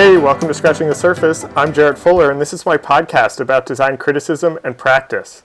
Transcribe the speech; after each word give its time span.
Hey, 0.00 0.16
welcome 0.16 0.48
to 0.48 0.54
Scratching 0.54 0.88
the 0.88 0.94
Surface. 0.94 1.44
I'm 1.54 1.74
Jarrett 1.74 1.98
Fuller, 1.98 2.30
and 2.30 2.40
this 2.40 2.54
is 2.54 2.64
my 2.64 2.78
podcast 2.78 3.38
about 3.38 3.66
design 3.66 3.98
criticism 3.98 4.58
and 4.64 4.78
practice. 4.78 5.42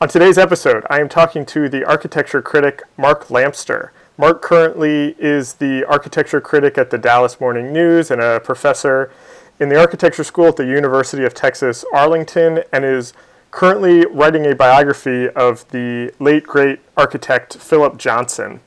On 0.00 0.08
today's 0.08 0.38
episode, 0.38 0.86
I 0.88 0.98
am 0.98 1.10
talking 1.10 1.44
to 1.44 1.68
the 1.68 1.84
architecture 1.84 2.40
critic 2.40 2.80
Mark 2.96 3.28
Lamster. 3.28 3.90
Mark 4.16 4.40
currently 4.40 5.14
is 5.18 5.56
the 5.56 5.84
architecture 5.84 6.40
critic 6.40 6.78
at 6.78 6.88
the 6.88 6.96
Dallas 6.96 7.38
Morning 7.38 7.70
News 7.70 8.10
and 8.10 8.22
a 8.22 8.40
professor 8.40 9.12
in 9.60 9.68
the 9.68 9.78
architecture 9.78 10.24
school 10.24 10.46
at 10.46 10.56
the 10.56 10.64
University 10.64 11.24
of 11.24 11.34
Texas 11.34 11.84
Arlington 11.92 12.62
and 12.72 12.86
is 12.86 13.12
currently 13.50 14.06
writing 14.06 14.46
a 14.46 14.54
biography 14.54 15.28
of 15.28 15.68
the 15.68 16.14
late 16.18 16.44
great 16.44 16.80
architect 16.96 17.58
Philip 17.58 17.98
Johnson. 17.98 18.60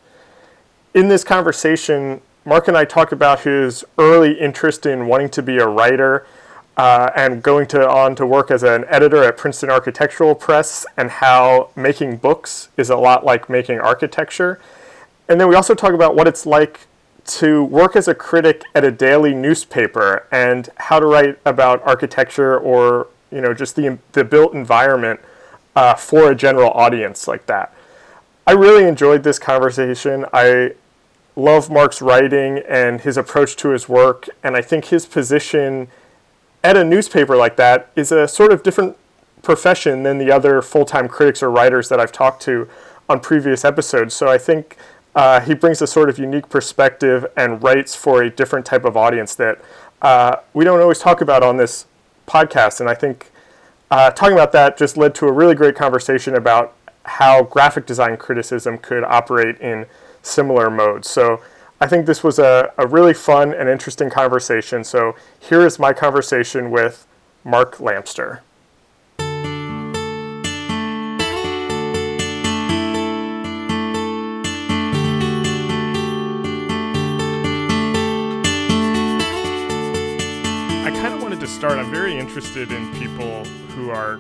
In 0.94 1.08
this 1.08 1.24
conversation, 1.24 2.22
Mark 2.48 2.68
and 2.68 2.78
I 2.78 2.86
talk 2.86 3.12
about 3.12 3.40
his 3.40 3.84
early 3.98 4.40
interest 4.40 4.86
in 4.86 5.08
wanting 5.08 5.30
to 5.30 5.42
be 5.42 5.58
a 5.58 5.68
writer 5.68 6.28
uh, 6.78 7.10
and 7.16 7.42
going 7.42 7.66
to, 7.68 7.90
on 7.90 8.16
to 8.18 8.26
work 8.26 8.52
as 8.52 8.62
an 8.62 8.86
editor 8.88 9.24
at 9.24 9.36
Princeton 9.36 9.72
Architectural 9.72 10.36
Press 10.36 10.86
and 10.96 11.10
how 11.10 11.70
making 11.76 12.18
books 12.18 12.70
is 12.78 12.92
a 12.92 12.98
lot 12.98 13.26
like 13.26 13.50
making 13.50 13.80
architecture. 13.80 14.60
And 15.28 15.42
then 15.42 15.50
we 15.50 15.56
also 15.56 15.74
talk 15.74 15.94
about 15.94 16.16
what 16.16 16.28
it's 16.28 16.46
like 16.46 16.82
to 17.26 17.64
work 17.64 17.96
as 17.96 18.08
a 18.08 18.14
critic 18.14 18.62
at 18.76 18.84
a 18.84 18.92
daily 18.92 19.34
newspaper 19.34 20.28
and 20.32 20.70
how 20.76 21.00
to 21.00 21.08
write 21.08 21.40
about 21.46 21.82
architecture 21.82 22.60
or 22.60 23.08
you 23.32 23.42
know 23.42 23.56
just 23.56 23.76
the, 23.76 23.98
the 24.12 24.24
built 24.24 24.54
environment 24.54 25.20
uh, 25.76 25.96
for 25.96 26.30
a 26.30 26.36
general 26.36 26.70
audience 26.72 27.28
like 27.28 27.48
that. 27.48 27.74
I 28.46 28.52
really 28.52 28.88
enjoyed 28.88 29.24
this 29.24 29.40
conversation. 29.40 30.26
I 30.32 30.74
love 31.36 31.70
Mark's 31.70 32.02
writing 32.02 32.60
and 32.68 33.02
his 33.02 33.18
approach 33.18 33.56
to 33.58 33.70
his 33.70 33.90
work, 33.90 34.30
and 34.44 34.56
I 34.56 34.62
think 34.62 34.86
his 34.86 35.06
position 35.06 35.88
at 36.64 36.78
a 36.78 36.84
newspaper 36.84 37.36
like 37.36 37.58
that 37.58 37.90
is 37.96 38.12
a 38.12 38.28
sort 38.28 38.52
of 38.52 38.64
different 38.64 38.98
profession 39.42 40.04
than 40.04 40.18
the 40.18 40.32
other 40.32 40.62
full 40.62 40.86
time 40.86 41.08
critics 41.08 41.44
or 41.44 41.52
writers 41.52 41.90
that 41.90 42.00
I've 42.00 42.12
talked 42.12 42.42
to 42.44 42.68
on 43.08 43.20
previous 43.20 43.64
episodes. 43.64 44.14
So 44.14 44.28
I 44.28 44.38
think 44.38 44.78
uh, 45.14 45.40
he 45.40 45.54
brings 45.54 45.82
a 45.82 45.88
sort 45.88 46.10
of 46.10 46.18
unique 46.18 46.50
perspective 46.50 47.26
and 47.38 47.62
writes 47.64 47.96
for 47.96 48.24
a 48.24 48.30
different 48.30 48.66
type 48.66 48.84
of 48.84 48.98
audience 48.98 49.36
that 49.36 49.62
uh, 50.02 50.38
we 50.54 50.66
don't 50.66 50.82
always 50.82 51.00
talk 51.00 51.22
about 51.22 51.44
on 51.44 51.58
this 51.58 51.86
podcast. 52.28 52.80
And 52.80 52.90
I 52.90 52.96
think 52.96 53.32
uh, 53.92 54.12
talking 54.12 54.34
about 54.34 54.52
that 54.54 54.78
just 54.78 54.98
led 54.98 55.16
to 55.16 55.28
a 55.28 55.32
really 55.32 55.56
great 55.56 55.76
conversation 55.76 56.36
about 56.36 56.74
how 57.04 57.44
graphic 57.44 57.86
design 57.86 58.18
criticism 58.18 58.78
could 58.80 59.04
operate 59.04 59.60
in 59.60 59.86
similar 60.26 60.70
modes. 60.70 61.10
So 61.10 61.42
I 61.80 61.88
think 61.88 62.06
this 62.06 62.24
was 62.24 62.40
a, 62.40 62.72
a 62.78 62.88
really 62.88 63.14
fun 63.14 63.54
and 63.54 63.70
interesting 63.70 64.10
conversation. 64.10 64.84
So 64.84 65.16
here 65.40 65.66
is 65.66 65.78
my 65.78 65.94
conversation 65.94 66.72
with 66.72 67.06
Mark 67.44 67.80
Lamster. 67.80 68.42
I 80.84 80.92
kind 80.92 81.14
of 81.14 81.22
wanted 81.22 81.40
to 81.42 81.48
start. 81.48 81.78
I'm 81.78 81.92
very 81.92 82.18
interested 82.18 82.72
in 82.72 82.92
people 82.96 83.44
who 83.76 83.90
are 83.90 84.20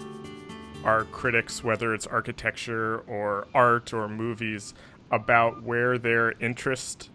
are 0.83 1.05
critics, 1.05 1.63
whether 1.63 1.95
it's 1.95 2.05
architecture 2.05 2.99
or 3.07 3.47
art 3.55 3.91
or 3.91 4.07
movies 4.07 4.75
about 5.11 5.63
where 5.63 5.97
their 5.97 6.31
interest 6.39 7.09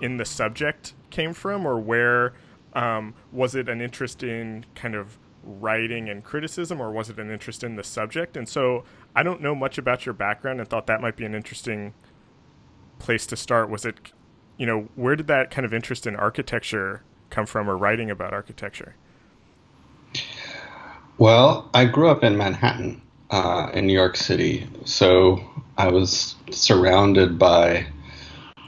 in 0.00 0.16
the 0.16 0.24
subject 0.24 0.94
came 1.10 1.32
from, 1.32 1.66
or 1.66 1.78
where 1.78 2.34
um, 2.74 3.14
was 3.32 3.54
it 3.54 3.68
an 3.68 3.80
interest 3.80 4.22
in 4.22 4.64
kind 4.74 4.94
of 4.94 5.18
writing 5.42 6.08
and 6.08 6.22
criticism, 6.24 6.80
or 6.80 6.90
was 6.90 7.10
it 7.10 7.18
an 7.18 7.30
interest 7.30 7.64
in 7.64 7.76
the 7.76 7.84
subject? 7.84 8.36
And 8.36 8.48
so 8.48 8.84
I 9.16 9.22
don't 9.22 9.40
know 9.40 9.54
much 9.54 9.78
about 9.78 10.06
your 10.06 10.12
background, 10.12 10.60
and 10.60 10.68
thought 10.68 10.86
that 10.86 11.00
might 11.00 11.16
be 11.16 11.24
an 11.24 11.34
interesting 11.34 11.94
place 12.98 13.26
to 13.26 13.36
start. 13.36 13.70
Was 13.70 13.84
it, 13.84 14.12
you 14.56 14.66
know, 14.66 14.88
where 14.94 15.16
did 15.16 15.26
that 15.28 15.50
kind 15.50 15.64
of 15.64 15.72
interest 15.72 16.06
in 16.06 16.16
architecture 16.16 17.02
come 17.30 17.46
from, 17.46 17.68
or 17.68 17.76
writing 17.76 18.10
about 18.10 18.32
architecture? 18.32 18.94
Well, 21.18 21.68
I 21.74 21.84
grew 21.84 22.08
up 22.08 22.22
in 22.22 22.36
Manhattan, 22.36 23.02
uh, 23.30 23.70
in 23.74 23.86
New 23.86 23.92
York 23.92 24.16
City. 24.16 24.68
So 24.84 25.42
I 25.78 25.88
was 25.88 26.34
surrounded 26.50 27.38
by 27.38 27.86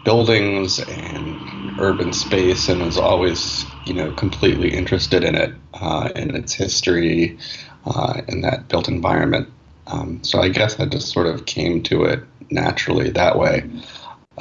buildings 0.04 0.78
and 0.78 1.74
urban 1.78 2.12
space 2.12 2.68
and 2.68 2.82
was 2.82 2.96
always, 2.96 3.66
you 3.84 3.94
know, 3.94 4.12
completely 4.12 4.72
interested 4.72 5.24
in 5.24 5.34
it, 5.34 5.52
uh, 5.74 6.10
in 6.14 6.36
its 6.36 6.54
history, 6.54 7.36
uh, 7.84 8.22
in 8.28 8.42
that 8.42 8.68
built 8.68 8.88
environment. 8.88 9.48
Um, 9.88 10.22
so 10.22 10.40
I 10.40 10.48
guess 10.50 10.78
I 10.78 10.86
just 10.86 11.12
sort 11.12 11.26
of 11.26 11.46
came 11.46 11.82
to 11.84 12.04
it 12.04 12.22
naturally 12.50 13.10
that 13.10 13.38
way. 13.38 13.68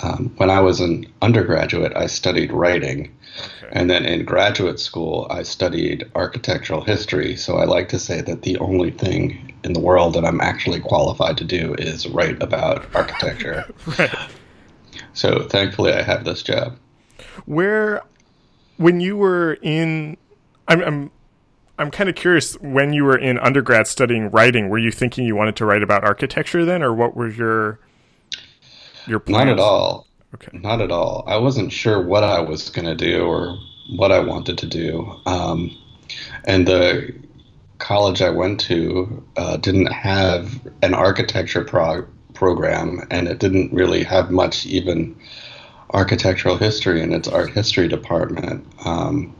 Um, 0.01 0.33
when 0.37 0.49
I 0.49 0.61
was 0.61 0.79
an 0.79 1.05
undergraduate, 1.21 1.93
I 1.95 2.07
studied 2.07 2.51
writing. 2.51 3.15
Okay. 3.37 3.69
And 3.71 3.89
then 3.89 4.05
in 4.05 4.25
graduate 4.25 4.79
school, 4.79 5.27
I 5.29 5.43
studied 5.43 6.09
architectural 6.15 6.81
history. 6.81 7.35
So 7.35 7.57
I 7.57 7.65
like 7.65 7.89
to 7.89 7.99
say 7.99 8.21
that 8.21 8.43
the 8.43 8.57
only 8.57 8.91
thing 8.91 9.53
in 9.63 9.73
the 9.73 9.79
world 9.79 10.13
that 10.13 10.25
I'm 10.25 10.41
actually 10.41 10.79
qualified 10.79 11.37
to 11.37 11.43
do 11.43 11.75
is 11.75 12.07
write 12.07 12.41
about 12.41 12.85
architecture. 12.95 13.65
right. 13.97 14.15
So 15.13 15.47
thankfully, 15.47 15.93
I 15.93 16.01
have 16.01 16.23
this 16.23 16.43
job. 16.43 16.77
Where, 17.45 18.03
when 18.77 19.01
you 19.01 19.17
were 19.17 19.57
in, 19.61 20.17
I'm, 20.67 20.81
I'm 20.81 21.11
I'm 21.79 21.91
kind 21.91 22.09
of 22.09 22.15
curious 22.15 22.55
when 22.55 22.91
you 22.91 23.05
were 23.05 23.17
in 23.17 23.39
undergrad 23.39 23.87
studying 23.87 24.29
writing, 24.31 24.67
were 24.67 24.77
you 24.77 24.91
thinking 24.91 25.25
you 25.25 25.35
wanted 25.37 25.55
to 25.55 25.65
write 25.65 25.81
about 25.81 26.03
architecture 26.03 26.65
then, 26.65 26.83
or 26.83 26.93
what 26.93 27.15
were 27.15 27.29
your 27.29 27.79
your 29.09 29.19
plans? 29.19 29.45
Not 29.45 29.53
at 29.53 29.59
all. 29.59 30.07
Okay. 30.35 30.57
Not 30.57 30.81
at 30.81 30.91
all. 30.91 31.23
I 31.27 31.37
wasn't 31.37 31.71
sure 31.71 32.01
what 32.01 32.23
I 32.23 32.39
was 32.39 32.69
going 32.69 32.85
to 32.85 32.95
do 32.95 33.23
or 33.23 33.57
what 33.89 34.11
I 34.11 34.19
wanted 34.19 34.57
to 34.59 34.67
do. 34.67 35.19
Um, 35.25 35.75
and 36.45 36.67
the 36.67 37.13
college 37.79 38.21
I 38.21 38.29
went 38.29 38.59
to 38.61 39.25
uh, 39.37 39.57
didn't 39.57 39.91
have 39.91 40.67
an 40.81 40.93
architecture 40.93 41.63
prog- 41.63 42.07
program, 42.33 43.07
and 43.09 43.27
it 43.27 43.39
didn't 43.39 43.73
really 43.73 44.03
have 44.03 44.29
much 44.29 44.65
even 44.65 45.15
architectural 45.91 46.57
history 46.57 47.01
in 47.01 47.13
its 47.13 47.27
art 47.27 47.49
history 47.49 47.87
department. 47.87 48.65
Um, 48.85 49.35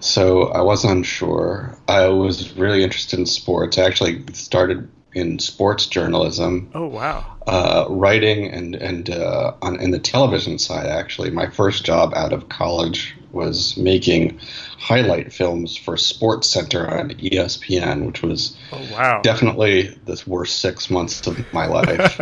so 0.00 0.48
I 0.48 0.62
was 0.62 0.84
unsure. 0.84 1.78
I 1.88 2.08
was 2.08 2.56
really 2.56 2.82
interested 2.82 3.18
in 3.18 3.26
sports. 3.26 3.78
I 3.78 3.84
actually 3.84 4.24
started 4.32 4.88
in 5.14 5.38
sports 5.38 5.86
journalism. 5.86 6.70
Oh 6.74 6.86
wow! 6.86 7.24
Uh, 7.46 7.86
writing 7.88 8.46
and 8.50 8.74
and 8.74 9.10
uh, 9.10 9.54
on 9.62 9.80
in 9.80 9.90
the 9.90 9.98
television 9.98 10.58
side, 10.58 10.86
actually, 10.86 11.30
my 11.30 11.48
first 11.48 11.84
job 11.84 12.12
out 12.14 12.32
of 12.32 12.48
college 12.48 13.14
was 13.32 13.76
making 13.76 14.38
highlight 14.78 15.32
films 15.32 15.76
for 15.76 15.96
Sports 15.96 16.48
Center 16.48 16.88
on 16.88 17.10
ESPN, 17.10 18.06
which 18.06 18.22
was 18.22 18.56
oh, 18.72 18.88
wow. 18.92 19.20
definitely 19.22 19.88
the 20.04 20.22
worst 20.26 20.60
six 20.60 20.90
months 20.90 21.26
of 21.26 21.52
my 21.52 21.66
life. 21.66 22.20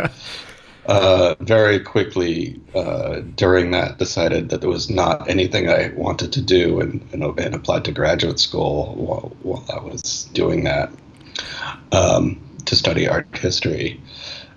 uh, 0.85 1.35
very 1.41 1.81
quickly 1.81 2.61
uh, 2.73 3.19
during 3.35 3.71
that, 3.71 3.97
decided 3.97 4.49
that 4.49 4.61
there 4.61 4.69
was 4.69 4.89
not 4.89 5.29
anything 5.29 5.69
I 5.69 5.89
wanted 5.97 6.31
to 6.33 6.41
do, 6.41 6.79
and, 6.79 7.05
and, 7.11 7.23
and 7.37 7.55
applied 7.55 7.83
to 7.85 7.91
graduate 7.91 8.39
school 8.39 8.95
while, 8.95 9.35
while 9.41 9.65
I 9.69 9.83
was 9.83 10.29
doing 10.31 10.63
that 10.63 10.91
um, 11.91 12.39
to 12.65 12.75
study 12.75 13.07
art 13.07 13.27
history 13.37 14.01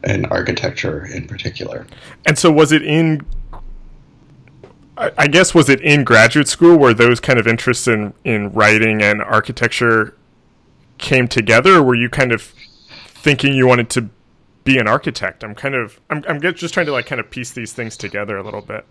and 0.03 0.27
architecture 0.27 1.07
in 1.07 1.27
particular. 1.27 1.87
And 2.27 2.39
so, 2.39 2.51
was 2.51 2.73
it 2.73 2.83
in 2.83 3.25
I 4.97 5.27
guess 5.27 5.55
was 5.55 5.69
it 5.69 5.81
in 5.81 6.05
graduate 6.05 6.47
school 6.47 6.77
where 6.77 6.95
those 6.95 7.19
kind 7.19 7.39
of 7.39 7.47
interests 7.47 7.89
in 7.89 8.15
in 8.23 8.53
writing 8.53 9.03
and 9.03 9.21
architecture 9.21 10.17
came 10.99 11.27
together, 11.27 11.77
or 11.77 11.83
were 11.83 11.97
you 11.97 12.09
kind 12.09 12.31
of 12.31 12.43
thinking 13.07 13.55
you 13.55 13.67
wanted 13.67 13.91
to 13.91 14.09
be 14.63 14.79
an 14.79 14.87
architect? 14.87 15.43
I'm 15.43 15.55
kind 15.55 15.75
of 15.75 16.01
I'm 16.11 16.25
I'm 16.29 16.41
just 16.41 16.73
trying 16.73 16.87
to 16.87 16.93
like 16.93 17.07
kind 17.07 17.21
of 17.21 17.29
piece 17.29 17.51
these 17.51 17.73
things 17.73 17.97
together 17.97 18.37
a 18.37 18.45
little 18.45 18.61
bit. 18.61 18.87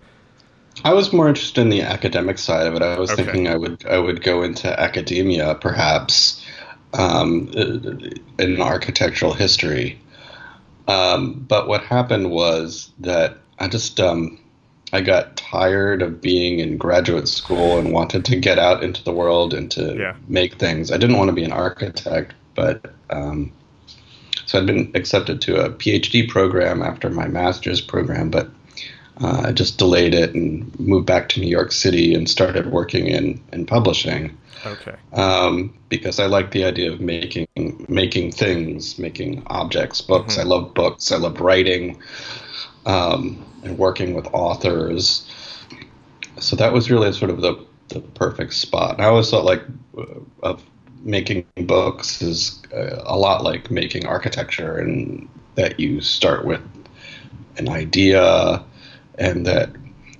I 0.84 0.94
was 0.94 1.14
more 1.14 1.30
interested 1.30 1.62
in 1.62 1.70
the 1.70 1.84
academic 1.84 2.38
side 2.38 2.68
of 2.68 2.74
it. 2.76 2.82
I 2.82 3.00
was 3.00 3.12
okay. 3.12 3.24
thinking 3.24 3.48
I 3.48 3.56
would 3.56 3.86
I 3.86 3.98
would 3.98 4.24
go 4.24 4.44
into 4.44 4.78
academia 4.78 5.56
perhaps 5.56 6.43
um, 6.94 7.50
in 8.40 8.62
architectural 8.62 9.34
history. 9.34 10.00
Um, 10.88 11.46
but 11.48 11.68
what 11.68 11.84
happened 11.84 12.32
was 12.32 12.92
that 13.00 13.38
I 13.60 13.68
just 13.68 14.00
um, 14.00 14.40
I 14.92 15.02
got 15.02 15.36
tired 15.38 16.02
of 16.02 16.22
being 16.22 16.60
in 16.60 16.78
graduate 16.78 17.28
school 17.28 17.80
and 17.80 17.92
wanted 17.92 18.26
to 18.26 18.36
get 18.36 18.60
out 18.60 18.84
into 18.84 19.04
the 19.04 19.14
world 19.14 19.54
and 19.54 19.72
to 19.72 19.96
yeah. 19.98 20.16
make 20.28 20.60
things. 20.60 20.92
I 20.92 20.98
didn't 20.98 21.18
want 21.18 21.30
to 21.30 21.34
be 21.34 21.44
an 21.44 21.52
architect, 21.52 22.34
but 22.54 22.94
um, 23.10 23.52
so 24.46 24.60
I'd 24.60 24.68
been 24.68 24.92
accepted 24.94 25.42
to 25.42 25.66
a 25.66 25.70
PhD 25.70 26.30
program 26.30 26.84
after 26.84 27.10
my 27.10 27.28
master's 27.28 27.82
program, 27.82 28.30
but 28.30 28.50
uh, 29.22 29.44
I 29.48 29.52
just 29.52 29.78
delayed 29.78 30.14
it 30.14 30.34
and 30.34 30.78
moved 30.80 31.06
back 31.06 31.30
to 31.30 31.40
New 31.40 31.48
York 31.48 31.72
City 31.72 32.14
and 32.14 32.30
started 32.30 32.72
working 32.72 33.08
in, 33.08 33.42
in 33.52 33.66
publishing. 33.66 34.38
Okay. 34.66 34.96
Um, 35.12 35.74
because 35.90 36.20
I 36.20 36.26
like 36.28 36.52
the 36.52 36.64
idea 36.64 36.92
of 36.92 37.02
making 37.02 37.48
making 37.90 38.32
things, 38.32 38.98
making 38.98 39.44
objects, 39.48 40.02
books. 40.02 40.38
Mhm. 40.38 40.40
I 40.40 40.44
love 40.44 40.74
books. 40.74 41.12
I 41.12 41.18
love 41.18 41.42
writing 41.42 42.00
um, 42.86 43.46
and 43.64 43.78
working 43.78 44.14
with 44.14 44.26
authors. 44.34 45.30
So 46.40 46.56
that 46.56 46.74
was 46.74 46.90
really 46.90 47.12
sort 47.12 47.30
of 47.30 47.42
the, 47.42 47.64
the 47.90 48.00
perfect 48.00 48.54
spot. 48.54 48.96
And 48.96 49.02
I 49.02 49.06
always 49.10 49.30
thought 49.30 49.46
like 49.46 49.64
uh, 49.98 50.06
of 50.42 50.64
making 51.04 51.46
books 51.66 52.22
is 52.22 52.62
uh, 52.74 53.02
a 53.06 53.18
lot 53.18 53.44
like 53.44 53.70
making 53.70 54.06
architecture, 54.06 54.78
and 54.78 55.28
that 55.56 55.80
you 55.80 56.00
start 56.02 56.46
with 56.46 56.62
an 57.58 57.68
idea, 57.70 58.64
and 59.18 59.46
that 59.46 59.70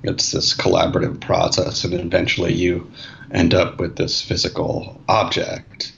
it's 0.04 0.32
this 0.32 0.56
collaborative 0.56 1.20
process, 1.22 1.84
and 1.84 1.94
eventually 1.94 2.54
you 2.54 2.90
end 3.32 3.54
up 3.54 3.80
with 3.80 3.96
this 3.96 4.22
physical 4.22 5.00
object 5.08 5.94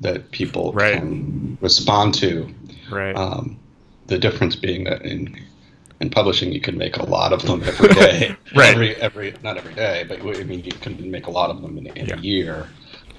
that 0.00 0.30
people 0.32 0.72
Right. 0.72 0.94
can 0.94 1.58
respond 1.60 2.14
to. 2.14 2.52
Right. 2.90 3.14
Um, 3.16 3.58
the 4.08 4.18
difference 4.18 4.56
being 4.56 4.84
that 4.84 5.02
in 5.02 5.36
in 6.00 6.10
publishing 6.10 6.52
you 6.52 6.60
can 6.60 6.76
make 6.76 6.96
a 6.96 7.04
lot 7.04 7.32
of 7.32 7.42
them 7.42 7.62
every 7.62 7.88
day. 7.94 8.34
Right. 8.56 8.70
Every 8.74 8.96
every 8.96 9.34
not 9.42 9.56
every 9.56 9.74
day, 9.74 10.04
but 10.08 10.20
I 10.20 10.42
mean 10.42 10.64
you 10.64 10.72
can 10.72 11.10
make 11.10 11.26
a 11.28 11.30
lot 11.30 11.48
of 11.50 11.62
them 11.62 11.78
in, 11.78 11.86
in 11.88 12.06
Yeah. 12.06 12.16
a 12.16 12.20
year. 12.20 12.66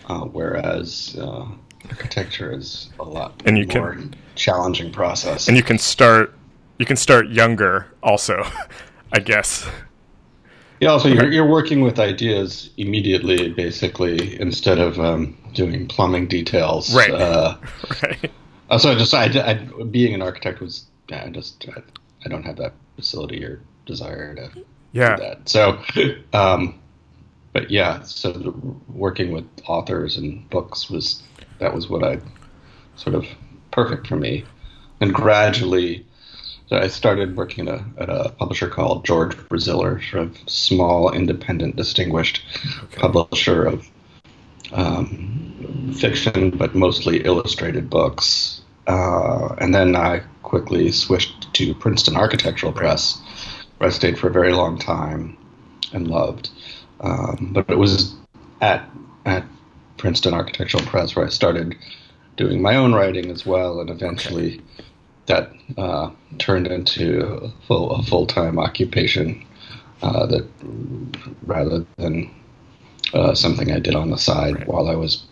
Uh, 0.10 0.26
whereas 0.26 1.16
uh, 1.18 1.46
architecture 1.90 2.52
is 2.52 2.90
a 3.00 3.04
lot 3.04 3.42
And 3.46 3.58
you 3.58 3.66
more 3.74 3.94
can- 3.94 4.16
challenging 4.36 4.92
process. 4.92 5.48
and 5.48 5.56
you 5.56 5.64
can 5.64 5.78
start 5.78 6.34
you 6.78 6.86
can 6.86 6.98
start 6.98 7.30
younger 7.30 7.88
also, 8.04 8.46
I 9.14 9.20
guess. 9.20 9.68
Yeah, 10.82 10.90
also 10.90 11.08
you're, 11.08 11.32
you're 11.32 11.48
working 11.48 11.82
with 11.82 12.00
ideas 12.00 12.72
immediately, 12.78 13.50
basically, 13.54 14.40
instead 14.42 14.80
of 14.80 15.00
um, 15.00 15.38
doing 15.54 15.88
plumbing 15.88 16.28
details. 16.28 16.94
Right. 16.94 17.12
Uh, 17.12 17.58
Right. 18.02 18.32
also, 18.70 18.92
I 18.92 18.96
just 18.96 19.14
I, 19.14 19.26
I, 19.26 19.54
being 19.84 20.14
an 20.14 20.22
architect 20.22 20.60
was 20.60 20.88
yeah, 21.10 21.24
I 21.26 21.30
just 21.30 21.66
I, 21.70 21.82
I 22.26 22.30
don't 22.30 22.44
have 22.44 22.58
that 22.58 22.74
facility 22.96 23.46
or 23.46 23.62
desire 23.86 24.36
to 24.36 24.52
Yeah. 24.92 25.16
do 25.16 25.24
that. 25.24 25.48
So, 25.48 25.82
um, 26.34 26.80
but 27.54 27.70
yeah, 27.70 28.02
so 28.02 28.54
working 28.90 29.32
with 29.32 29.46
authors 29.68 30.18
and 30.18 30.50
books 30.50 30.90
was 30.90 31.22
that 31.60 31.74
was 31.74 31.88
what 31.88 32.04
I 32.04 32.20
sort 32.96 33.16
of 33.16 33.26
perfect 33.72 34.08
for 34.08 34.16
me, 34.18 34.44
and 35.00 35.14
gradually. 35.14 36.06
I 36.82 36.88
started 36.88 37.36
working 37.36 37.68
at 37.68 37.76
a, 37.76 37.86
at 37.98 38.10
a 38.10 38.30
publisher 38.38 38.70
called 38.70 39.06
George 39.06 39.36
Braziller, 39.50 40.02
sort 40.10 40.24
of 40.24 40.38
small, 40.48 41.12
independent, 41.12 41.76
distinguished 41.76 42.42
publisher 42.96 43.64
of 43.64 43.90
um, 44.72 45.94
fiction, 45.98 46.52
but 46.52 46.76
mostly 46.76 47.24
illustrated 47.24 47.90
books. 47.90 48.62
Uh, 48.88 49.56
and 49.60 49.74
then 49.74 49.96
I 49.96 50.24
quickly 50.42 50.92
switched 50.92 51.54
to 51.54 51.74
Princeton 51.76 52.16
Architectural 52.16 52.72
Press, 52.72 53.22
where 53.78 53.90
I 53.90 53.92
stayed 53.92 54.18
for 54.18 54.28
a 54.28 54.32
very 54.32 54.54
long 54.54 54.78
time 54.78 55.38
and 55.94 56.08
loved. 56.08 56.50
Um, 57.00 57.52
but 57.54 57.70
it 57.70 57.78
was 57.78 58.16
at 58.62 58.90
at 59.26 59.46
Princeton 59.98 60.34
Architectural 60.34 60.84
Press 60.84 61.16
where 61.16 61.26
I 61.26 61.30
started 61.30 61.76
doing 62.36 62.62
my 62.62 62.76
own 62.76 62.94
writing 62.94 63.30
as 63.30 63.46
well, 63.46 63.80
and 63.80 63.90
eventually 63.90 64.62
that 65.28 65.52
uh, 65.78 66.10
turned 66.38 66.68
into 66.68 67.22
a 67.44 67.50
full 67.68 67.92
a 67.92 68.04
full 68.04 68.26
time 68.28 68.60
occupation. 68.60 69.46
Uh, 70.02 70.26
that 70.26 70.46
rather 71.46 71.86
than 71.96 72.30
uh, 73.14 73.34
something 73.34 73.72
I 73.72 73.80
did 73.80 73.96
on 73.96 74.10
the 74.10 74.18
side 74.18 74.56
Right. 74.56 74.68
while 74.68 74.90
I 74.90 74.96
was 74.96 75.24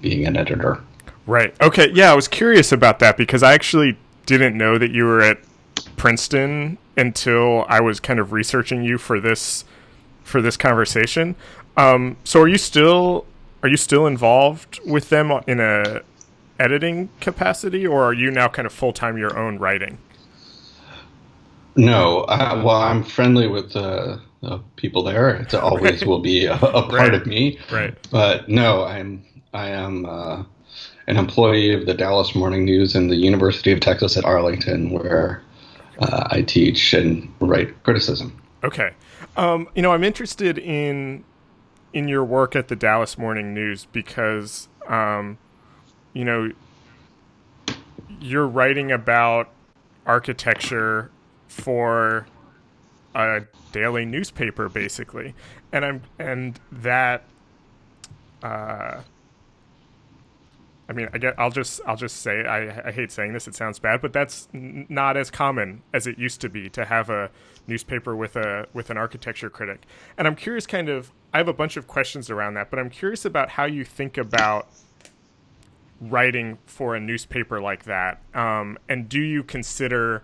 being 0.00 0.26
an 0.26 0.36
editor. 0.36 0.80
Right. 1.28 1.54
Okay. 1.60 1.90
Yeah, 1.92 2.10
I 2.10 2.14
was 2.16 2.26
curious 2.26 2.72
about 2.72 2.98
that 2.98 3.16
because 3.16 3.44
I 3.44 3.52
actually 3.52 3.96
didn't 4.26 4.58
know 4.58 4.78
that 4.78 4.90
you 4.90 5.04
were 5.04 5.20
at 5.20 5.38
Princeton 5.96 6.76
until 6.96 7.64
I 7.68 7.80
was 7.80 8.00
kind 8.00 8.18
of 8.18 8.32
researching 8.32 8.82
you 8.82 8.98
for 8.98 9.20
this 9.20 9.64
for 10.24 10.42
this 10.42 10.56
conversation. 10.56 11.36
Um, 11.76 12.16
so 12.24 12.40
are 12.40 12.48
you 12.48 12.58
still 12.58 13.26
are 13.62 13.68
you 13.68 13.76
still 13.76 14.06
involved 14.08 14.80
with 14.84 15.08
them 15.10 15.30
in 15.46 15.60
a 15.60 16.02
editing 16.60 17.08
capacity, 17.20 17.86
or 17.86 18.04
are 18.04 18.12
you 18.12 18.30
now 18.30 18.46
kind 18.48 18.66
of 18.66 18.72
full 18.72 18.92
time 18.92 19.16
your 19.18 19.36
own 19.36 19.58
writing? 19.58 19.98
No, 21.76 22.22
uh, 22.22 22.60
well, 22.64 22.82
I'm 22.82 23.02
friendly 23.02 23.46
with 23.46 23.74
uh, 23.76 24.18
the 24.42 24.60
people 24.76 25.02
there. 25.02 25.30
It 25.36 25.54
always 25.54 25.82
Right. 26.00 26.06
will 26.06 26.18
be 26.20 26.44
a, 26.46 26.54
a 26.54 26.58
part 26.82 26.92
Right. 26.92 27.14
of 27.14 27.26
me. 27.26 27.58
Right. 27.72 27.94
But 28.10 28.48
no, 28.48 28.84
I'm 28.84 29.24
I 29.52 29.68
am 29.68 30.04
uh, 30.06 30.42
an 31.06 31.16
employee 31.16 31.72
of 31.72 31.86
the 31.86 31.94
Dallas 31.94 32.34
Morning 32.34 32.64
News 32.64 32.94
and 32.94 33.10
the 33.10 33.16
University 33.16 33.72
of 33.72 33.80
Texas 33.80 34.16
at 34.16 34.24
Arlington, 34.24 34.90
where 34.90 35.42
uh, 35.98 36.28
I 36.30 36.42
teach 36.42 36.92
and 36.94 37.32
write 37.40 37.82
criticism. 37.82 38.40
Okay. 38.62 38.90
Um, 39.36 39.68
you 39.74 39.82
know, 39.82 39.92
I'm 39.92 40.04
interested 40.04 40.58
in 40.58 41.24
in 41.92 42.06
your 42.08 42.24
work 42.24 42.54
at 42.54 42.68
the 42.68 42.76
Dallas 42.76 43.16
Morning 43.18 43.54
News 43.54 43.86
because 43.90 44.68
um, 44.86 45.38
you 46.12 46.24
know 46.24 46.50
you're 48.20 48.46
writing 48.46 48.92
about 48.92 49.48
architecture 50.06 51.10
for 51.48 52.26
a 53.14 53.42
daily 53.72 54.04
newspaper 54.04 54.68
basically. 54.68 55.34
And 55.72 55.84
I'm 55.84 56.02
and 56.18 56.60
that 56.70 57.24
uh 58.42 59.00
I 60.88 60.92
mean, 60.92 61.08
I 61.12 61.18
get. 61.18 61.38
I'll 61.38 61.52
just. 61.52 61.80
I'll 61.86 61.96
just 61.96 62.16
say. 62.16 62.44
I. 62.44 62.88
I 62.88 62.90
hate 62.90 63.12
saying 63.12 63.32
this. 63.32 63.46
It 63.46 63.54
sounds 63.54 63.78
bad, 63.78 64.02
but 64.02 64.12
that's 64.12 64.48
n- 64.52 64.86
not 64.88 65.16
as 65.16 65.30
common 65.30 65.82
as 65.94 66.08
it 66.08 66.18
used 66.18 66.40
to 66.40 66.48
be 66.48 66.68
to 66.70 66.84
have 66.84 67.08
a 67.08 67.30
newspaper 67.68 68.16
with 68.16 68.34
a 68.34 68.66
with 68.72 68.90
an 68.90 68.96
architecture 68.96 69.48
critic. 69.48 69.84
And 70.18 70.26
I'm 70.26 70.34
curious, 70.34 70.66
kind 70.66 70.88
of. 70.88 71.12
I 71.32 71.38
have 71.38 71.46
a 71.46 71.52
bunch 71.52 71.76
of 71.76 71.86
questions 71.86 72.28
around 72.28 72.54
that, 72.54 72.70
but 72.70 72.80
I'm 72.80 72.90
curious 72.90 73.24
about 73.24 73.50
how 73.50 73.66
you 73.66 73.84
think 73.84 74.18
about 74.18 74.66
writing 76.00 76.58
for 76.66 76.96
a 76.96 77.00
newspaper 77.00 77.60
like 77.60 77.84
that. 77.84 78.20
Um, 78.34 78.78
and 78.88 79.08
do 79.08 79.20
you 79.20 79.42
consider, 79.42 80.22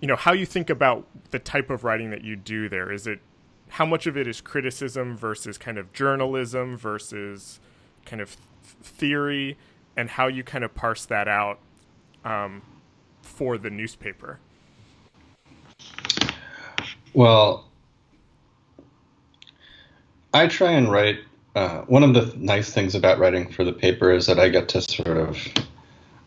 you 0.00 0.06
know, 0.06 0.16
how 0.16 0.32
you 0.32 0.46
think 0.46 0.70
about 0.70 1.06
the 1.30 1.38
type 1.38 1.70
of 1.70 1.82
writing 1.84 2.10
that 2.10 2.22
you 2.22 2.36
do 2.36 2.68
there? 2.68 2.92
Is 2.92 3.06
it 3.06 3.20
how 3.70 3.86
much 3.86 4.06
of 4.06 4.16
it 4.16 4.26
is 4.26 4.40
criticism 4.40 5.16
versus 5.16 5.58
kind 5.58 5.78
of 5.78 5.92
journalism 5.92 6.76
versus 6.76 7.60
kind 8.04 8.20
of 8.22 8.36
th- 8.36 8.76
theory, 8.82 9.56
and 9.96 10.10
how 10.10 10.26
you 10.26 10.42
kind 10.42 10.64
of 10.64 10.74
parse 10.74 11.04
that 11.06 11.28
out 11.28 11.58
um, 12.24 12.62
for 13.22 13.58
the 13.58 13.70
newspaper? 13.70 14.38
Well, 17.12 17.68
I 20.32 20.46
try 20.46 20.70
and 20.72 20.90
write. 20.90 21.18
Uh, 21.54 21.82
one 21.82 22.02
of 22.04 22.14
the 22.14 22.32
nice 22.36 22.72
things 22.72 22.94
about 22.94 23.18
writing 23.18 23.50
for 23.50 23.64
the 23.64 23.72
paper 23.72 24.12
is 24.12 24.26
that 24.26 24.38
I 24.38 24.48
get 24.48 24.68
to 24.70 24.82
sort 24.82 25.16
of 25.16 25.38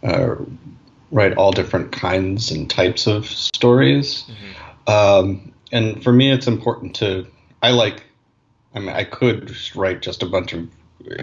uh, 0.03 0.35
write 1.11 1.33
all 1.35 1.51
different 1.51 1.91
kinds 1.91 2.51
and 2.51 2.69
types 2.69 3.07
of 3.07 3.25
stories. 3.25 4.25
Um, 4.87 5.53
and 5.71 6.03
for 6.03 6.11
me, 6.11 6.31
it's 6.31 6.47
important 6.47 6.95
to. 6.97 7.25
I 7.61 7.71
like. 7.71 8.03
I 8.75 8.79
mean, 8.79 8.89
I 8.89 9.03
could 9.03 9.47
just 9.47 9.75
write 9.75 10.01
just 10.01 10.23
a 10.23 10.25
bunch 10.25 10.53
of 10.53 10.67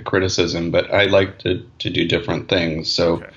criticism, 0.05 0.71
but 0.71 0.93
I 0.93 1.05
like 1.05 1.39
to, 1.41 1.67
to 1.81 1.91
do 1.91 2.07
different 2.07 2.49
things. 2.49 2.91
So 2.91 3.15
Okay. 3.15 3.31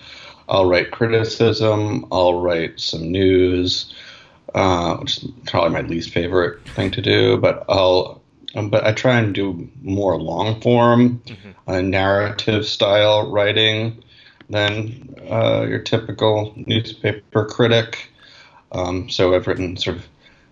I'll 0.49 0.65
write 0.69 0.91
criticism. 0.91 2.05
I'll 2.11 2.41
write 2.41 2.79
some 2.79 3.11
news, 3.11 3.93
uh, 4.53 4.97
which 4.97 5.17
is 5.17 5.29
probably 5.45 5.71
my 5.71 5.81
least 5.87 6.09
favorite 6.11 6.67
thing 6.69 6.91
to 6.91 7.01
do. 7.01 7.37
But 7.37 7.65
I'll, 7.69 8.21
um, 8.55 8.69
but 8.69 8.85
I 8.85 8.91
try 8.93 9.17
and 9.19 9.33
do 9.33 9.69
more 9.81 10.19
long 10.19 10.61
form, 10.61 11.21
uh, 11.67 11.81
narrative 11.81 12.65
style 12.65 13.31
writing 13.31 14.03
than 14.49 15.15
uh, 15.29 15.65
your 15.67 15.79
typical 15.79 16.53
newspaper 16.55 17.45
critic. 17.45 18.09
Um, 18.71 19.09
so 19.09 19.33
I've 19.33 19.47
written 19.47 19.77
sort 19.77 19.97
of 19.97 20.05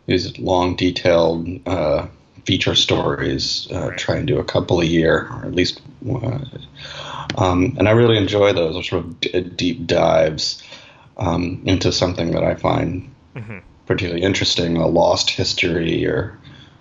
these 0.06 0.38
long, 0.40 0.76
detailed 0.76 1.48
uh, 1.68 2.08
feature 2.46 2.76
stories. 2.76 3.68
Uh, 3.72 3.90
Right. 3.90 3.98
Try 3.98 4.16
and 4.18 4.28
do 4.28 4.40
a 4.40 4.44
couple 4.44 4.82
a 4.82 4.86
year, 4.86 5.28
or 5.32 5.46
at 5.46 5.54
least. 5.54 5.82
Uh, 6.10 6.40
um, 7.38 7.76
and 7.78 7.88
I 7.88 7.92
really 7.92 8.18
enjoy 8.18 8.54
those 8.54 8.88
sort 8.88 9.06
of 9.06 9.20
d- 9.20 9.42
deep 9.42 9.86
dives 9.86 10.64
um, 11.18 11.62
into 11.66 11.92
something 11.92 12.32
that 12.32 12.44
I 12.44 12.56
find 12.56 13.10
particularly 13.86 14.24
interesting, 14.24 14.78
a 14.78 14.88
lost 14.88 15.30
history 15.30 16.06
or 16.06 16.38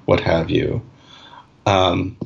what 0.06 0.20
have 0.20 0.50
you. 0.50 0.82
Um, 1.70 2.16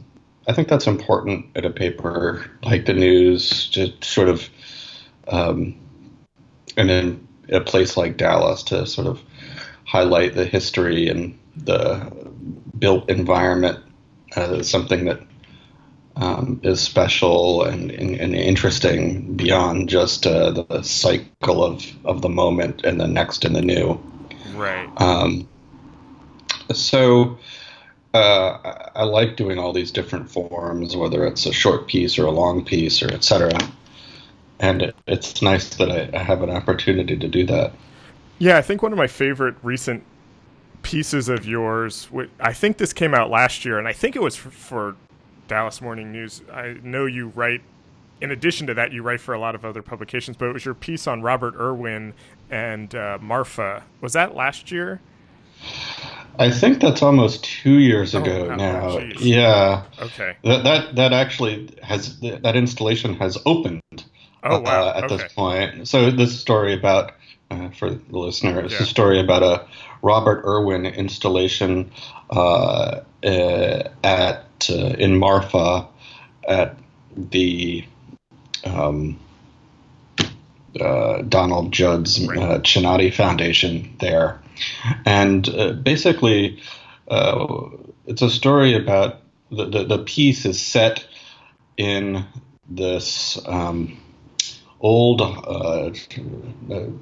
I 0.49 0.53
think 0.55 0.69
that's 0.69 0.87
important 0.87 1.47
at 1.55 1.67
a 1.67 1.71
paper 1.71 2.51
like 2.63 2.87
the 2.87 2.95
news 2.95 3.69
to 3.71 3.93
sort 4.01 4.29
of, 4.29 4.49
um, 5.29 5.77
and 6.77 6.91
in 6.91 7.29
a 7.51 7.61
place 7.61 7.97
like 7.97 8.17
Dallas 8.17 8.63
to 8.65 8.87
sort 8.87 9.07
of 9.07 9.21
highlight 9.85 10.35
the 10.35 10.47
history 10.47 11.09
and 11.09 11.39
the 11.57 12.11
built 12.79 13.11
environment 13.11 13.81
as 14.35 14.69
something 14.69 15.05
that 15.05 15.21
um, 16.17 16.61
is 16.63 16.81
special 16.81 17.65
and, 17.65 17.91
and, 17.91 18.15
and, 18.17 18.35
interesting 18.35 19.35
beyond 19.35 19.89
just 19.89 20.27
uh, 20.27 20.53
the 20.53 20.83
cycle 20.83 21.65
of, 21.65 21.85
of 22.05 22.23
the 22.23 22.29
moment 22.29 22.85
and 22.85 23.01
the 23.01 23.09
next 23.09 23.45
and 23.45 23.57
the 23.57 23.63
new. 23.63 24.01
Right. 24.55 24.89
Um, 24.97 25.49
so 26.73 27.39
uh, 28.15 28.91
I 28.95 29.03
like 29.05 29.37
doing 29.37 29.59
all 29.59 29.73
these 29.73 29.91
different 29.91 30.31
forms, 30.31 30.97
whether 30.97 31.27
it's 31.27 31.47
a 31.47 31.53
short 31.53 31.89
piece 31.89 32.19
or 32.19 32.27
a 32.27 32.31
long 32.31 32.65
piece 32.65 33.03
or 33.03 33.13
etc. 33.13 33.53
And 34.61 34.83
it, 34.83 34.97
it's 35.07 35.43
nice 35.43 35.75
that 35.77 35.91
I, 35.91 36.17
I 36.17 36.23
have 36.23 36.43
an 36.43 36.51
opportunity 36.51 37.17
to 37.17 37.29
do 37.29 37.45
that. 37.47 37.73
Yeah, 38.39 38.57
I 38.57 38.63
think 38.63 38.83
one 38.83 38.93
of 38.93 38.99
my 38.99 39.09
favorite 39.09 39.57
recent 39.63 40.05
pieces 40.83 41.29
of 41.29 41.45
yours. 41.45 42.09
I 42.39 42.53
think 42.53 42.79
this 42.79 42.93
came 42.93 43.15
out 43.15 43.31
last 43.31 43.65
year, 43.65 43.79
and 43.79 43.89
I 43.89 43.93
think 43.93 44.15
it 44.15 44.23
was 44.23 44.37
for, 44.37 44.97
Dallas 45.47 45.83
Morning 45.83 46.11
News. 46.11 46.41
I 46.53 46.77
know 46.83 47.05
you 47.05 47.29
write. 47.29 47.63
In 48.21 48.31
addition 48.31 48.67
to 48.69 48.75
that, 48.75 48.93
you 48.93 49.03
write 49.03 49.21
for 49.21 49.35
a 49.35 49.39
lot 49.39 49.55
of 49.55 49.65
other 49.65 49.83
publications, 49.83 50.37
but 50.39 50.47
it 50.47 50.53
was 50.53 50.65
your 50.65 50.75
piece 50.75 51.07
on 51.07 51.21
Robert 51.21 51.55
Irwin 51.57 52.15
and 52.51 52.95
uh, 52.95 53.19
Marfa. 53.21 53.83
Was 54.01 54.15
that 54.15 54.35
last 54.35 54.71
year? 54.71 55.01
I 56.39 56.51
think 56.51 56.81
that's 56.81 57.03
almost 57.03 57.45
two 57.45 57.79
years 57.79 58.15
oh, 58.15 58.23
ago 58.23 58.49
oh, 58.51 58.55
now. 58.55 58.89
Oh, 58.89 58.99
yeah. 59.19 59.85
Okay. 60.01 60.37
That 60.45 60.65
that 60.65 60.97
that 60.97 61.13
actually 61.13 61.71
has 61.83 62.19
that 62.21 62.57
installation 62.57 63.15
has 63.17 63.39
opened. 63.47 63.83
Oh 64.43 64.61
wow. 64.61 64.89
Uh, 64.89 64.93
at 64.97 65.05
okay. 65.05 65.17
this 65.17 65.33
point, 65.33 65.89
so 65.89 66.11
this 66.11 66.39
story 66.39 66.75
about 66.75 67.13
uh, 67.51 67.71
for 67.71 67.91
the 67.91 68.19
listener. 68.19 68.61
It's 68.61 68.75
yeah. 68.75 68.83
a 68.83 68.87
story 68.87 69.21
about 69.21 69.43
a 69.43 69.67
Robert 70.03 70.45
Irwin 70.45 70.87
installation 70.87 71.91
uh, 72.31 73.01
uh, 73.25 73.89
at 74.03 74.71
uh, 74.71 74.75
in 74.75 75.19
Marfa 75.19 75.89
at 76.47 76.77
the 77.17 77.85
um, 78.65 79.19
uh, 80.81 81.23
Donald 81.23 81.73
Judd's 81.73 82.27
right. 82.27 82.39
Uh, 82.39 82.59
Chinati 82.61 83.13
Foundation 83.13 83.97
there, 84.01 84.43
and 85.05 85.49
uh, 85.49 85.73
basically 85.73 86.61
it's 88.07 88.23
a 88.23 88.31
story 88.31 88.75
about 88.75 89.21
the, 89.51 89.67
the, 89.67 89.85
the 89.85 89.99
piece 89.99 90.45
is 90.45 90.61
set 90.61 91.07
in 91.77 92.25
this. 92.69 93.39
Um, 93.47 93.99
old 94.85 95.23
uh, 95.23 95.91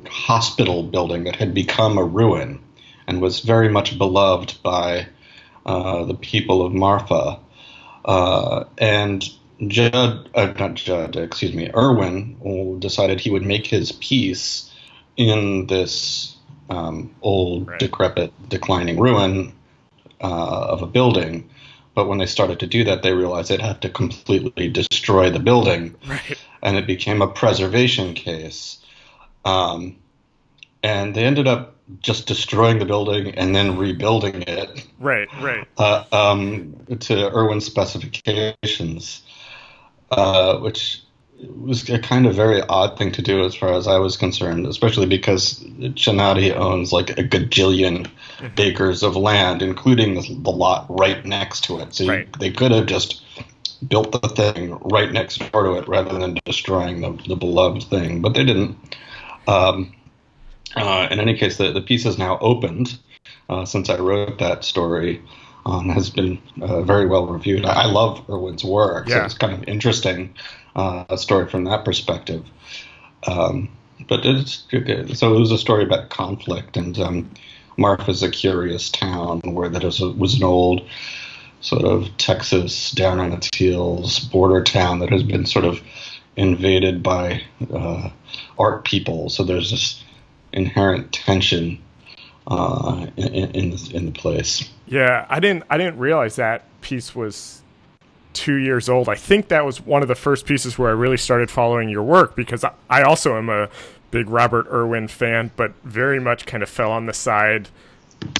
hospital 0.09 0.85
building 0.85 1.25
that 1.25 1.35
had 1.35 1.53
become 1.53 1.99
a 1.99 2.05
ruin 2.05 2.63
and 3.09 3.21
was 3.21 3.41
very 3.41 3.69
much 3.69 3.99
beloved 3.99 4.57
by 4.63 5.07
uh, 5.67 6.05
the 6.05 6.15
people 6.15 6.65
of 6.65 6.73
Marfa. 6.73 7.41
Uh, 8.05 8.65
and 8.79 9.29
Judd, 9.67 10.31
uh, 10.35 10.53
not 10.59 10.75
Judd, 10.75 11.17
excuse 11.17 11.55
me, 11.55 11.71
Irwin 11.77 12.79
decided 12.79 13.19
he 13.21 13.31
would 13.31 13.45
make 13.45 13.67
his 13.67 13.93
piece 13.93 14.71
in 15.17 15.67
this 15.67 16.32
um, 16.73 17.15
old, 17.21 17.69
right. 17.69 17.79
decrepit, 17.79 18.33
declining 18.49 18.99
ruin 18.99 19.53
uh, 20.23 20.67
of 20.69 20.83
a 20.83 20.87
building. 20.87 21.49
But 21.95 22.09
when 22.09 22.19
they 22.19 22.27
started 22.27 22.59
to 22.61 22.67
do 22.67 22.85
that, 22.85 23.03
they 23.03 23.13
realized 23.13 23.51
they'd 23.51 23.61
have 23.61 23.81
to 23.81 23.91
completely 23.91 24.69
destroy 24.69 25.31
the 25.31 25.41
building. 25.41 25.95
Right. 26.07 26.39
And 26.65 26.77
it 26.77 26.87
became 26.87 27.23
a 27.23 27.27
preservation 27.27 28.15
case. 28.15 28.79
Um, 29.45 29.97
and 30.85 31.15
they 31.15 31.25
ended 31.25 31.49
up 31.49 31.75
just 32.01 32.27
destroying 32.27 32.79
the 32.79 32.85
building 32.85 33.35
and 33.35 33.55
then 33.55 33.77
rebuilding 33.77 34.43
it. 34.43 34.87
Right, 35.01 35.29
right. 35.41 35.67
Uh, 35.77 36.05
um, 36.13 36.77
to 37.01 37.29
Irwin's 37.31 37.65
specifications, 37.65 39.23
uh, 40.13 40.59
which 40.59 41.02
was 41.43 41.89
a 41.89 41.99
kind 41.99 42.27
of 42.27 42.35
very 42.35 42.61
odd 42.63 42.97
thing 42.97 43.13
to 43.13 43.23
do 43.23 43.45
as 43.45 43.55
far 43.55 43.73
as 43.73 43.87
I 43.87 43.99
was 43.99 44.17
concerned, 44.17 44.67
especially 44.67 45.07
because 45.07 45.61
Chinati 45.95 46.55
owns 46.55 46.93
like 46.93 47.11
a 47.11 47.23
gajillion 47.23 48.09
mm-hmm. 48.39 48.47
acres 48.59 49.03
of 49.03 49.17
land, 49.17 49.63
including 49.63 50.15
the, 50.15 50.35
the, 50.43 50.51
lot 50.51 50.87
right 50.89 51.25
next 51.25 51.65
to 51.65 51.81
it. 51.81 51.95
So 51.95 52.07
right. 52.07 52.27
you, 52.27 52.33
they 52.39 52.51
could 52.51 52.71
have 52.73 52.87
just 52.87 53.23
built 53.87 54.13
the 54.13 54.29
thing 54.29 54.79
right 54.85 55.11
next 55.11 55.39
door 55.51 55.65
to 55.65 55.73
it 55.79 55.89
rather 55.89 56.19
than 56.19 56.39
destroying 56.45 57.01
the, 57.01 57.23
the 57.29 57.37
beloved 57.37 57.85
thing, 57.85 58.21
but 58.21 58.35
they 58.35 58.45
didn't. 58.45 58.77
Um, 59.49 59.93
uh, 60.77 61.09
in 61.11 61.21
any 61.21 61.37
case, 61.37 61.59
the, 61.59 61.73
the 61.73 61.83
piece 61.83 62.07
is 62.07 62.19
now 62.19 62.39
opened 62.39 62.99
uh, 63.49 63.65
since 63.65 63.91
I 63.91 63.99
wrote 63.99 64.39
that 64.39 64.65
story. 64.65 65.23
Um, 65.65 65.91
has 65.91 66.11
been 66.11 66.43
uh, 66.61 66.83
very 66.83 67.07
well 67.07 67.29
reviewed. 67.29 67.65
I, 67.65 67.83
I 67.83 67.87
love 67.87 68.29
Irwin's 68.29 68.65
work, 68.65 69.09
yeah. 69.09 69.21
so 69.21 69.25
it's 69.27 69.35
kind 69.35 69.53
of 69.53 69.63
interesting 69.69 70.35
uh, 70.77 71.05
a 71.09 71.19
story 71.19 71.49
from 71.49 71.65
that 71.65 71.85
perspective. 71.85 72.45
Um, 73.27 73.69
but 74.09 74.21
it's 74.25 74.65
so 75.19 75.35
it 75.35 75.39
was 75.39 75.53
a 75.53 75.59
story 75.59 75.85
about 75.85 76.11
conflict, 76.11 76.77
and 76.77 76.99
um, 76.99 77.31
Marfa's 77.77 78.23
a 78.23 78.31
curious 78.31 78.91
town 78.91 79.41
where 79.45 79.69
that 79.69 79.85
was, 79.85 80.01
was 80.01 80.35
an 80.35 80.45
old 80.45 80.83
sort 81.61 81.85
of 81.85 82.09
Texas 82.17 82.91
down 82.91 83.21
on 83.21 83.33
its 83.33 83.49
heels 83.55 84.19
border 84.19 84.63
town 84.63 84.99
that 84.99 85.11
has 85.11 85.23
been 85.23 85.47
sort 85.47 85.65
of 85.65 85.81
invaded 86.37 87.03
by 87.03 87.43
uh, 87.73 88.11
art 88.59 88.85
people. 88.85 89.29
So 89.29 89.45
there's 89.45 89.71
this 89.71 90.03
inherent 90.53 91.13
tension 91.13 91.81
uh, 92.47 93.07
in, 93.17 93.35
in, 93.35 93.71
the, 93.71 93.91
in 93.95 94.07
the 94.07 94.13
place. 94.13 94.69
Yeah, 94.87 95.27
I 95.29 95.41
didn't 95.41 95.65
I 95.71 95.79
didn't 95.79 95.99
realize 95.99 96.37
that 96.37 96.65
piece 96.81 97.15
was 97.15 97.62
two 98.33 98.57
years 98.57 98.89
old. 98.89 99.09
I 99.09 99.15
think 99.15 99.49
that 99.49 99.65
was 99.65 99.81
one 99.81 100.03
of 100.03 100.09
the 100.09 100.15
first 100.15 100.47
pieces 100.47 100.79
where 100.79 100.89
I 100.89 100.93
really 100.93 101.17
started 101.17 101.51
following 101.51 101.89
your 101.89 102.03
work 102.03 102.35
because 102.35 102.65
I 102.89 103.03
also 103.03 103.37
am 103.37 103.49
a 103.49 103.69
big 104.11 104.29
Robert 104.29 104.67
Irwin 104.71 105.09
fan, 105.09 105.51
but 105.57 105.73
very 105.85 106.21
much 106.21 106.47
kind 106.47 106.63
of 106.63 106.69
fell 106.69 106.93
on 106.93 107.07
the 107.07 107.13
side 107.13 107.69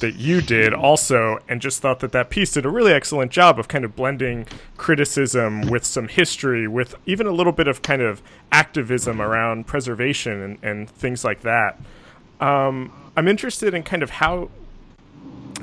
that 0.01 0.15
you 0.15 0.41
did 0.41 0.73
also 0.73 1.39
and 1.47 1.61
just 1.61 1.81
thought 1.81 1.99
that 1.99 2.11
that 2.11 2.29
piece 2.29 2.51
did 2.51 2.65
a 2.65 2.69
really 2.69 2.93
excellent 2.93 3.31
job 3.31 3.59
of 3.59 3.67
kind 3.67 3.83
of 3.83 3.95
blending 3.95 4.47
criticism 4.77 5.61
with 5.69 5.83
some 5.83 6.07
history 6.07 6.67
with 6.67 6.95
even 7.05 7.27
a 7.27 7.31
little 7.31 7.51
bit 7.51 7.67
of 7.67 7.81
kind 7.81 8.01
of 8.01 8.21
activism 8.51 9.21
around 9.21 9.67
preservation 9.67 10.41
and, 10.41 10.57
and 10.63 10.89
things 10.89 11.23
like 11.23 11.41
that 11.41 11.79
um, 12.39 12.91
i'm 13.17 13.27
interested 13.27 13.73
in 13.73 13.83
kind 13.83 14.03
of 14.03 14.09
how 14.09 14.49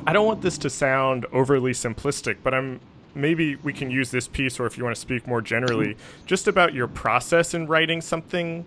i 0.07 0.13
don't 0.13 0.27
want 0.27 0.43
this 0.43 0.59
to 0.59 0.69
sound 0.69 1.27
overly 1.33 1.73
simplistic 1.73 2.37
but 2.43 2.53
i'm 2.53 2.81
maybe 3.15 3.57
we 3.57 3.73
can 3.73 3.91
use 3.91 4.11
this 4.11 4.29
piece 4.29 4.61
or 4.61 4.67
if 4.67 4.79
you 4.79 4.85
want 4.85 4.95
to 4.95 5.01
speak 5.01 5.27
more 5.27 5.43
generally 5.43 5.97
just 6.27 6.47
about 6.47 6.75
your 6.75 6.87
process 6.87 7.55
in 7.55 7.67
writing 7.67 8.01
something 8.01 8.65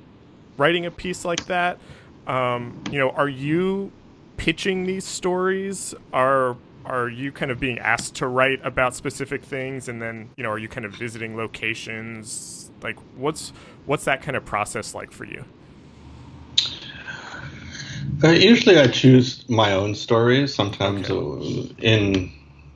writing 0.58 0.86
a 0.86 0.92
piece 0.92 1.24
like 1.26 1.46
that 1.46 1.80
um, 2.28 2.84
you 2.92 3.00
know 3.00 3.10
are 3.12 3.30
you 3.30 3.92
pitching 4.38 4.86
these 4.86 5.06
stories? 5.06 5.94
Are 6.12 6.58
are 6.86 7.08
you 7.08 7.32
kind 7.32 7.50
of 7.50 7.62
being 7.62 7.80
asked 7.80 8.16
to 8.16 8.28
write 8.28 8.60
about 8.66 8.94
specific 8.94 9.42
things 9.42 9.88
and 9.88 10.02
then, 10.02 10.30
you 10.36 10.44
know, 10.44 10.50
are 10.50 10.58
you 10.58 10.68
kind 10.68 10.86
of 10.86 10.94
visiting 10.94 11.38
locations? 11.38 12.70
Like 12.82 12.98
what's 13.16 13.54
what's 13.86 14.04
that 14.04 14.22
kind 14.22 14.36
of 14.36 14.44
process 14.44 14.94
like 14.94 15.12
for 15.12 15.24
you? 15.24 15.46
Uh, 18.22 18.30
usually 18.30 18.78
I 18.78 18.88
choose 18.88 19.48
my 19.50 19.72
own 19.72 19.96
stories, 19.96 20.54
sometimes 20.54 21.10
okay. 21.10 21.76
In 21.80 22.32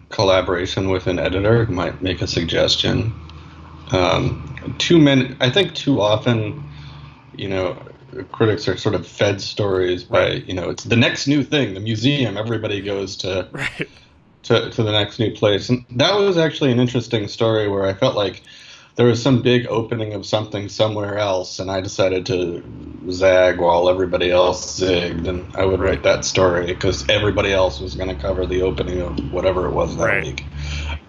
collaboration 0.10 0.90
with 0.90 1.08
an 1.08 1.20
editor 1.20 1.66
who 1.66 1.74
might 1.74 2.02
make 2.02 2.22
a 2.22 2.28
suggestion. 2.28 3.14
Um, 3.92 4.76
too 4.78 5.00
many, 5.00 5.36
I 5.40 5.50
think 5.50 5.76
too 5.76 6.02
often, 6.02 6.64
you 7.36 7.48
know, 7.48 7.78
critics 8.32 8.68
are 8.68 8.78
sort 8.78 8.96
of 8.96 9.06
fed 9.06 9.42
stories 9.42 10.04
by 10.04 10.28
you 10.48 10.54
know 10.54 10.70
it's 10.70 10.86
the 10.86 10.96
next 10.96 11.28
new 11.28 11.44
thing 11.44 11.74
the 11.74 11.80
museum 11.80 12.38
everybody 12.38 12.82
goes 12.82 13.16
to 13.18 13.48
right. 13.52 13.90
to, 14.44 14.70
to 14.70 14.84
the 14.84 14.92
next 14.92 15.20
new 15.20 15.32
place 15.32 15.70
and 15.70 15.86
that 15.92 16.16
was 16.16 16.38
actually 16.38 16.72
an 16.72 16.80
interesting 16.80 17.28
story 17.28 17.68
where 17.68 17.86
i 17.86 17.94
felt 17.94 18.16
like 18.16 18.42
there 18.98 19.06
was 19.06 19.22
some 19.22 19.42
big 19.42 19.66
opening 19.68 20.14
of 20.14 20.26
something 20.26 20.68
somewhere 20.68 21.18
else 21.18 21.60
and 21.60 21.72
i 21.72 21.80
decided 21.80 22.26
to 22.26 22.64
zag 23.10 23.60
while 23.60 23.90
everybody 23.90 24.30
else 24.30 24.80
zigged 24.80 25.28
and 25.28 25.56
i 25.56 25.64
would 25.64 25.80
write 25.80 26.04
that 26.04 26.26
story 26.26 26.66
because 26.66 27.08
everybody 27.10 27.54
else 27.54 27.80
was 27.80 27.96
going 27.96 28.10
to 28.10 28.22
cover 28.22 28.46
the 28.46 28.62
opening 28.62 29.02
of 29.02 29.32
whatever 29.32 29.68
it 29.68 29.72
was 29.72 29.96
that 29.96 30.04
right. 30.04 30.26
week 30.26 30.44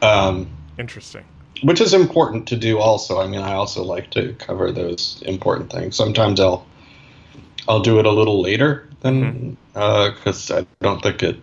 um, 0.02 0.48
interesting 0.78 1.24
which 1.62 1.80
is 1.80 1.92
important 1.92 2.46
to 2.46 2.56
do 2.56 2.78
also 2.78 3.20
i 3.20 3.26
mean 3.26 3.40
i 3.40 3.54
also 3.54 3.82
like 3.82 4.10
to 4.10 4.32
cover 4.34 4.70
those 4.70 5.20
important 5.26 5.70
things 5.70 5.96
sometimes 5.96 6.38
i'll 6.38 6.64
I'll 7.68 7.80
do 7.80 7.98
it 7.98 8.06
a 8.06 8.10
little 8.10 8.40
later 8.40 8.88
than 9.00 9.56
because 9.74 10.50
mm-hmm. 10.50 10.54
uh, 10.54 10.60
I 10.60 10.66
don't 10.80 11.02
think 11.02 11.22
it 11.22 11.36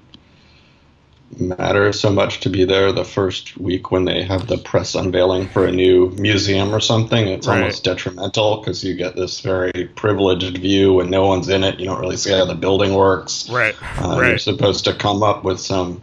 matter 1.40 1.92
so 1.94 2.10
much 2.12 2.40
to 2.42 2.50
be 2.50 2.66
there 2.66 2.92
the 2.92 3.04
first 3.04 3.58
week 3.58 3.92
when 3.92 4.06
they 4.06 4.24
have 4.24 4.48
the 4.48 4.58
press 4.58 4.96
unveiling 4.96 5.48
for 5.48 5.66
a 5.66 5.72
new 5.72 6.10
museum 6.18 6.74
or 6.74 6.80
something. 6.80 7.28
It's 7.28 7.48
Right. 7.48 7.60
almost 7.60 7.84
detrimental 7.84 8.58
because 8.58 8.84
you 8.84 8.94
get 8.96 9.16
this 9.16 9.40
very 9.42 9.90
privileged 9.96 10.58
view 10.58 10.94
when 10.94 11.10
no 11.10 11.26
one's 11.28 11.50
in 11.50 11.64
it. 11.64 11.80
You 11.80 11.86
don't 11.86 12.00
really 12.00 12.18
see 12.18 12.32
how 12.32 12.46
the 12.46 12.56
building 12.56 12.94
works. 12.94 13.50
Right. 13.50 13.76
Uh, 14.02 14.20
You're 14.22 14.38
supposed 14.38 14.86
to 14.86 14.94
come 14.94 15.24
up 15.24 15.44
with 15.44 15.60
some 15.60 16.02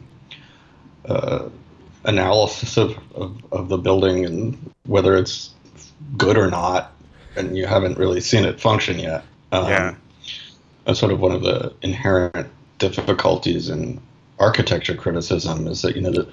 uh, 1.06 1.48
analysis 2.04 2.76
of, 2.76 2.96
of, 3.14 3.36
of 3.52 3.68
the 3.68 3.78
building 3.78 4.24
and 4.24 4.72
whether 4.86 5.16
it's 5.16 5.50
good 6.16 6.36
or 6.36 6.50
not, 6.50 6.92
and 7.36 7.56
you 7.56 7.66
haven't 7.66 7.98
really 7.98 8.20
seen 8.20 8.44
it 8.44 8.60
function 8.60 8.98
yet. 8.98 9.24
Um, 9.52 9.68
Yeah. 9.68 9.94
That's 10.84 10.98
sort 10.98 11.12
of 11.12 11.20
one 11.20 11.30
of 11.30 11.42
the 11.42 11.72
inherent 11.82 12.48
difficulties 12.78 13.68
in 13.68 14.00
architecture 14.42 14.94
criticism 14.94 15.66
is 15.68 15.82
that 15.82 15.94
you 15.96 16.02
know 16.02 16.10
the 16.10 16.26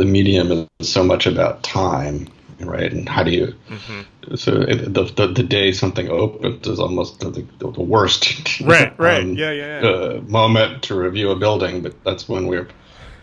the 0.00 0.04
medium 0.04 0.68
is 0.80 0.88
so 0.88 1.04
much 1.04 1.26
about 1.26 1.62
time, 1.62 2.26
right? 2.60 2.92
And 2.92 3.08
how 3.08 3.22
do 3.22 3.30
you 3.30 3.54
Mhm. 3.70 4.38
so 4.38 4.52
it, 4.62 4.94
the, 4.94 5.04
the 5.18 5.26
the 5.28 5.42
day 5.42 5.72
something 5.72 6.08
opens 6.08 6.66
is 6.66 6.80
almost 6.80 7.20
the, 7.20 7.30
the, 7.30 7.70
the 7.70 7.80
worst 7.94 8.22
Right. 8.60 8.92
Right. 8.98 9.22
um, 9.22 9.34
yeah. 9.36 9.52
Yeah. 9.52 9.82
Yeah. 9.82 9.88
uh, 9.88 10.20
moment 10.26 10.82
to 10.84 10.94
review 10.94 11.30
a 11.30 11.36
building, 11.36 11.82
but 11.82 11.92
that's 12.04 12.28
when 12.28 12.46
we're 12.46 12.68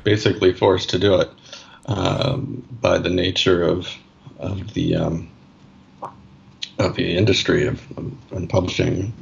basically 0.03 0.53
forced 0.53 0.89
to 0.91 0.99
do 0.99 1.15
it 1.21 1.29
um, 1.87 2.63
by 2.81 2.97
the 2.99 3.09
nature 3.09 3.63
of 3.63 3.87
of 4.39 4.73
the 4.73 4.95
um, 4.95 5.29
of 6.77 6.95
the 6.95 7.17
industry 7.17 7.67
of, 7.67 7.81
of 7.97 8.05
and 8.31 8.49
publishing, 8.49 9.13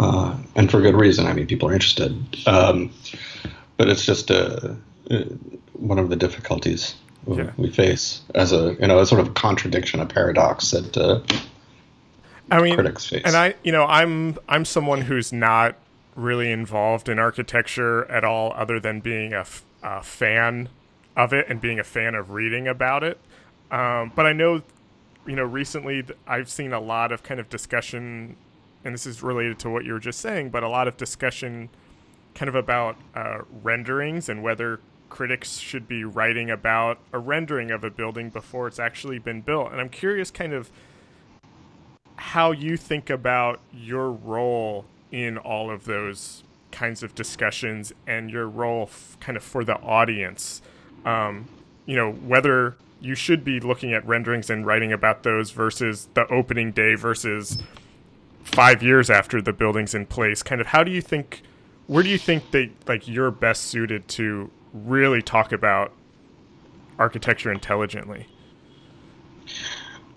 uh, 0.00 0.36
and 0.56 0.70
for 0.70 0.80
good 0.80 0.94
reason. 0.94 1.26
I 1.26 1.32
mean, 1.32 1.46
people 1.46 1.68
are 1.68 1.72
interested, 1.72 2.12
um, 2.46 2.90
but 3.76 3.88
it's 3.88 4.04
just 4.04 4.30
uh, 4.30 4.74
uh, 5.10 5.24
one 5.72 5.98
of 5.98 6.08
the 6.08 6.16
difficulties 6.16 6.94
Yeah. 7.26 7.50
we 7.56 7.70
face 7.70 8.22
as 8.34 8.52
a 8.52 8.76
you 8.80 8.86
know 8.86 8.98
a 9.00 9.06
sort 9.06 9.20
of 9.20 9.34
contradiction, 9.34 10.00
a 10.00 10.06
paradox 10.06 10.70
that 10.72 10.96
uh, 10.96 11.20
I 12.50 12.62
mean, 12.62 12.74
critics 12.74 13.06
face. 13.06 13.22
and 13.24 13.36
I, 13.36 13.54
you 13.62 13.72
know, 13.72 13.84
I'm 13.84 14.38
I'm 14.48 14.64
someone 14.64 15.02
who's 15.02 15.32
not 15.32 15.76
really 16.16 16.50
involved 16.50 17.08
in 17.08 17.18
architecture 17.18 18.04
at 18.10 18.24
all, 18.24 18.52
other 18.56 18.80
than 18.80 19.00
being 19.00 19.32
a, 19.32 19.40
f- 19.40 19.62
a 19.84 20.02
fan 20.02 20.68
of 21.16 21.32
it 21.32 21.46
and 21.48 21.60
being 21.60 21.78
a 21.78 21.84
fan 21.84 22.14
of 22.16 22.30
reading 22.30 22.66
about 22.66 23.04
it. 23.04 23.18
Um, 23.70 24.10
but 24.16 24.26
I 24.26 24.32
know, 24.32 24.62
you 25.26 25.36
know, 25.36 25.44
recently 25.44 26.04
I've 26.26 26.48
seen 26.48 26.72
a 26.72 26.80
lot 26.80 27.12
of 27.12 27.22
kind 27.22 27.38
of 27.38 27.48
discussion, 27.48 28.34
and 28.84 28.94
this 28.94 29.06
is 29.06 29.22
related 29.22 29.58
to 29.60 29.70
what 29.70 29.84
you 29.84 29.92
were 29.92 29.98
just 29.98 30.20
saying, 30.20 30.50
but 30.50 30.62
a 30.62 30.68
lot 30.68 30.88
of 30.88 30.96
discussion, 30.96 31.68
kind 32.34 32.48
of 32.48 32.54
about 32.54 32.96
uh, 33.14 33.38
renderings 33.62 34.28
and 34.28 34.42
whether 34.42 34.80
critics 35.08 35.58
should 35.58 35.88
be 35.88 36.04
writing 36.04 36.50
about 36.50 36.98
a 37.12 37.18
rendering 37.18 37.70
of 37.70 37.82
a 37.82 37.90
building 37.90 38.30
before 38.30 38.68
it's 38.68 38.78
actually 38.78 39.18
been 39.18 39.40
built. 39.40 39.72
And 39.72 39.80
I'm 39.80 39.88
curious, 39.88 40.30
kind 40.30 40.52
of 40.52 40.70
how 42.16 42.50
you 42.50 42.76
think 42.76 43.10
about 43.10 43.60
your 43.72 44.10
role 44.10 44.84
in 45.10 45.38
all 45.38 45.70
of 45.70 45.84
those 45.84 46.42
kinds 46.70 47.02
of 47.02 47.14
discussions 47.14 47.92
and 48.06 48.30
your 48.30 48.46
role 48.48 48.84
f- 48.84 49.16
kind 49.20 49.36
of 49.36 49.42
for 49.42 49.64
the 49.64 49.76
audience. 49.76 50.60
Um, 51.04 51.48
you 51.86 51.96
know, 51.96 52.12
whether 52.12 52.76
you 53.00 53.14
should 53.14 53.44
be 53.44 53.60
looking 53.60 53.92
at 53.92 54.06
renderings 54.06 54.50
and 54.50 54.66
writing 54.66 54.92
about 54.92 55.22
those 55.22 55.52
versus 55.52 56.08
the 56.14 56.26
opening 56.26 56.72
day 56.72 56.94
versus 56.94 57.58
five 58.48 58.82
years 58.82 59.10
after 59.10 59.40
the 59.40 59.52
building's 59.52 59.94
in 59.94 60.06
place. 60.06 60.42
Kind 60.42 60.60
of 60.60 60.68
how 60.68 60.82
do 60.84 60.90
you 60.90 61.00
think, 61.02 61.42
where 61.86 62.02
do 62.02 62.08
you 62.08 62.18
think 62.18 62.50
that 62.50 62.70
like 62.86 63.06
you're 63.06 63.30
best 63.30 63.64
suited 63.64 64.08
to 64.08 64.50
really 64.72 65.22
talk 65.22 65.52
about 65.52 65.92
architecture 66.98 67.52
intelligently? 67.52 68.26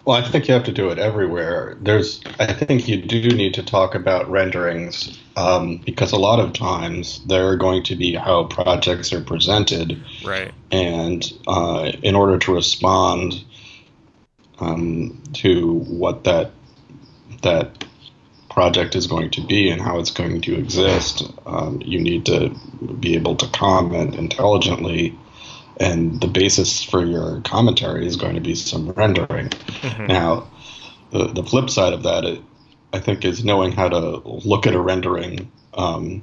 Well, 0.03 0.17
I 0.17 0.27
think 0.27 0.47
you 0.47 0.55
have 0.55 0.63
to 0.63 0.71
do 0.71 0.89
it 0.89 0.97
everywhere. 0.97 1.77
There's, 1.79 2.21
I 2.39 2.51
think 2.53 2.87
you 2.87 2.99
do 3.01 3.29
need 3.29 3.53
to 3.53 3.63
talk 3.63 3.93
about 3.93 4.27
renderings 4.29 5.19
um, 5.35 5.77
because 5.85 6.11
a 6.11 6.17
lot 6.17 6.39
of 6.39 6.53
times 6.53 7.23
they're 7.27 7.55
going 7.55 7.83
to 7.83 7.95
be 7.95 8.15
how 8.15 8.45
projects 8.45 9.13
are 9.13 9.21
presented, 9.21 10.01
Right. 10.25 10.51
and 10.71 11.31
uh, 11.47 11.91
in 12.01 12.15
order 12.15 12.39
to 12.39 12.55
respond 12.55 13.43
um, 14.59 15.21
to 15.33 15.79
what 15.81 16.23
that 16.23 16.51
that 17.43 17.85
project 18.51 18.95
is 18.95 19.07
going 19.07 19.29
to 19.31 19.41
be 19.41 19.69
and 19.69 19.81
how 19.81 19.99
it's 19.99 20.11
going 20.11 20.41
to 20.41 20.55
exist, 20.55 21.23
um, 21.45 21.81
you 21.83 21.99
need 21.99 22.25
to 22.27 22.49
be 22.99 23.15
able 23.15 23.35
to 23.37 23.47
comment 23.47 24.15
intelligently 24.15 25.17
and 25.77 26.21
the 26.21 26.27
basis 26.27 26.83
for 26.83 27.03
your 27.03 27.41
commentary 27.41 28.05
is 28.05 28.15
going 28.15 28.35
to 28.35 28.41
be 28.41 28.53
some 28.55 28.91
rendering. 28.91 29.51
Now, 30.07 30.47
the, 31.11 31.27
the 31.27 31.43
flip 31.43 31.69
side 31.69 31.93
of 31.93 32.03
that, 32.03 32.23
it, 32.23 32.41
I 32.93 32.99
think, 32.99 33.25
is 33.25 33.43
knowing 33.43 33.71
how 33.71 33.89
to 33.89 34.21
look 34.45 34.67
at 34.67 34.75
a 34.75 34.79
rendering 34.79 35.51
um, 35.73 36.21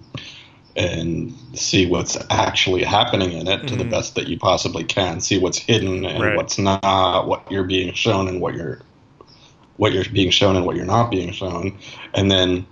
and 0.76 1.34
see 1.54 1.86
what's 1.86 2.16
actually 2.30 2.84
happening 2.84 3.32
in 3.32 3.48
it 3.48 3.66
to 3.68 3.74
the 3.76 3.84
best 3.84 4.14
that 4.14 4.28
you 4.28 4.38
possibly 4.38 4.84
can. 4.84 5.20
See 5.20 5.38
what's 5.38 5.58
hidden 5.58 6.04
and 6.04 6.22
Right. 6.22 6.36
what's 6.36 6.58
not, 6.58 7.26
what 7.26 7.50
you're 7.50 7.64
being 7.64 7.94
shown 7.94 8.28
and 8.28 8.40
what 8.40 8.54
you're 8.54 8.80
what 9.78 9.92
you're 9.92 10.04
being 10.12 10.30
shown 10.30 10.54
and 10.56 10.66
what 10.66 10.76
you're 10.76 10.84
not 10.84 11.10
being 11.10 11.32
shown, 11.32 11.78
and 12.14 12.30
then 12.30 12.66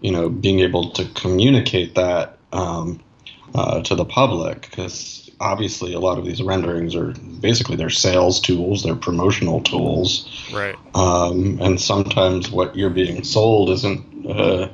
you 0.00 0.12
know 0.12 0.28
being 0.28 0.60
able 0.60 0.90
to 0.90 1.04
communicate 1.14 1.94
that 1.94 2.38
um, 2.52 3.00
uh, 3.54 3.82
to 3.82 3.94
the 3.94 4.04
public 4.04 4.62
because 4.62 5.30
obviously 5.40 5.94
a 5.94 6.00
lot 6.00 6.18
of 6.18 6.24
these 6.24 6.42
renderings 6.42 6.94
are 6.96 7.12
basically 7.40 7.76
they're 7.76 7.88
sales 7.90 8.40
tools, 8.40 8.82
they're 8.82 8.96
promotional 8.96 9.60
tools, 9.62 10.28
Right. 10.52 10.74
um, 10.94 11.58
and 11.62 11.80
sometimes 11.80 12.50
what 12.50 12.74
you're 12.76 12.90
being 12.90 13.22
sold 13.22 13.70
isn't 13.70 14.26
uh, 14.28 14.68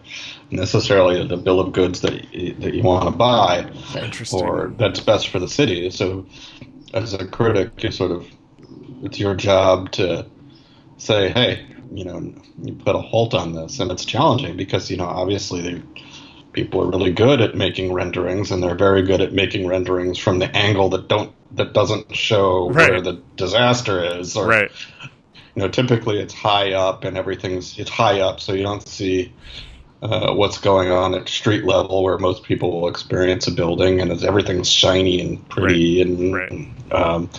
necessarily 0.51 1.27
the 1.27 1.37
bill 1.37 1.61
of 1.61 1.73
goods 1.73 2.01
that 2.01 2.13
y- 2.13 2.55
that 2.61 2.73
you 2.75 2.83
want 2.83 3.05
to 3.05 3.11
buy 3.11 3.71
or 4.33 4.73
that's 4.79 5.01
best 5.01 5.29
for 5.29 5.39
the 5.39 5.49
city. 5.49 5.91
So, 5.91 6.25
as 6.95 7.13
a 7.13 7.27
critic, 7.27 7.71
you 7.85 7.91
sort 7.91 8.11
of 8.11 8.27
it's 9.03 9.19
your 9.21 9.35
job 9.35 9.93
to 9.93 10.27
say, 10.97 11.29
hey, 11.29 11.67
you 11.93 12.05
know, 12.05 12.33
you 12.63 12.75
put 12.75 12.97
a 12.97 13.01
halt 13.01 13.35
on 13.35 13.55
this, 13.55 13.81
and 13.81 13.91
it's 13.91 14.05
challenging 14.05 14.57
because 14.57 14.91
you 14.91 14.97
know 14.97 15.07
obviously 15.07 15.61
they, 15.61 15.83
people 16.53 16.83
are 16.83 16.91
really 16.91 17.13
good 17.13 17.41
at 17.41 17.55
making 17.55 17.93
renderings, 17.93 18.51
and 18.51 18.63
they're 18.63 18.75
very 18.75 19.03
good 19.03 19.21
at 19.21 19.33
making 19.33 19.67
renderings 19.67 20.19
from 20.19 20.39
the 20.39 20.55
angle 20.57 20.89
that 20.91 21.09
don't 21.09 21.33
that 21.57 21.73
doesn't 21.73 22.15
show 22.15 22.71
where 22.71 23.01
the 23.01 23.23
disaster 23.37 24.03
is, 24.03 24.37
or 24.37 24.47
Right. 24.47 24.71
you 25.55 25.63
know, 25.63 25.69
typically 25.69 26.21
it's 26.21 26.35
high 26.35 26.73
up 26.73 27.05
and 27.05 27.17
everything's 27.17 27.79
it's 27.79 27.91
high 27.91 28.21
up, 28.21 28.41
so 28.41 28.53
you 28.53 28.63
don't 28.63 28.87
see 28.87 29.33
uh, 30.03 30.35
what's 30.35 30.59
going 30.59 30.91
on 30.91 31.15
at 31.15 31.29
street 31.29 31.65
level 31.65 32.03
where 32.03 32.19
most 32.19 32.43
people 32.43 32.81
will 32.81 32.89
experience 32.89 33.47
a 33.47 33.53
building, 33.53 34.01
and 34.01 34.13
it's, 34.13 34.23
everything's 34.23 34.71
shiny 34.71 35.21
and 35.21 35.49
pretty, 35.49 36.03
and 36.03 36.35
Right. 36.35 36.69
Um, 36.93 37.31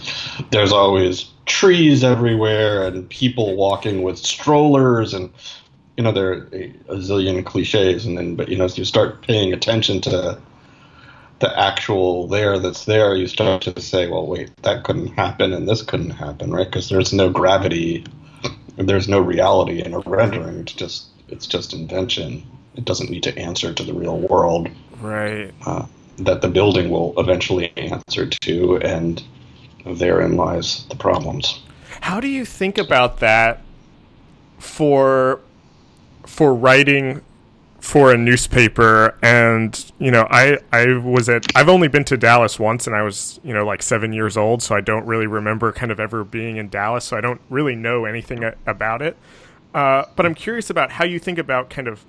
there's 0.51 0.71
always 0.71 1.29
trees 1.45 2.03
everywhere 2.03 2.87
and 2.87 3.09
people 3.09 3.55
walking 3.55 4.03
with 4.03 4.17
strollers, 4.17 5.13
and 5.13 5.31
you 5.97 6.03
know 6.03 6.11
there 6.11 6.31
are 6.31 6.49
a, 6.53 6.73
a 6.89 6.95
zillion 6.95 7.45
cliches, 7.45 8.05
and 8.05 8.17
then 8.17 8.35
but 8.35 8.49
you 8.49 8.57
know 8.57 8.65
as 8.65 8.77
you 8.77 8.85
start 8.85 9.21
paying 9.21 9.53
attention 9.53 10.01
to 10.01 10.39
the 11.39 11.59
actual 11.59 12.27
there 12.27 12.59
that's 12.59 12.85
there, 12.85 13.15
you 13.15 13.27
start 13.27 13.61
to 13.63 13.81
say, 13.81 14.07
well, 14.07 14.25
wait, 14.25 14.49
that 14.63 14.83
couldn't 14.83 15.07
happen 15.07 15.51
and 15.53 15.67
this 15.67 15.81
couldn't 15.81 16.11
happen, 16.11 16.51
right? 16.51 16.65
Because 16.65 16.87
there's 16.89 17.11
no 17.11 17.29
gravity, 17.29 18.05
there's 18.77 19.09
no 19.09 19.19
reality 19.19 19.81
in 19.83 19.93
a 19.93 19.99
rendering. 19.99 20.59
It's 20.59 20.73
just 20.73 21.07
it's 21.27 21.47
just 21.47 21.73
invention. 21.73 22.43
It 22.75 22.85
doesn't 22.85 23.09
need 23.09 23.23
to 23.23 23.37
answer 23.37 23.73
to 23.73 23.83
the 23.83 23.93
real 23.93 24.17
world 24.17 24.69
Right. 24.99 25.53
uh, 25.65 25.85
that 26.17 26.41
the 26.41 26.47
building 26.47 26.89
will 26.89 27.13
eventually 27.17 27.71
answer 27.77 28.27
to, 28.27 28.77
and 28.77 29.23
therein 29.93 30.35
lies 30.35 30.85
the 30.89 30.95
problems. 30.95 31.61
How 32.01 32.19
do 32.19 32.27
you 32.27 32.45
think 32.45 32.77
about 32.77 33.19
that 33.19 33.61
for 34.59 35.39
for 36.25 36.53
writing 36.53 37.21
for 37.79 38.11
a 38.11 38.17
newspaper 38.17 39.15
and 39.21 39.91
you 39.99 40.09
know 40.09 40.27
I 40.31 40.57
I 40.73 40.97
was 40.97 41.29
at 41.29 41.45
I've 41.55 41.69
only 41.69 41.87
been 41.87 42.03
to 42.05 42.17
Dallas 42.17 42.57
once 42.57 42.87
and 42.87 42.95
I 42.95 43.03
was 43.03 43.39
you 43.43 43.53
know 43.53 43.63
like 43.63 43.83
7 43.83 44.11
years 44.11 44.35
old 44.37 44.63
so 44.63 44.75
I 44.75 44.81
don't 44.81 45.05
really 45.05 45.27
remember 45.27 45.71
kind 45.71 45.91
of 45.91 45.99
ever 45.99 46.23
being 46.23 46.57
in 46.57 46.67
Dallas 46.69 47.05
so 47.05 47.15
I 47.15 47.21
don't 47.21 47.41
really 47.51 47.75
know 47.75 48.05
anything 48.05 48.43
about 48.65 49.03
it 49.03 49.15
uh, 49.75 50.05
but 50.15 50.25
I'm 50.25 50.33
curious 50.33 50.71
about 50.71 50.93
how 50.93 51.05
you 51.05 51.19
think 51.19 51.37
about 51.37 51.69
kind 51.69 51.87
of 51.87 52.03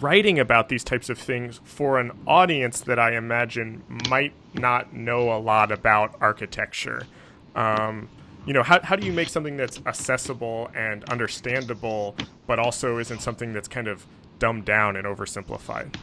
writing 0.00 0.38
about 0.38 0.68
these 0.68 0.84
types 0.84 1.10
of 1.10 1.18
things 1.18 1.60
for 1.64 1.98
an 1.98 2.12
audience 2.26 2.80
that 2.82 2.98
I 2.98 3.16
imagine 3.16 3.82
might 4.08 4.32
not 4.54 4.92
know 4.92 5.32
a 5.32 5.38
lot 5.38 5.72
about 5.72 6.16
architecture. 6.20 7.06
Um, 7.54 8.08
you 8.46 8.52
know, 8.52 8.62
how, 8.62 8.80
how 8.82 8.96
do 8.96 9.06
you 9.06 9.12
make 9.12 9.28
something 9.28 9.56
that's 9.56 9.80
accessible 9.86 10.70
and 10.74 11.04
understandable, 11.04 12.16
but 12.46 12.58
also 12.58 12.98
isn't 12.98 13.20
something 13.20 13.52
that's 13.52 13.68
kind 13.68 13.88
of 13.88 14.06
dumbed 14.38 14.64
down 14.64 14.96
and 14.96 15.06
oversimplified? 15.06 15.94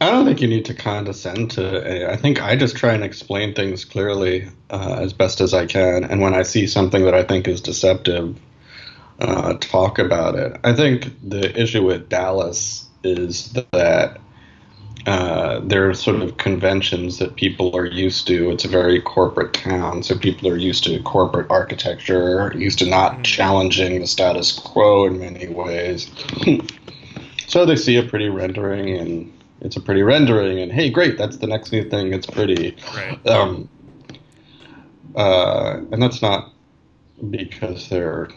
I 0.00 0.10
don't 0.10 0.26
think 0.26 0.42
you 0.42 0.48
need 0.48 0.64
to 0.66 0.74
condescend 0.74 1.52
to. 1.52 2.10
I 2.10 2.16
think 2.16 2.42
I 2.42 2.56
just 2.56 2.76
try 2.76 2.92
and 2.92 3.04
explain 3.04 3.54
things 3.54 3.84
clearly 3.84 4.48
uh, 4.68 4.98
as 5.00 5.12
best 5.12 5.40
as 5.40 5.54
I 5.54 5.66
can, 5.66 6.04
and 6.04 6.20
when 6.20 6.34
I 6.34 6.42
see 6.42 6.66
something 6.66 7.04
that 7.04 7.14
I 7.14 7.22
think 7.22 7.48
is 7.48 7.60
deceptive, 7.60 8.38
uh, 9.20 9.54
talk 9.54 9.98
about 9.98 10.34
it. 10.34 10.58
I 10.64 10.72
think 10.72 11.10
the 11.22 11.58
issue 11.60 11.84
with 11.84 12.08
Dallas 12.08 12.88
is 13.02 13.52
that 13.72 14.20
uh, 15.06 15.60
there 15.62 15.88
are 15.88 15.94
sort 15.94 16.22
of 16.22 16.36
conventions 16.38 17.18
that 17.18 17.36
people 17.36 17.76
are 17.76 17.84
used 17.84 18.26
to. 18.26 18.50
It's 18.50 18.64
a 18.64 18.68
very 18.68 19.00
corporate 19.00 19.52
town, 19.52 20.02
so 20.02 20.16
people 20.16 20.48
are 20.48 20.56
used 20.56 20.84
to 20.84 21.02
corporate 21.02 21.50
architecture, 21.50 22.52
used 22.56 22.78
to 22.78 22.86
not 22.86 23.12
mm-hmm. 23.12 23.22
challenging 23.22 24.00
the 24.00 24.06
status 24.06 24.58
quo 24.58 25.06
in 25.06 25.20
many 25.20 25.48
ways. 25.48 26.10
so 27.46 27.66
they 27.66 27.76
see 27.76 27.96
a 27.96 28.02
pretty 28.02 28.30
rendering 28.30 28.96
and 28.96 29.30
it's 29.60 29.76
a 29.76 29.80
pretty 29.80 30.02
rendering, 30.02 30.58
and 30.58 30.70
hey, 30.70 30.90
great, 30.90 31.16
that's 31.16 31.38
the 31.38 31.46
next 31.46 31.72
new 31.72 31.88
thing. 31.88 32.12
It's 32.12 32.26
pretty. 32.26 32.76
Right. 32.94 33.26
Um, 33.26 33.68
uh, 35.16 35.80
and 35.90 36.02
that's 36.02 36.20
not 36.20 36.52
because 37.30 37.88
they're 37.88 38.28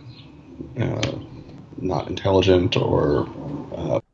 uh, 0.80 1.20
not 1.78 2.08
intelligent 2.08 2.78
or 2.78 3.28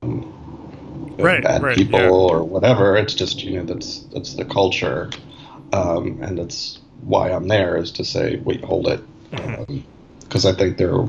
um, 0.01 1.15
right, 1.17 1.43
bad 1.43 1.63
right, 1.63 1.75
people 1.75 1.99
yeah. 1.99 2.09
or 2.09 2.43
whatever. 2.43 2.95
It's 2.97 3.13
just 3.13 3.43
you 3.43 3.59
know 3.59 3.65
that's 3.65 3.99
that's 4.13 4.35
the 4.35 4.45
culture, 4.45 5.09
um, 5.71 6.19
and 6.21 6.37
that's 6.37 6.79
why 7.01 7.31
I'm 7.31 7.47
there 7.47 7.77
is 7.77 7.91
to 7.93 8.05
say, 8.05 8.37
wait, 8.37 8.63
hold 8.63 8.87
it, 8.87 9.01
because 9.31 9.45
mm-hmm. 9.45 10.47
um, 10.47 10.53
I 10.53 10.57
think 10.57 10.77
they're 10.77 11.05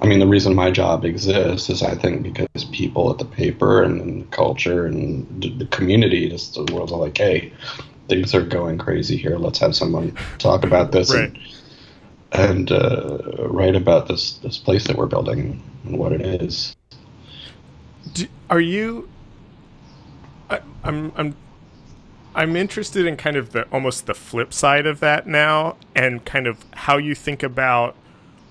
I 0.00 0.06
mean, 0.06 0.18
the 0.18 0.26
reason 0.26 0.54
my 0.54 0.70
job 0.70 1.04
exists 1.04 1.70
is 1.70 1.82
I 1.82 1.94
think 1.94 2.22
because 2.22 2.64
people 2.66 3.10
at 3.10 3.18
the 3.18 3.24
paper 3.24 3.82
and, 3.82 4.22
the 4.22 4.26
culture 4.26 4.86
and 4.86 5.26
the 5.58 5.66
community, 5.66 6.28
just 6.28 6.54
the 6.54 6.72
world 6.72 6.92
are 6.92 6.98
like, 6.98 7.16
hey, 7.16 7.52
things 8.08 8.34
are 8.34 8.42
going 8.42 8.78
crazy 8.78 9.16
here. 9.16 9.36
Let's 9.38 9.58
have 9.58 9.74
someone 9.74 10.14
talk 10.38 10.64
about 10.64 10.92
this 10.92 11.12
right. 11.14 11.30
and, 11.30 11.38
and 12.36 12.70
uh, 12.70 13.18
write 13.48 13.74
about 13.74 14.08
this 14.08 14.34
this 14.38 14.58
place 14.58 14.86
that 14.86 14.96
we're 14.96 15.06
building 15.06 15.62
and 15.84 15.98
what 15.98 16.12
it 16.12 16.20
is. 16.20 16.76
Do, 18.12 18.26
are 18.50 18.60
you? 18.60 19.08
I, 20.50 20.60
I'm 20.84 21.12
I'm 21.16 21.36
I'm 22.34 22.54
interested 22.54 23.06
in 23.06 23.16
kind 23.16 23.36
of 23.36 23.52
the 23.52 23.62
almost 23.72 24.06
the 24.06 24.14
flip 24.14 24.52
side 24.52 24.86
of 24.86 25.00
that 25.00 25.26
now, 25.26 25.76
and 25.94 26.24
kind 26.24 26.46
of 26.46 26.64
how 26.72 26.98
you 26.98 27.14
think 27.14 27.42
about, 27.42 27.96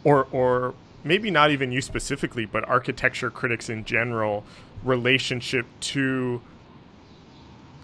or 0.03 0.27
or 0.31 0.73
maybe 1.03 1.29
not 1.29 1.51
even 1.51 1.71
you 1.71 1.81
specifically, 1.81 2.45
but 2.45 2.67
architecture 2.67 3.29
critics 3.29 3.69
in 3.69 3.85
general, 3.85 4.43
relationship 4.83 5.67
to 5.79 6.41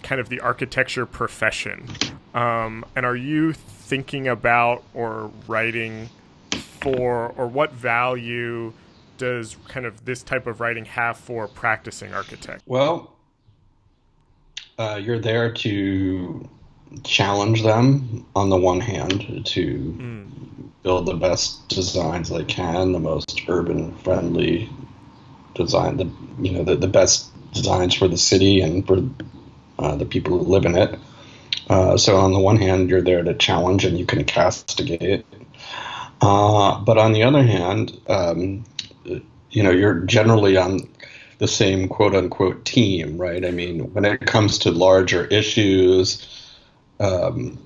kind 0.02 0.20
of 0.20 0.30
the 0.30 0.40
architecture 0.40 1.06
profession. 1.06 1.88
Um, 2.34 2.84
and 2.96 3.06
are 3.06 3.16
you 3.16 3.54
thinking 3.91 4.30
about 4.30 4.82
or 4.93 5.30
writing 5.49 6.10
for, 6.80 7.34
or 7.36 7.45
what 7.45 7.73
value 7.73 8.71
does 9.17 9.58
kind 9.67 9.86
of 9.86 10.06
this 10.06 10.23
type 10.23 10.47
of 10.47 10.62
writing 10.62 10.86
have 10.86 11.17
for 11.17 11.45
practicing 11.49 12.13
architect? 12.13 12.63
Well, 12.65 13.13
uh, 14.77 14.97
you're 15.04 15.19
there 15.19 15.51
to 15.51 16.49
challenge 17.04 17.63
them 17.63 18.25
on 18.34 18.49
the 18.49 18.56
one 18.56 18.80
hand 18.80 19.45
to 19.45 19.77
mm. 19.77 20.71
build 20.84 21.06
the 21.06 21.15
best 21.15 21.67
designs 21.67 22.30
they 22.30 22.45
can, 22.45 22.93
the 22.93 22.99
most 22.99 23.41
urban 23.49 23.93
friendly 23.97 24.69
design, 25.54 25.97
the 25.97 26.10
you 26.41 26.54
know 26.54 26.63
the, 26.63 26.77
the 26.77 26.88
best 26.88 27.30
designs 27.51 27.93
for 27.93 28.08
the 28.08 28.17
city 28.17 28.62
and 28.62 28.88
for 28.88 29.04
uh, 29.80 29.97
the 29.97 30.06
people 30.06 30.38
who 30.38 30.45
live 30.45 30.63
in 30.63 30.77
it. 30.77 30.97
Uh, 31.71 31.95
so 31.95 32.17
on 32.17 32.34
the 32.34 32.39
one 32.39 32.57
hand, 32.57 32.89
you're 32.89 33.01
there 33.01 33.23
to 33.23 33.34
challenge 33.34 33.86
and 33.86 33.97
you 33.97 34.05
can 34.05 34.25
castigate. 34.25 35.25
Uh, 36.19 36.77
but 36.81 36.97
on 36.97 37.13
the 37.13 37.23
other 37.23 37.43
hand, 37.43 37.97
um, 38.10 38.65
you 39.05 39.63
know 39.63 39.71
you're 39.71 40.01
generally 40.01 40.57
on 40.57 40.81
the 41.38 41.47
same 41.47 41.88
quote 41.88 42.13
unquote 42.13 42.65
team, 42.65 43.17
right? 43.17 43.45
I 43.45 43.51
mean, 43.51 43.93
when 43.93 44.03
it 44.03 44.25
comes 44.25 44.60
to 44.60 44.71
larger 44.71 45.25
issues 45.27 46.27
um, 46.99 47.57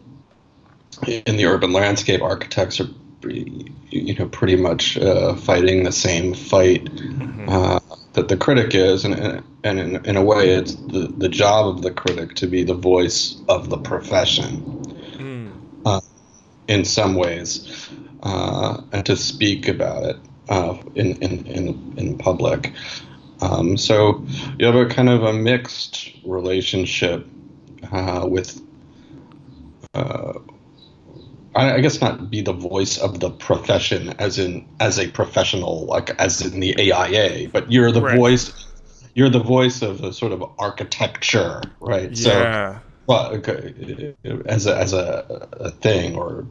in 1.07 1.37
the 1.37 1.45
urban 1.45 1.73
landscape, 1.73 2.21
architects 2.21 2.79
are 2.79 2.89
you 3.23 4.13
know 4.19 4.27
pretty 4.27 4.55
much 4.55 4.99
uh, 4.99 5.35
fighting 5.35 5.83
the 5.83 5.91
same 5.91 6.35
fight 6.35 6.85
mm-hmm. 6.85 7.49
That 8.15 8.29
the 8.29 8.37
critic 8.37 8.73
is, 8.73 9.05
and 9.05 9.43
and 9.63 9.79
in, 9.79 10.05
in, 10.05 10.15
a 10.15 10.23
way, 10.23 10.49
it's 10.49 10.75
the 10.75 11.13
the 11.17 11.29
job 11.29 11.67
of 11.67 11.81
the 11.81 11.91
critic 11.91 12.35
to 12.35 12.47
be 12.47 12.63
the 12.63 12.73
voice 12.73 13.37
of 13.47 13.69
the 13.69 13.77
profession. 13.77 14.61
Mm. 15.17 15.51
Uh, 15.85 16.01
in 16.67 16.83
some 16.83 17.15
ways, 17.15 17.89
uh, 18.23 18.81
and 18.91 19.05
to 19.05 19.15
speak 19.15 19.67
about 19.67 20.03
it 20.03 20.17
uh, 20.49 20.77
in, 20.95 21.13
in 21.21 21.45
in 21.45 21.93
in 21.97 22.17
public. 22.17 22.73
Um, 23.41 23.77
so 23.77 24.25
you 24.57 24.65
have 24.65 24.75
a 24.75 24.85
kind 24.85 25.09
of 25.09 25.23
a 25.23 25.33
mixed 25.33 26.11
relationship 26.23 27.27
uh, 27.91 28.25
with 28.27 28.61
uh, 29.93 30.39
I, 31.55 31.79
guess 31.79 32.01
not 32.01 32.29
be 32.29 32.41
the 32.41 32.53
voice 32.53 32.97
of 32.97 33.19
the 33.19 33.29
profession 33.29 34.09
as 34.19 34.37
in 34.37 34.67
as 34.79 34.99
a 34.99 35.07
professional 35.07 35.85
like 35.85 36.09
as 36.19 36.41
in 36.41 36.59
the 36.59 36.91
AIA, 36.91 37.49
but 37.49 37.71
you're 37.71 37.91
the 37.91 38.01
right. 38.01 38.17
voice 38.17 38.65
you're 39.15 39.29
the 39.29 39.39
voice 39.39 39.81
of 39.81 40.03
a 40.03 40.13
sort 40.13 40.33
of 40.33 40.43
architecture, 40.59 41.61
right? 41.79 42.11
Yeah. 42.11 42.73
So, 42.73 42.81
well, 43.07 43.41
as 44.45 44.67
a, 44.67 44.77
as 44.77 44.93
a, 44.93 45.47
a 45.53 45.71
thing 45.71 46.15
or 46.15 46.45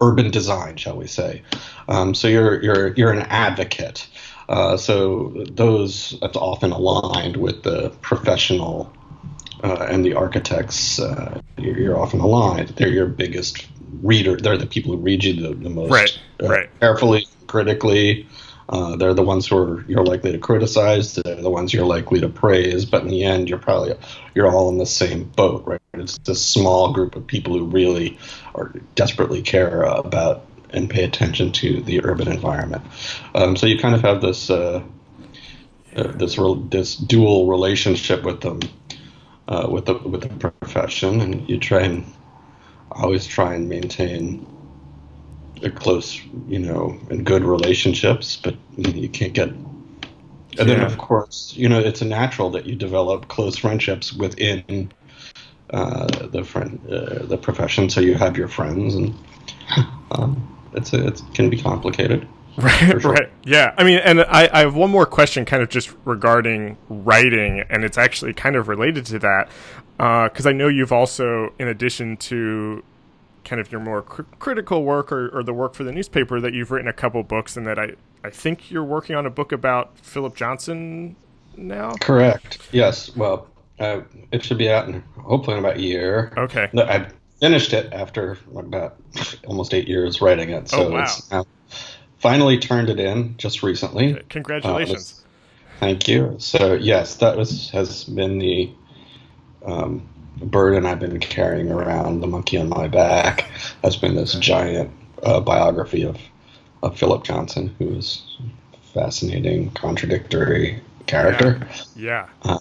urban 0.00 0.30
design, 0.30 0.76
shall 0.76 0.96
we 0.96 1.08
say? 1.08 1.42
Um, 1.88 2.14
so 2.14 2.28
you're 2.28 2.62
you're 2.62 2.88
you're 2.94 3.12
an 3.12 3.26
advocate. 3.28 4.06
Uh, 4.48 4.76
so 4.76 5.44
those 5.50 6.16
that's 6.20 6.36
often 6.36 6.70
aligned 6.70 7.36
with 7.36 7.62
the 7.62 7.90
professional 8.02 8.92
uh, 9.62 9.86
and 9.90 10.04
the 10.04 10.12
architects, 10.12 11.00
uh, 11.00 11.40
you're, 11.56 11.78
you're, 11.78 11.98
often 11.98 12.20
aligned. 12.20 12.68
They're 12.70 12.88
your 12.88 13.06
biggest 13.06 13.66
reader. 14.02 14.36
They're 14.36 14.58
the 14.58 14.66
people 14.66 14.92
who 14.92 14.98
read 14.98 15.24
you 15.24 15.34
the, 15.34 15.54
the 15.54 15.70
most 15.70 15.90
right, 15.90 16.18
uh, 16.42 16.48
right. 16.48 16.80
carefully, 16.80 17.26
critically. 17.46 18.26
Uh, 18.68 18.96
they're 18.96 19.14
the 19.14 19.22
ones 19.22 19.46
who 19.46 19.58
are, 19.58 19.84
you're 19.86 20.04
likely 20.04 20.32
to 20.32 20.38
criticize. 20.38 21.14
They're 21.14 21.34
the 21.36 21.50
ones 21.50 21.72
you're 21.74 21.84
likely 21.84 22.20
to 22.20 22.28
praise. 22.28 22.84
But 22.86 23.02
in 23.02 23.08
the 23.08 23.24
end, 23.24 23.48
you're 23.48 23.58
probably 23.58 23.94
you're 24.34 24.50
all 24.50 24.70
in 24.70 24.78
the 24.78 24.86
same 24.86 25.24
boat, 25.24 25.64
right? 25.66 25.80
It's 25.92 26.18
this 26.18 26.44
small 26.44 26.92
group 26.92 27.14
of 27.14 27.26
people 27.26 27.58
who 27.58 27.66
really 27.66 28.18
are 28.54 28.72
desperately 28.94 29.42
care 29.42 29.82
about 29.82 30.46
and 30.70 30.90
pay 30.90 31.04
attention 31.04 31.52
to 31.52 31.82
the 31.82 32.04
urban 32.04 32.28
environment. 32.28 32.82
Um, 33.34 33.56
so 33.56 33.66
you 33.66 33.78
kind 33.78 33.94
of 33.94 34.00
have 34.00 34.20
this 34.20 34.50
uh, 34.50 34.82
uh, 35.94 36.12
this 36.12 36.38
this 36.70 36.96
dual 36.96 37.46
relationship 37.46 38.24
with 38.24 38.40
them 38.40 38.60
uh, 39.46 39.68
with 39.70 39.86
the 39.86 39.94
with 39.94 40.22
the 40.22 40.50
profession, 40.50 41.20
and 41.20 41.48
you 41.48 41.58
try 41.58 41.82
and 41.82 42.04
always 42.94 43.26
try 43.26 43.54
and 43.54 43.68
maintain 43.68 44.46
a 45.62 45.70
close, 45.70 46.20
you 46.48 46.58
know, 46.58 46.98
and 47.10 47.24
good 47.24 47.44
relationships, 47.44 48.36
but 48.36 48.54
you, 48.76 48.84
know, 48.84 48.98
you 48.98 49.08
can't 49.08 49.32
get. 49.32 49.48
And 49.48 49.70
yeah. 50.56 50.64
then, 50.64 50.80
of 50.82 50.98
course, 50.98 51.52
you 51.56 51.68
know, 51.68 51.80
it's 51.80 52.02
a 52.02 52.04
natural 52.04 52.50
that 52.50 52.66
you 52.66 52.76
develop 52.76 53.28
close 53.28 53.56
friendships 53.56 54.12
within 54.12 54.92
uh, 55.70 56.06
the 56.26 56.44
friend, 56.44 56.80
uh, 56.90 57.26
the 57.26 57.36
profession. 57.36 57.90
So 57.90 58.00
you 58.00 58.14
have 58.14 58.36
your 58.36 58.48
friends, 58.48 58.94
and 58.94 59.14
um, 60.12 60.56
it's 60.74 60.92
a, 60.92 61.08
it 61.08 61.22
can 61.34 61.50
be 61.50 61.60
complicated. 61.60 62.28
Right, 62.62 63.00
sure. 63.00 63.12
right. 63.12 63.32
Yeah. 63.44 63.74
I 63.76 63.82
mean, 63.82 63.98
and 63.98 64.20
I, 64.20 64.48
I 64.52 64.60
have 64.60 64.76
one 64.76 64.90
more 64.90 65.06
question 65.06 65.44
kind 65.44 65.60
of 65.60 65.68
just 65.68 65.92
regarding 66.04 66.76
writing, 66.88 67.64
and 67.68 67.84
it's 67.84 67.98
actually 67.98 68.32
kind 68.32 68.54
of 68.54 68.68
related 68.68 69.04
to 69.06 69.18
that. 69.20 69.48
Because 69.96 70.46
uh, 70.46 70.50
I 70.50 70.52
know 70.52 70.68
you've 70.68 70.92
also, 70.92 71.52
in 71.58 71.66
addition 71.66 72.16
to 72.18 72.84
kind 73.44 73.60
of 73.60 73.72
your 73.72 73.80
more 73.80 74.02
cr- 74.02 74.22
critical 74.38 74.84
work 74.84 75.10
or, 75.10 75.28
or, 75.36 75.42
the 75.42 75.52
work 75.52 75.74
for 75.74 75.84
the 75.84 75.92
newspaper, 75.92 76.40
that 76.40 76.52
you've 76.54 76.70
written 76.70 76.88
a 76.88 76.92
couple 76.92 77.22
books, 77.24 77.56
and 77.56 77.66
that 77.66 77.78
I, 77.78 77.92
I 78.22 78.30
think 78.30 78.70
you're 78.70 78.84
working 78.84 79.16
on 79.16 79.26
a 79.26 79.30
book 79.30 79.50
about 79.50 79.98
Philip 79.98 80.36
Johnson 80.36 81.16
now? 81.56 81.94
Correct. 82.00 82.58
Yes. 82.72 83.14
Well, 83.16 83.48
uh, 83.78 84.02
it 84.30 84.44
should 84.44 84.58
be 84.58 84.70
out 84.70 84.88
in 84.88 85.02
hopefully 85.18 85.58
in 85.58 85.64
about 85.64 85.76
a 85.76 85.82
year. 85.82 86.32
Okay. 86.36 86.68
I 86.76 87.08
finished 87.40 87.72
it 87.72 87.92
after 87.92 88.38
about 88.56 88.96
almost 89.46 89.74
eight 89.74 89.88
years 89.88 90.20
writing 90.20 90.50
it. 90.50 90.68
So 90.68 90.86
oh, 90.86 90.90
wow. 90.90 91.02
it's 91.02 91.30
now 91.30 91.44
finally 92.24 92.56
turned 92.56 92.88
it 92.88 92.98
in 92.98 93.36
just 93.36 93.62
recently. 93.62 94.14
Congratulations. 94.30 95.22
Uh, 95.22 95.78
thank 95.80 96.08
you. 96.08 96.34
So 96.38 96.72
yes, 96.72 97.16
that 97.16 97.36
was 97.36 97.68
has 97.72 98.04
been 98.04 98.38
the 98.38 98.72
um, 99.66 100.08
burden 100.40 100.86
I've 100.86 101.00
been 101.00 101.20
carrying 101.20 101.70
around. 101.70 102.20
The 102.20 102.26
monkey 102.26 102.56
on 102.56 102.70
my 102.70 102.88
back 102.88 103.42
has 103.82 103.96
been 103.96 104.14
this 104.14 104.32
giant 104.36 104.90
uh, 105.22 105.40
biography 105.40 106.02
of 106.02 106.16
of 106.82 106.98
Philip 106.98 107.24
Johnson, 107.24 107.74
who 107.78 107.90
is 107.90 108.38
fascinating, 108.94 109.70
contradictory 109.72 110.82
character. 111.06 111.68
Yeah. 111.94 112.28
yeah. 112.44 112.52
Uh, 112.52 112.58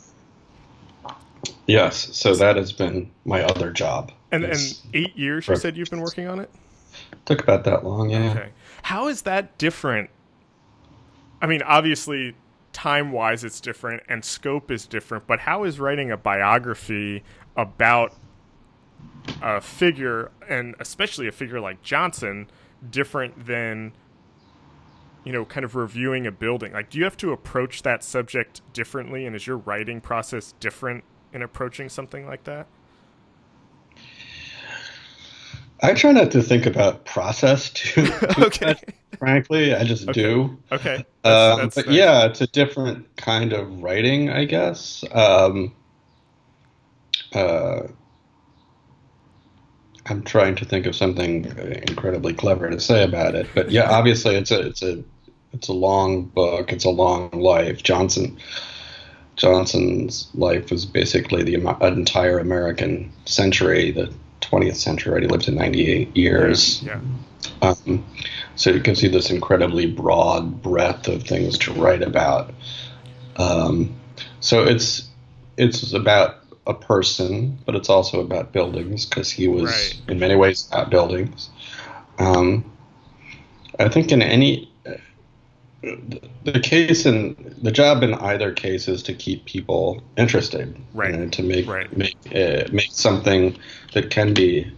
Yes, 1.66 2.10
so 2.12 2.36
that 2.36 2.58
has 2.58 2.74
been 2.74 3.10
my 3.24 3.42
other 3.42 3.72
job. 3.72 4.12
And 4.34 4.44
and 4.44 4.82
eight 4.94 5.16
years 5.16 5.48
you 5.48 5.56
said 5.56 5.78
you've 5.78 5.90
been 5.90 6.02
working 6.02 6.28
on 6.28 6.42
it. 6.42 6.50
Took 7.24 7.42
about 7.42 7.64
that 7.64 7.86
long, 7.86 8.10
yeah. 8.10 8.32
Okay. 8.32 8.50
How 8.84 9.08
is 9.08 9.24
that 9.24 9.58
different? 9.58 10.10
I 11.42 11.48
mean, 11.48 11.62
obviously, 11.64 12.36
time 12.72 13.12
wise, 13.12 13.44
it's 13.44 13.60
different, 13.60 14.04
and 14.08 14.24
scope 14.24 14.72
is 14.72 14.86
different. 14.86 15.28
But 15.28 15.40
how 15.40 15.64
is 15.64 15.80
writing 15.80 16.12
a 16.12 16.18
biography 16.18 17.24
about 17.58 18.14
a 19.42 19.60
figure, 19.62 20.32
and 20.48 20.76
especially 20.80 21.28
a 21.28 21.32
figure 21.32 21.60
like 21.60 21.82
Johnson, 21.82 22.50
different 22.90 23.46
than 23.46 23.94
you 25.24 25.32
know, 25.32 25.46
kind 25.46 25.64
of 25.64 25.76
reviewing 25.76 26.28
a 26.28 26.32
building? 26.32 26.74
Like, 26.74 26.90
do 26.90 26.98
you 26.98 27.04
have 27.04 27.18
to 27.18 27.32
approach 27.32 27.84
that 27.84 28.04
subject 28.04 28.62
differently? 28.74 29.26
And 29.26 29.36
is 29.36 29.48
your 29.48 29.58
writing 29.58 30.02
process 30.02 30.54
different 30.60 31.04
in 31.32 31.42
approaching 31.42 31.90
something 31.90 32.28
like 32.28 32.44
that? 32.44 32.68
I 35.84 35.94
try 35.94 36.14
not 36.14 36.32
to 36.32 36.42
think 36.42 36.66
about 36.66 37.04
process 37.06 37.70
too, 37.70 38.08
too 38.08 38.14
okay. 38.40 38.66
much, 38.68 38.84
frankly. 39.20 39.76
I 39.76 39.84
just 39.84 40.08
okay. 40.08 40.22
do. 40.22 40.58
Okay. 40.72 40.96
Um, 40.96 41.04
that's, 41.24 41.58
that's 41.58 41.76
but 41.76 41.86
nice. 41.88 41.96
yeah, 41.96 42.26
it's 42.26 42.42
a 42.42 42.48
different 42.48 43.16
kind 43.18 43.52
of 43.52 43.84
writing, 43.84 44.30
I 44.30 44.46
guess. 44.46 45.04
Um, 45.12 45.76
uh, 47.34 47.84
I'm 50.06 50.24
trying 50.24 50.56
to 50.56 50.66
think 50.66 50.86
of 50.86 50.96
something 50.96 51.46
incredibly 51.90 52.34
clever 52.34 52.70
to 52.70 52.80
say 52.80 53.04
about 53.04 53.36
it, 53.36 53.48
but 53.54 53.70
yeah, 53.70 53.90
obviously 53.90 54.36
it's 54.36 54.52
a 54.52 54.62
it's 54.62 54.82
a 54.82 55.04
it's 55.52 55.68
a 55.68 55.74
long 55.74 56.24
book. 56.24 56.72
It's 56.72 56.86
a 56.86 56.90
long 56.90 57.30
life. 57.32 57.84
Johnson 57.84 58.38
Johnson's 59.36 60.30
life 60.34 60.72
was 60.72 60.86
basically 60.86 61.44
the 61.44 61.56
entire 61.82 62.40
American 62.40 63.12
century, 63.26 63.92
the 63.92 64.14
20th 64.44 64.76
century. 64.76 65.22
He 65.22 65.28
lived 65.28 65.48
in 65.48 65.56
98 65.56 66.16
years. 66.16 66.84
Yeah. 66.84 67.00
Um, 67.62 68.06
so 68.56 68.72
you 68.72 68.82
can 68.82 68.96
see 68.96 69.08
this 69.08 69.30
incredibly 69.30 69.86
broad 69.86 70.62
breadth 70.62 71.08
of 71.08 71.24
things 71.24 71.58
to 71.60 71.74
write 71.74 72.02
about. 72.02 72.54
Um, 73.38 73.96
so 74.40 74.64
it's 74.64 75.08
it's 75.58 75.94
about 75.94 76.38
a 76.66 76.74
person, 76.74 77.58
but 77.66 77.76
it's 77.76 77.90
also 77.90 78.22
about 78.22 78.52
buildings 78.52 79.06
because 79.06 79.30
he 79.32 79.48
was 79.48 79.66
right. 79.66 80.02
in 80.08 80.20
many 80.20 80.36
ways 80.36 80.68
about 80.72 80.90
buildings. 80.90 81.50
Um, 82.20 82.72
I 83.80 83.90
think 83.90 84.12
in 84.12 84.22
any 84.22 84.72
the 86.44 86.60
case 86.62 87.06
in 87.06 87.56
the 87.62 87.72
job 87.72 88.04
in 88.04 88.14
either 88.14 88.54
case 88.54 88.88
is 88.88 89.04
to 89.04 89.14
keep 89.14 89.46
people 89.46 90.02
interested, 90.18 90.78
right? 90.94 91.12
You 91.12 91.18
know, 91.18 91.30
to 91.30 91.44
make 91.44 91.68
right. 91.68 91.96
make 91.96 92.16
uh, 92.34 92.70
make 92.72 92.90
something 92.92 93.58
that 93.94 94.10
can 94.10 94.34
be 94.34 94.72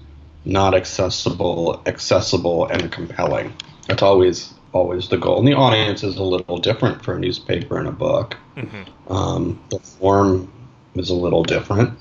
not 0.45 0.75
accessible 0.75 1.81
accessible 1.85 2.67
and 2.67 2.91
compelling. 2.91 3.53
That's 3.87 4.03
always 4.03 4.53
always 4.73 5.09
the 5.09 5.17
goal. 5.17 5.39
And 5.39 5.47
the 5.47 5.53
audience 5.53 6.03
is 6.03 6.17
a 6.17 6.23
little 6.23 6.57
different 6.57 7.03
for 7.03 7.15
a 7.15 7.19
newspaper 7.19 7.77
and 7.77 7.87
a 7.87 7.91
book. 7.91 8.37
Mm-hmm. 8.55 9.11
Um, 9.11 9.63
the 9.69 9.79
form 9.79 10.51
is 10.95 11.09
a 11.09 11.15
little 11.15 11.43
different, 11.43 11.97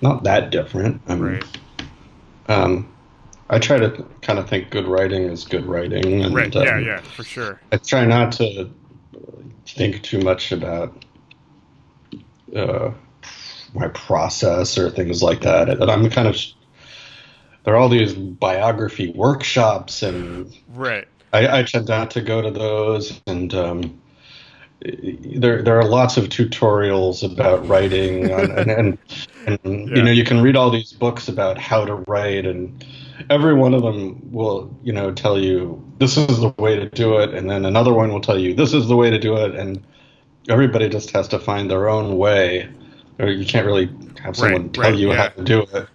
not 0.00 0.24
that 0.24 0.50
different. 0.50 1.00
I 1.08 1.14
mean, 1.14 1.24
right. 1.24 1.44
Um, 2.48 2.92
I 3.48 3.58
try 3.58 3.78
to 3.78 4.06
kind 4.22 4.38
of 4.38 4.48
think 4.48 4.70
good 4.70 4.86
writing 4.86 5.24
is 5.24 5.44
good 5.44 5.66
writing. 5.66 6.22
And, 6.22 6.34
right. 6.34 6.54
Yeah. 6.54 6.76
Um, 6.76 6.84
yeah. 6.84 7.00
For 7.00 7.24
sure. 7.24 7.60
I 7.70 7.76
try 7.76 8.04
not 8.04 8.32
to 8.32 8.70
think 9.66 10.02
too 10.02 10.20
much 10.20 10.52
about 10.52 11.04
uh, 12.54 12.90
my 13.74 13.88
process 13.88 14.78
or 14.78 14.90
things 14.90 15.22
like 15.22 15.42
that. 15.42 15.68
And 15.68 15.90
I'm 15.90 16.10
kind 16.10 16.28
of 16.28 16.36
there 17.64 17.74
are 17.74 17.76
all 17.76 17.88
these 17.88 18.12
biography 18.14 19.12
workshops 19.12 20.02
and 20.02 20.52
right. 20.74 21.06
I, 21.32 21.60
I 21.60 21.62
tend 21.62 21.88
not 21.88 22.10
to 22.12 22.20
go 22.20 22.42
to 22.42 22.50
those 22.50 23.20
and. 23.26 23.54
Um, 23.54 23.98
there 24.84 25.62
there 25.62 25.78
are 25.78 25.84
lots 25.84 26.16
of 26.16 26.24
tutorials 26.24 27.22
about 27.22 27.64
writing 27.68 28.28
and, 28.32 28.50
and, 28.50 28.68
and, 28.68 28.98
and 29.46 29.88
yeah. 29.88 29.94
you 29.94 30.02
know 30.02 30.10
you 30.10 30.24
can 30.24 30.40
read 30.40 30.56
all 30.56 30.70
these 30.70 30.92
books 30.92 31.28
about 31.28 31.56
how 31.56 31.84
to 31.84 31.94
write 31.94 32.46
and 32.46 32.84
every 33.30 33.54
one 33.54 33.74
of 33.74 33.82
them 33.82 34.32
will, 34.32 34.74
you 34.82 34.92
know, 34.92 35.12
tell 35.12 35.38
you 35.38 35.82
this 35.98 36.16
is 36.16 36.40
the 36.40 36.54
way 36.58 36.76
to 36.76 36.88
do 36.88 37.18
it, 37.18 37.34
and 37.34 37.48
then 37.48 37.64
another 37.64 37.92
one 37.92 38.12
will 38.12 38.20
tell 38.20 38.38
you 38.38 38.54
this 38.54 38.74
is 38.74 38.88
the 38.88 38.96
way 38.96 39.10
to 39.10 39.18
do 39.18 39.36
it, 39.36 39.54
and 39.54 39.82
everybody 40.48 40.88
just 40.88 41.10
has 41.12 41.28
to 41.28 41.38
find 41.38 41.70
their 41.70 41.88
own 41.88 42.16
way, 42.16 42.68
or 43.18 43.28
you 43.28 43.46
can't 43.46 43.66
really 43.66 43.90
have 44.22 44.36
someone 44.36 44.62
right, 44.62 44.72
tell 44.74 44.84
right, 44.84 44.94
you 44.94 45.08
yeah. 45.08 45.16
how 45.16 45.28
to 45.28 45.44
do 45.44 45.62
it. 45.62 45.88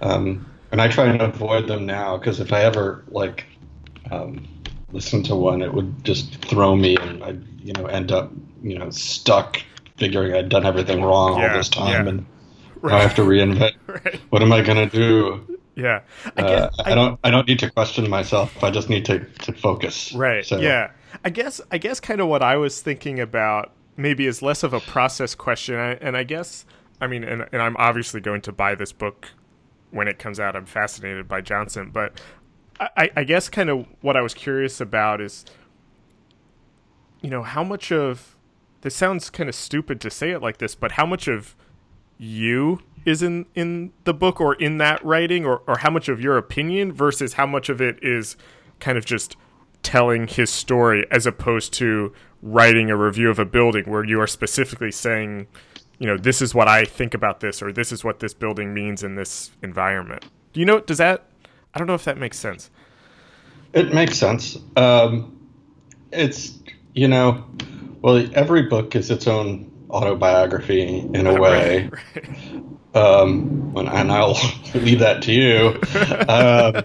Um, 0.00 0.46
and 0.72 0.80
I 0.80 0.88
try 0.88 1.06
and 1.06 1.20
avoid 1.20 1.66
them 1.66 1.86
now 1.86 2.16
because 2.16 2.40
if 2.40 2.52
I 2.52 2.62
ever 2.62 3.04
like 3.08 3.44
um, 4.10 4.46
listen 4.92 5.22
to 5.24 5.34
one, 5.34 5.62
it 5.62 5.72
would 5.72 6.04
just 6.04 6.44
throw 6.44 6.76
me, 6.76 6.96
and 6.96 7.22
I, 7.22 7.36
you 7.62 7.72
know, 7.72 7.86
end 7.86 8.12
up, 8.12 8.30
you 8.62 8.78
know, 8.78 8.90
stuck 8.90 9.60
figuring 9.96 10.32
I'd 10.34 10.48
done 10.48 10.64
everything 10.64 11.02
wrong 11.02 11.38
yeah, 11.38 11.50
all 11.50 11.56
this 11.56 11.68
time, 11.68 12.06
yeah. 12.06 12.10
and 12.10 12.26
I 12.92 13.00
have 13.00 13.14
to 13.16 13.22
reinvent. 13.22 13.74
right. 13.86 14.20
What 14.30 14.42
am 14.42 14.52
I 14.52 14.62
gonna 14.62 14.88
do? 14.88 15.58
Yeah, 15.76 16.02
I, 16.36 16.42
guess, 16.42 16.78
uh, 16.78 16.82
I, 16.84 16.92
I, 16.92 16.94
don't. 16.94 17.20
I 17.24 17.30
don't 17.30 17.48
need 17.48 17.58
to 17.60 17.70
question 17.70 18.08
myself. 18.08 18.62
I 18.62 18.70
just 18.70 18.88
need 18.90 19.04
to, 19.06 19.20
to 19.20 19.52
focus. 19.52 20.12
Right. 20.12 20.44
So. 20.44 20.58
Yeah. 20.58 20.90
I 21.24 21.30
guess. 21.30 21.60
I 21.70 21.78
guess 21.78 22.00
kind 22.00 22.20
of 22.20 22.28
what 22.28 22.42
I 22.42 22.56
was 22.56 22.80
thinking 22.80 23.18
about 23.18 23.72
maybe 24.00 24.26
is 24.26 24.42
less 24.42 24.62
of 24.62 24.72
a 24.72 24.80
process 24.80 25.34
question, 25.34 25.76
and 25.76 26.16
I 26.16 26.24
guess 26.24 26.64
I 27.00 27.06
mean, 27.06 27.24
and, 27.24 27.46
and 27.52 27.62
I'm 27.62 27.76
obviously 27.78 28.20
going 28.20 28.42
to 28.42 28.52
buy 28.52 28.74
this 28.74 28.92
book 28.92 29.28
when 29.90 30.06
it 30.06 30.18
comes 30.18 30.38
out. 30.38 30.54
I'm 30.54 30.66
fascinated 30.66 31.26
by 31.26 31.40
Johnson, 31.40 31.90
but 31.92 32.20
I, 32.78 33.10
I 33.16 33.24
guess 33.24 33.48
kind 33.48 33.70
of 33.70 33.86
what 34.00 34.16
I 34.16 34.20
was 34.20 34.34
curious 34.34 34.80
about 34.80 35.20
is, 35.20 35.44
you 37.20 37.30
know, 37.30 37.42
how 37.42 37.64
much 37.64 37.90
of 37.90 38.36
this 38.82 38.94
sounds 38.94 39.30
kind 39.30 39.48
of 39.48 39.54
stupid 39.54 40.00
to 40.02 40.10
say 40.10 40.30
it 40.30 40.40
like 40.40 40.58
this, 40.58 40.74
but 40.74 40.92
how 40.92 41.06
much 41.06 41.26
of 41.26 41.54
you 42.18 42.80
is 43.06 43.22
in 43.22 43.46
in 43.54 43.92
the 44.04 44.12
book 44.12 44.40
or 44.40 44.54
in 44.54 44.76
that 44.78 45.02
writing 45.04 45.46
or 45.46 45.62
or 45.66 45.78
how 45.78 45.90
much 45.90 46.08
of 46.08 46.20
your 46.20 46.36
opinion 46.36 46.92
versus 46.92 47.34
how 47.34 47.46
much 47.46 47.70
of 47.70 47.80
it 47.80 47.98
is 48.02 48.36
kind 48.78 48.98
of 48.98 49.06
just 49.06 49.36
telling 49.82 50.26
his 50.26 50.50
story 50.50 51.06
as 51.10 51.26
opposed 51.26 51.72
to 51.72 52.12
writing 52.42 52.90
a 52.90 52.96
review 52.96 53.30
of 53.30 53.38
a 53.38 53.44
building 53.44 53.84
where 53.84 54.04
you 54.04 54.20
are 54.20 54.26
specifically 54.26 54.90
saying 54.90 55.46
you 55.98 56.06
know 56.06 56.16
this 56.16 56.40
is 56.40 56.54
what 56.54 56.68
i 56.68 56.84
think 56.84 57.14
about 57.14 57.40
this 57.40 57.62
or 57.62 57.72
this 57.72 57.92
is 57.92 58.02
what 58.02 58.20
this 58.20 58.32
building 58.34 58.72
means 58.72 59.02
in 59.02 59.14
this 59.14 59.50
environment. 59.62 60.24
Do 60.52 60.60
you 60.60 60.66
know 60.66 60.80
does 60.80 60.98
that 60.98 61.26
i 61.74 61.78
don't 61.78 61.86
know 61.86 61.94
if 61.94 62.04
that 62.04 62.18
makes 62.18 62.38
sense. 62.38 62.70
It 63.72 63.94
makes 63.94 64.18
sense. 64.18 64.56
Um, 64.76 65.48
it's 66.12 66.58
you 66.94 67.06
know 67.08 67.44
well 68.02 68.26
every 68.34 68.62
book 68.62 68.96
is 68.96 69.10
its 69.10 69.26
own 69.26 69.70
autobiography 69.90 70.98
in 71.14 71.26
a 71.26 71.34
way. 71.40 71.88
right, 71.88 72.16
right. 72.16 72.64
Um, 72.94 73.72
and 73.76 74.10
I'll 74.10 74.38
leave 74.74 74.98
that 75.00 75.22
to 75.22 75.32
you. 75.32 75.80
Um, 76.28 76.84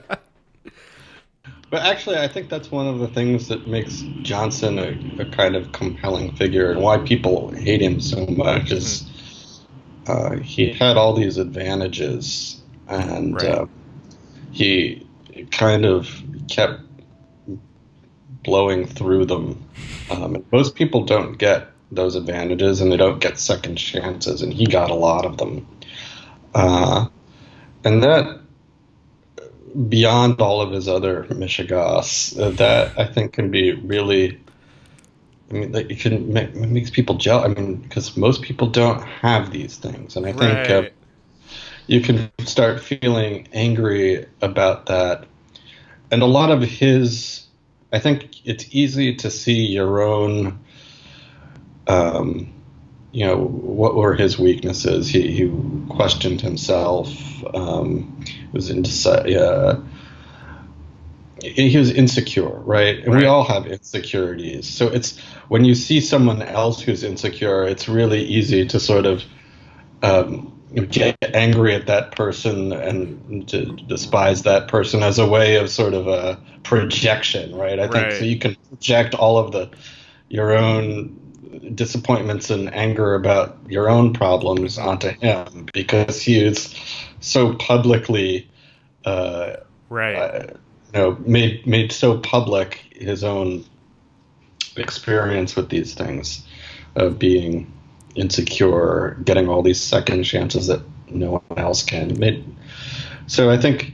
but 1.76 1.84
actually, 1.84 2.16
I 2.16 2.30
think 2.30 2.48
that's 2.48 2.72
one 2.72 2.88
of 2.88 3.00
the 3.00 3.08
things 3.10 3.50
that 3.50 3.68
makes 3.68 4.02
Johnson 4.22 4.80
a, 4.80 5.22
a 5.22 5.26
kind 5.26 5.58
of 5.58 5.74
compelling 5.74 6.34
figure, 6.34 6.72
and 6.72 6.82
why 6.82 7.00
people 7.00 7.52
hate 7.52 7.82
him 7.82 8.00
so 8.00 8.26
much 8.28 8.72
is 8.72 9.62
uh, 10.08 10.38
he 10.38 10.72
had 10.72 10.96
all 10.96 11.12
these 11.12 11.38
advantages, 11.38 12.62
and 12.88 13.36
right. 13.36 13.46
uh, 13.46 13.66
he 14.54 15.06
kind 15.52 15.84
of 15.84 16.08
kept 16.48 16.80
blowing 18.44 18.86
through 18.86 19.26
them. 19.26 19.62
Um, 20.10 20.46
most 20.54 20.76
people 20.76 21.04
don't 21.04 21.38
get 21.38 21.72
those 21.92 22.16
advantages, 22.16 22.80
and 22.80 22.90
they 22.90 22.96
don't 22.96 23.20
get 23.20 23.38
second 23.38 23.76
chances, 23.76 24.42
and 24.42 24.54
he 24.54 24.66
got 24.66 24.92
a 24.92 24.96
lot 24.96 25.26
of 25.26 25.40
them. 25.40 25.68
Uh, 26.54 27.08
and 27.84 28.02
that, 28.02 28.40
beyond 29.76 30.42
all 30.42 30.62
of 30.62 30.72
his 30.72 30.88
other 30.88 31.26
mishegas, 31.26 32.40
uh, 32.40 32.50
that 32.52 32.98
I 32.98 33.06
think 33.06 33.34
can 33.34 33.52
be 33.52 33.74
really. 33.74 34.40
I 35.50 35.54
mean, 35.54 35.72
that 35.74 35.92
it 35.92 36.00
can 36.00 36.34
make, 36.34 36.50
it 36.50 36.56
makes 36.56 36.90
people 36.90 37.16
jealous. 37.16 37.46
I 37.46 37.54
mean, 37.54 37.76
because 37.76 38.18
most 38.18 38.42
people 38.42 38.68
don't 38.68 39.02
have 39.04 39.52
these 39.52 39.78
things, 39.78 40.16
and 40.16 40.26
I 40.26 40.34
think 40.34 40.70
uh, 40.72 40.90
you 41.86 42.02
can 42.02 42.32
start 42.46 42.82
feeling 42.82 43.48
angry 43.54 44.26
about 44.42 44.88
that. 44.88 45.26
And 46.10 46.24
a 46.24 46.26
lot 46.26 46.50
of 46.50 46.64
his, 46.64 47.46
I 47.94 48.00
think 48.00 48.46
it's 48.46 48.66
easy 48.72 49.16
to 49.18 49.30
see 49.30 49.68
your 49.68 50.02
own 50.02 50.60
um, 51.88 52.55
you 53.16 53.26
know, 53.26 53.38
what 53.38 53.96
were 53.96 54.14
his 54.14 54.38
weaknesses? 54.38 55.08
He, 55.08 55.32
he 55.32 55.50
questioned 55.88 56.42
himself. 56.42 57.10
Um, 57.56 58.26
was 58.52 58.70
into, 58.70 59.42
uh, 59.42 59.80
he 61.42 61.78
was 61.78 61.92
insecure, 61.92 62.50
right? 62.50 62.98
And 63.00 63.14
right. 63.14 63.22
we 63.22 63.26
all 63.26 63.46
have 63.46 63.68
insecurities. 63.68 64.68
So 64.68 64.90
it's 64.90 65.18
when 65.48 65.64
you 65.64 65.76
see 65.76 66.02
someone 66.02 66.42
else 66.42 66.82
who's 66.82 67.04
insecure, 67.04 67.64
it's 67.64 67.88
really 67.88 68.22
easy 68.22 68.66
to 68.68 68.82
sort 68.82 69.06
of 69.06 69.24
um, 70.04 70.52
get 70.90 71.16
angry 71.34 71.74
at 71.74 71.88
that 71.88 72.18
person 72.18 72.74
and 72.74 73.48
to 73.48 73.78
despise 73.88 74.44
that 74.44 74.68
person 74.68 75.04
as 75.04 75.20
a 75.20 75.26
way 75.26 75.56
of 75.56 75.70
sort 75.70 75.94
of 75.94 76.10
a 76.10 76.38
projection, 76.64 77.56
right? 77.56 77.80
I 77.80 77.88
think 77.88 78.12
so 78.12 78.26
you 78.26 78.40
can 78.40 78.58
project 78.68 79.16
all 79.16 79.38
of 79.38 79.54
the 79.54 79.70
your 80.28 80.52
own 80.52 81.25
disappointments 81.74 82.50
and 82.50 82.74
anger 82.74 83.16
about 83.16 83.58
your 83.68 83.90
own 83.90 84.14
problems 84.14 84.78
onto 84.78 85.10
him 85.10 85.68
because 85.74 86.22
he 86.22 86.40
is 86.40 86.74
so 87.20 87.54
publicly 87.56 88.50
uh, 89.06 89.58
right 89.90 90.16
uh, 90.16 90.48
you 90.94 91.00
know 91.00 91.18
made 91.26 91.66
made 91.66 91.92
so 91.92 92.18
public 92.20 92.82
his 92.92 93.24
own 93.24 93.64
experience 94.78 95.56
with 95.56 95.70
these 95.70 95.94
things 95.94 96.46
of 96.96 97.20
being 97.20 97.72
insecure, 98.16 99.18
getting 99.24 99.50
all 99.50 99.62
these 99.62 99.82
second 99.82 100.24
chances 100.24 100.68
that 100.68 100.82
no 101.10 101.44
one 101.48 101.60
else 101.60 101.84
can. 101.84 102.18
Made, 102.20 102.44
so 103.28 103.50
I 103.50 103.58
think 103.58 103.92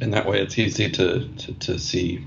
in 0.00 0.10
that 0.10 0.26
way 0.26 0.40
it's 0.40 0.58
easy 0.58 0.90
to, 0.90 1.28
to, 1.28 1.52
to 1.54 1.78
see 1.78 2.24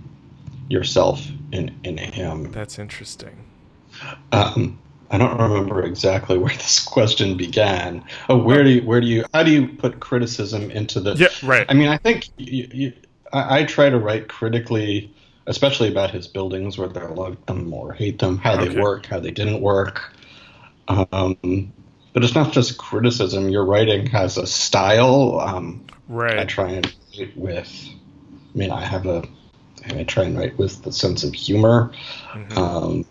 yourself 0.70 1.26
in, 1.52 1.78
in 1.84 1.98
him. 1.98 2.52
That's 2.52 2.80
interesting. 2.80 3.46
Um, 4.32 4.80
I 5.10 5.18
don't 5.18 5.38
remember 5.38 5.84
exactly 5.84 6.38
where 6.38 6.54
this 6.54 6.80
question 6.86 7.36
began. 7.36 8.04
Oh, 8.30 8.38
where 8.38 8.64
do 8.64 8.70
you, 8.70 8.82
where 8.84 9.02
do 9.02 9.08
you, 9.08 9.26
how 9.34 9.44
do 9.44 9.52
you 9.52 9.68
put 9.68 10.00
criticism 10.00 10.72
into 10.72 11.00
the? 11.00 11.16
Yeah, 11.16 11.28
right. 11.44 11.66
I 11.70 11.74
mean, 11.74 11.90
I 11.90 11.98
think 11.98 12.30
you, 12.38 12.68
you, 12.72 12.94
I, 13.34 13.60
I, 13.60 13.64
try 13.66 13.90
to 13.90 14.00
write 14.00 14.30
critically, 14.30 15.14
especially 15.48 15.90
about 15.90 16.12
his 16.12 16.28
buildings, 16.28 16.78
whether 16.78 17.04
I 17.04 17.12
love 17.12 17.38
them 17.46 17.74
or 17.74 17.92
hate 17.94 18.20
them, 18.20 18.38
how 18.38 18.54
okay. 18.54 18.70
they 18.70 18.80
work, 18.80 19.06
how 19.06 19.20
they 19.20 19.32
didn't 19.32 19.62
work. 19.62 20.14
Um, 20.88 21.74
but 22.14 22.24
it's 22.24 22.36
not 22.36 22.52
just 22.52 22.78
criticism. 22.78 23.50
Your 23.50 23.66
writing 23.66 24.06
has 24.08 24.38
a 24.38 24.48
style. 24.48 25.40
Um, 25.40 25.86
right. 26.08 26.40
I 26.40 26.46
try 26.46 26.72
and 26.72 26.94
write 27.18 27.36
with. 27.38 27.90
I 28.54 28.58
mean, 28.58 28.72
I 28.72 28.84
have 28.84 29.06
a. 29.06 29.24
I 29.86 30.04
try 30.04 30.26
and 30.26 30.38
write 30.38 30.58
with 30.58 30.84
the 30.84 30.92
sense 30.92 31.24
of 31.24 31.34
humor. 31.34 31.92
Mm-hmm. 32.34 32.58
Um, 32.58 33.06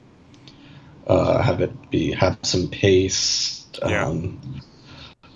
uh, 1.11 1.43
have 1.43 1.61
it 1.61 1.91
be 1.91 2.13
have 2.13 2.39
some 2.43 2.69
pace. 2.69 3.67
Um, 3.83 4.41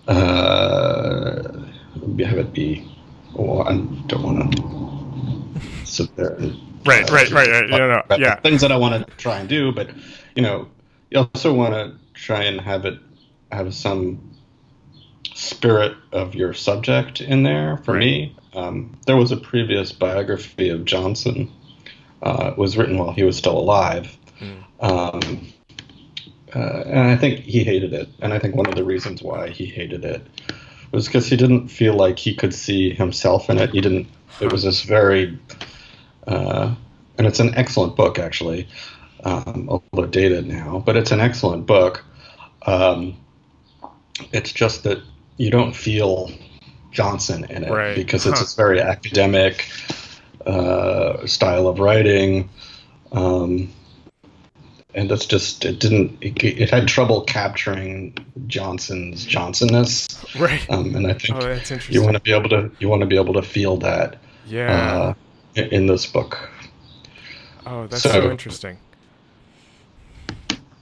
yeah. 0.06 0.14
Uh, 0.14 1.66
have 2.24 2.38
it 2.38 2.52
be. 2.52 2.88
Oh, 3.36 3.62
I 3.62 3.72
don't 4.06 4.22
want 4.22 4.56
to 4.56 5.84
sit 5.84 6.14
there. 6.14 6.34
And, 6.34 6.60
right, 6.86 7.10
uh, 7.10 7.12
right, 7.12 7.30
right, 7.32 7.48
right. 7.48 7.68
No, 7.68 8.02
no, 8.08 8.16
yeah. 8.16 8.36
Things 8.36 8.60
that 8.60 8.70
I 8.70 8.76
want 8.76 9.04
to 9.04 9.16
try 9.16 9.40
and 9.40 9.48
do, 9.48 9.72
but 9.72 9.90
you 10.36 10.42
know, 10.42 10.68
you 11.10 11.18
also 11.18 11.52
want 11.52 11.74
to 11.74 11.96
try 12.14 12.44
and 12.44 12.60
have 12.60 12.84
it 12.84 13.00
have 13.50 13.74
some 13.74 14.36
spirit 15.34 15.96
of 16.12 16.36
your 16.36 16.54
subject 16.54 17.20
in 17.20 17.42
there. 17.42 17.78
For 17.78 17.94
right. 17.94 18.00
me, 18.00 18.36
um, 18.54 18.96
there 19.06 19.16
was 19.16 19.32
a 19.32 19.36
previous 19.36 19.90
biography 19.90 20.68
of 20.68 20.84
Johnson. 20.84 21.52
Uh, 22.22 22.50
it 22.52 22.58
was 22.58 22.76
written 22.76 22.96
while 22.96 23.12
he 23.12 23.24
was 23.24 23.36
still 23.36 23.58
alive. 23.58 24.16
Mm. 24.38 24.64
Um, 24.80 25.53
uh, 26.54 26.84
and 26.86 27.00
I 27.00 27.16
think 27.16 27.40
he 27.40 27.64
hated 27.64 27.92
it. 27.92 28.08
And 28.20 28.32
I 28.32 28.38
think 28.38 28.54
one 28.54 28.66
of 28.66 28.74
the 28.74 28.84
reasons 28.84 29.22
why 29.22 29.50
he 29.50 29.66
hated 29.66 30.04
it 30.04 30.26
was 30.92 31.06
because 31.06 31.26
he 31.26 31.36
didn't 31.36 31.68
feel 31.68 31.94
like 31.94 32.18
he 32.18 32.34
could 32.34 32.54
see 32.54 32.90
himself 32.90 33.50
in 33.50 33.58
it. 33.58 33.70
He 33.70 33.80
didn't. 33.80 34.06
It 34.40 34.52
was 34.52 34.62
this 34.62 34.82
very, 34.82 35.38
uh, 36.26 36.74
and 37.18 37.26
it's 37.26 37.40
an 37.40 37.54
excellent 37.56 37.96
book 37.96 38.18
actually, 38.18 38.68
um, 39.24 39.68
although 39.68 40.06
dated 40.06 40.46
now. 40.46 40.82
But 40.84 40.96
it's 40.96 41.10
an 41.10 41.20
excellent 41.20 41.66
book. 41.66 42.04
Um, 42.66 43.16
it's 44.32 44.52
just 44.52 44.84
that 44.84 45.02
you 45.36 45.50
don't 45.50 45.74
feel 45.74 46.30
Johnson 46.92 47.44
in 47.50 47.64
it 47.64 47.70
right. 47.70 47.96
because 47.96 48.26
it's 48.26 48.38
huh. 48.38 48.46
a 48.46 48.56
very 48.56 48.80
academic 48.80 49.68
uh, 50.46 51.26
style 51.26 51.66
of 51.66 51.80
writing. 51.80 52.48
Um, 53.12 53.72
and 54.94 55.10
that's 55.10 55.26
just 55.26 55.64
it 55.64 55.80
didn't 55.80 56.16
it, 56.20 56.42
it, 56.42 56.70
had 56.70 56.86
trouble 56.86 57.22
capturing 57.22 58.16
Johnson's 58.46 59.26
Johnsonness, 59.26 60.40
right? 60.40 60.68
Um, 60.70 60.94
and 60.94 61.06
I 61.06 61.14
think 61.14 61.36
oh, 61.36 61.78
you 61.88 62.02
want 62.02 62.14
to 62.14 62.20
be 62.20 62.32
able 62.32 62.48
to 62.50 62.70
you 62.78 62.88
want 62.88 63.00
to 63.00 63.06
be 63.06 63.16
able 63.16 63.34
to 63.34 63.42
feel 63.42 63.76
that, 63.78 64.16
yeah, 64.46 65.14
uh, 65.56 65.60
in, 65.60 65.86
this 65.86 66.06
book. 66.06 66.48
Oh, 67.66 67.86
that's 67.86 68.02
so, 68.02 68.10
so 68.10 68.30
interesting. 68.30 68.78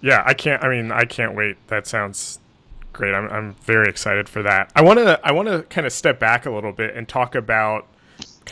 Yeah, 0.01 0.23
I 0.27 0.35
can't. 0.35 0.63
I 0.63 0.69
mean, 0.69 0.93
I 0.93 1.05
can't 1.05 1.35
wait. 1.35 1.57
That 1.69 1.87
sounds 1.87 2.39
great. 2.93 3.15
I'm 3.15 3.29
I'm 3.31 3.55
very 3.63 3.89
excited 3.89 4.29
for 4.29 4.43
that. 4.43 4.71
I 4.77 4.83
want 4.83 4.99
to 4.99 5.19
I 5.25 5.33
want 5.33 5.49
to 5.49 5.63
kind 5.65 5.87
of 5.87 5.93
step 5.93 6.21
back 6.21 6.45
a 6.45 6.51
little 6.51 6.73
bit 6.73 6.95
and 6.95 7.09
talk 7.09 7.35
about 7.35 7.87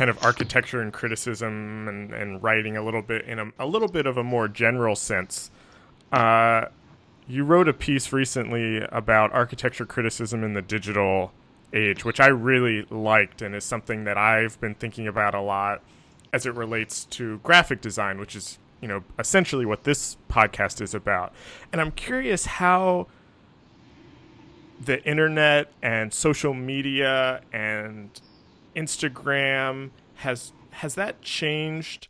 kind 0.00 0.08
of 0.08 0.24
architecture 0.24 0.80
and 0.80 0.94
criticism 0.94 1.86
and, 1.86 2.14
and 2.14 2.42
writing 2.42 2.74
a 2.74 2.82
little 2.82 3.02
bit 3.02 3.22
in 3.26 3.38
a, 3.38 3.52
a 3.58 3.66
little 3.66 3.86
bit 3.86 4.06
of 4.06 4.16
a 4.16 4.24
more 4.24 4.48
general 4.48 4.96
sense. 4.96 5.50
Uh, 6.10 6.64
you 7.28 7.44
wrote 7.44 7.68
a 7.68 7.74
piece 7.74 8.10
recently 8.10 8.78
about 8.90 9.30
architecture 9.34 9.84
criticism 9.84 10.42
in 10.42 10.54
the 10.54 10.62
digital 10.62 11.32
age, 11.74 12.02
which 12.02 12.18
I 12.18 12.28
really 12.28 12.86
liked 12.88 13.42
and 13.42 13.54
is 13.54 13.62
something 13.62 14.04
that 14.04 14.16
I've 14.16 14.58
been 14.58 14.74
thinking 14.74 15.06
about 15.06 15.34
a 15.34 15.40
lot 15.42 15.82
as 16.32 16.46
it 16.46 16.54
relates 16.54 17.04
to 17.04 17.36
graphic 17.42 17.82
design, 17.82 18.18
which 18.18 18.34
is 18.34 18.56
you 18.80 18.88
know 18.88 19.04
essentially 19.18 19.66
what 19.66 19.84
this 19.84 20.16
podcast 20.30 20.80
is 20.80 20.94
about. 20.94 21.34
And 21.72 21.78
I'm 21.78 21.90
curious 21.90 22.46
how 22.46 23.06
the 24.80 25.04
internet 25.04 25.70
and 25.82 26.14
social 26.14 26.54
media 26.54 27.42
and 27.52 28.18
Instagram 28.80 29.90
has 30.16 30.52
has 30.70 30.94
that 30.94 31.20
changed 31.20 32.08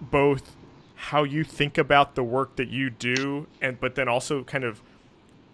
both 0.00 0.54
how 0.94 1.24
you 1.24 1.42
think 1.44 1.76
about 1.78 2.14
the 2.14 2.22
work 2.22 2.56
that 2.56 2.68
you 2.68 2.90
do 2.90 3.46
and 3.60 3.80
but 3.80 3.94
then 3.94 4.08
also 4.08 4.44
kind 4.44 4.64
of 4.64 4.82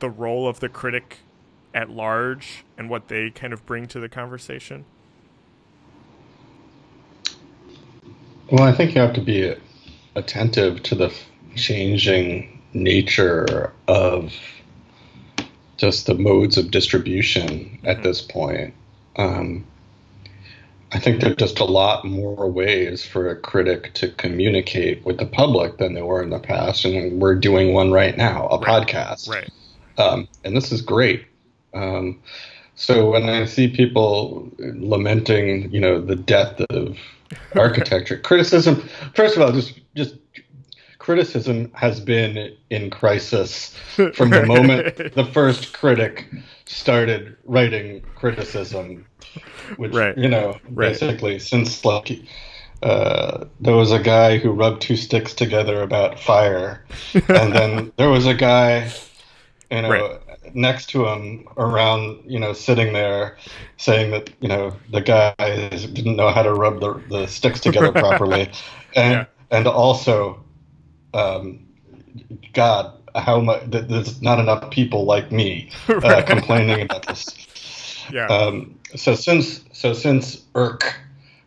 the 0.00 0.11
role 0.11 0.46
of 0.46 0.61
the 0.61 0.68
critic 0.68 1.18
at 1.74 1.88
large 1.88 2.64
and 2.76 2.90
what 2.90 3.09
they 3.09 3.30
kind 3.30 3.52
of 3.52 3.64
bring 3.64 3.87
to 3.87 4.00
the 4.00 4.09
conversation? 4.09 4.85
Well, 8.50 8.64
I 8.64 8.72
think 8.72 8.94
you 8.94 9.00
have 9.00 9.14
to 9.14 9.20
be 9.20 9.54
attentive 10.16 10.83
to 10.85 10.94
the 10.96 11.14
changing 11.54 12.61
nature 12.72 13.72
of 13.87 14.33
just 15.76 16.06
the 16.06 16.14
modes 16.14 16.59
of 16.59 16.70
distribution 16.70 17.78
at 17.85 17.96
mm-hmm. 17.96 18.02
this 18.02 18.20
point. 18.20 18.74
Um, 19.16 19.64
I 20.92 20.98
think 20.98 21.20
there 21.20 21.31
are 21.31 21.37
just 21.37 21.61
a 21.61 21.64
lot 21.64 22.05
more 22.05 22.50
ways 22.50 23.05
for 23.05 23.31
a 23.31 23.37
critic 23.37 23.92
to 23.94 24.11
communicate 24.12 25.05
with 25.05 25.18
the 25.18 25.26
public 25.26 25.79
than 25.79 25.94
there 25.94 26.05
were 26.05 26.22
in 26.22 26.31
the 26.31 26.40
past, 26.40 26.85
and 26.85 27.20
we're 27.20 27.37
doing 27.37 27.72
one 27.72 27.92
right 27.92 28.16
now, 28.16 28.48
a 28.48 28.59
right. 28.59 28.87
podcast. 28.87 29.29
Right. 29.29 29.48
Um, 29.98 30.29
and 30.44 30.57
this 30.57 30.72
is 30.72 30.83
great. 30.83 31.26
Um, 31.74 32.20
so 32.74 33.11
when 33.11 33.29
I 33.29 33.44
see 33.44 33.68
people 33.68 34.50
lamenting, 34.59 35.70
you 35.70 35.81
know, 35.81 36.00
the 36.00 36.16
death 36.16 36.61
of 36.70 36.96
architecture. 37.55 38.16
criticism, 38.16 38.76
first 39.14 39.37
of 39.37 39.42
all, 39.42 39.53
just 39.53 39.79
just 39.94 40.16
criticism 41.11 41.73
has 41.75 41.99
been 41.99 42.57
in 42.70 42.88
crisis 42.88 43.75
from 44.14 44.31
the 44.31 44.46
moment 44.46 44.96
the 45.14 45.29
first 45.33 45.73
critic 45.73 46.31
started 46.66 47.37
writing 47.46 48.01
criticism, 48.14 49.05
which 49.77 49.92
right. 49.92 50.16
you 50.16 50.29
know 50.29 50.57
right. 50.70 50.92
basically 50.92 51.38
since 51.38 51.85
like. 51.85 52.12
Uh, 52.83 53.44
there 53.61 53.77
was 53.77 53.92
a 53.92 53.99
guy 53.99 54.38
who 54.38 54.51
rubbed 54.51 54.81
two 54.81 54.96
sticks 54.96 55.35
together 55.35 55.83
about 55.83 56.18
fire, 56.18 56.83
and 57.29 57.53
then 57.55 57.92
there 57.99 58.09
was 58.09 58.25
a 58.25 58.33
guy, 58.33 58.90
you 59.70 59.83
know, 59.83 59.90
right 59.90 60.20
next 60.55 60.87
to 60.90 61.07
him 61.07 61.46
around, 61.59 62.23
you 62.27 62.38
know, 62.38 62.54
sitting 62.54 62.94
there 62.94 63.37
saying 63.77 64.13
that, 64.13 64.31
you 64.40 64.48
know, 64.48 64.75
the 64.90 65.02
guy 65.02 65.35
didn't 65.92 66.17
know 66.17 66.31
how 66.31 66.42
to 66.42 66.54
rub 66.54 66.81
the, 66.81 66.94
the 67.11 67.27
sticks 67.27 67.61
together 67.61 67.92
properly. 68.06 68.50
and, 68.96 69.13
yeah. 69.13 69.25
and 69.50 69.67
also, 69.67 70.42
um, 71.15 71.67
God, 72.52 72.92
how 73.15 73.40
much, 73.40 73.63
there's 73.67 74.23
not 74.23 74.38
enough 74.38 74.71
people 74.71 75.04
like 75.04 75.33
me 75.33 75.71
uh, 75.88 76.23
complaining 76.23 76.83
about 76.83 77.06
this. 77.06 78.04
Yeah. 78.13 78.27
Um, 78.27 78.79
so 78.96 79.15
since, 79.15 79.65
so 79.73 79.92
since 79.92 80.44
Irk, 80.54 80.98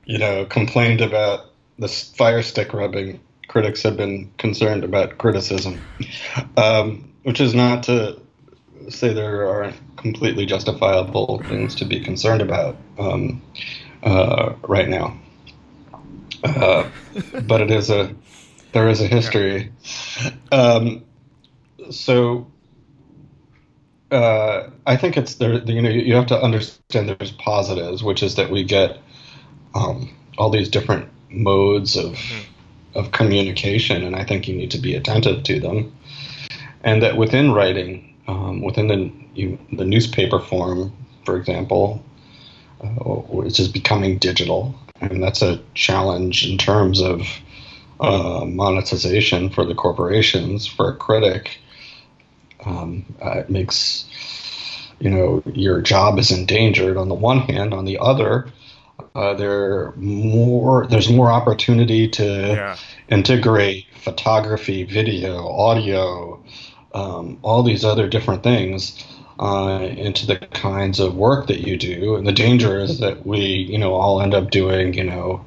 you 0.06 0.18
know, 0.18 0.46
complained 0.46 1.02
about 1.02 1.52
the 1.80 1.88
fire 1.88 2.42
stick 2.42 2.74
rubbing, 2.74 3.20
critics 3.48 3.84
have 3.84 3.98
been 3.98 4.32
concerned 4.38 4.84
about 4.84 5.18
criticism, 5.18 5.80
um, 6.58 7.12
which 7.24 7.40
is 7.40 7.54
not 7.54 7.84
to 7.84 8.20
say 8.90 9.14
there 9.14 9.48
aren't 9.48 9.76
completely 9.98 10.46
justifiable 10.46 11.42
things 11.48 11.76
to 11.76 11.86
be 11.86 12.00
concerned 12.00 12.42
about 12.42 12.76
um, 13.00 13.42
uh, 14.04 14.54
right 14.64 14.90
now. 14.90 15.18
Uh, 16.44 16.90
but 17.44 17.62
it 17.62 17.72
is 17.72 17.90
a 17.90 18.14
there 18.74 18.90
is 18.90 19.02
a 19.02 19.08
history. 19.08 19.72
Um, 20.52 21.04
so 21.90 22.48
uh, 24.12 24.70
I 24.86 24.96
think 24.96 25.18
it's 25.18 25.36
there. 25.36 25.54
You 25.64 25.82
know, 25.82 25.90
you 25.90 26.16
have 26.16 26.28
to 26.28 26.40
understand 26.40 27.10
there's 27.10 27.32
positives, 27.32 28.04
which 28.04 28.22
is 28.22 28.36
that 28.36 28.52
we 28.52 28.64
get 28.64 29.00
um, 29.74 30.16
all 30.38 30.50
these 30.50 30.70
different 30.70 31.10
modes 31.30 31.96
of 31.96 32.14
mm-hmm. 32.14 33.00
of 33.00 33.12
communication, 33.12 34.04
and 34.04 34.16
I 34.16 34.24
think 34.24 34.48
you 34.48 34.56
need 34.56 34.72
to 34.72 34.78
be 34.78 34.96
attentive 34.96 35.44
to 35.44 35.60
them. 35.60 35.96
And 36.84 37.02
that 37.02 37.18
within 37.18 37.54
writing, 37.54 38.16
um, 38.28 38.62
within 38.62 38.88
the 38.88 39.12
you, 39.34 39.58
the 39.72 39.86
newspaper 39.86 40.40
form, 40.40 40.94
for 41.26 41.38
example, 41.38 42.04
uh, 42.82 42.88
which 42.88 43.60
is 43.60 43.68
becoming 43.68 44.20
digital, 44.20 44.76
and 45.02 45.24
that's 45.24 45.42
a 45.42 45.60
challenge 45.74 46.48
in 46.48 46.58
terms 46.58 47.02
of 47.02 47.22
uh, 48.00 48.46
monetization 48.46 49.50
for 49.50 49.66
the 49.66 49.76
corporations. 49.76 50.68
For 50.68 50.90
a 50.90 50.96
critic, 50.96 51.60
um, 52.66 53.06
uh, 53.24 53.40
it 53.40 53.50
makes 53.50 54.06
you 55.00 55.10
know 55.10 55.44
your 55.54 55.82
job 55.82 56.20
is 56.20 56.32
endangered 56.32 56.98
on 56.98 57.10
the 57.10 57.16
one 57.16 57.40
hand. 57.40 57.74
On 57.74 57.86
the 57.86 58.00
other, 58.00 58.48
uh, 59.16 59.34
there 59.34 59.92
more 59.96 60.88
there's 60.88 61.10
more 61.10 61.32
opportunity 61.32 62.08
to 62.10 62.24
yeah. 62.24 62.78
integrate 63.10 63.86
photography, 64.04 64.84
video, 64.84 65.48
audio, 65.48 66.44
um, 66.94 67.40
all 67.42 67.64
these 67.64 67.86
other 67.86 68.08
different 68.08 68.44
things 68.44 69.06
uh, 69.40 69.90
into 69.98 70.26
the 70.26 70.38
kinds 70.38 71.00
of 71.00 71.16
work 71.16 71.48
that 71.48 71.62
you 71.68 71.78
do. 71.78 72.16
And 72.16 72.28
the 72.28 72.32
danger 72.32 72.80
is 72.80 73.00
that 73.00 73.26
we, 73.26 73.40
you 73.40 73.78
know, 73.78 73.94
all 73.94 74.22
end 74.22 74.34
up 74.34 74.52
doing, 74.52 74.94
you 74.94 75.04
know, 75.04 75.44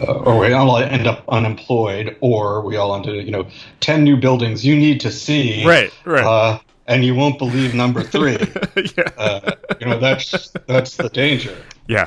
uh, 0.00 0.12
or 0.12 0.38
we 0.38 0.52
all 0.52 0.76
end 0.78 1.06
up 1.06 1.24
unemployed, 1.28 2.16
or 2.20 2.62
we 2.62 2.76
all 2.76 2.94
end 2.94 3.06
up, 3.06 3.14
you 3.14 3.30
know, 3.30 3.46
ten 3.80 4.04
new 4.04 4.16
buildings 4.16 4.64
you 4.64 4.76
need 4.76 5.00
to 5.00 5.10
see, 5.10 5.64
right, 5.66 5.92
right, 6.04 6.24
uh, 6.24 6.58
and 6.86 7.04
you 7.04 7.14
won't 7.14 7.38
believe 7.38 7.74
number 7.74 8.02
three. 8.02 8.38
yeah. 8.96 9.08
Uh, 9.16 9.52
you 9.80 9.86
know, 9.86 9.98
that's 9.98 10.50
that's 10.66 10.96
the 10.96 11.08
danger. 11.08 11.56
Yeah. 11.86 12.06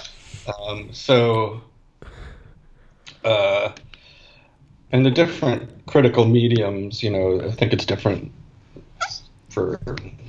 Um, 0.61 0.89
so, 0.93 1.61
uh, 3.23 3.71
and 4.91 5.05
the 5.05 5.11
different 5.11 5.85
critical 5.87 6.25
mediums, 6.25 7.01
you 7.01 7.09
know, 7.09 7.41
I 7.41 7.51
think 7.51 7.73
it's 7.73 7.85
different 7.85 8.31
for 9.49 9.79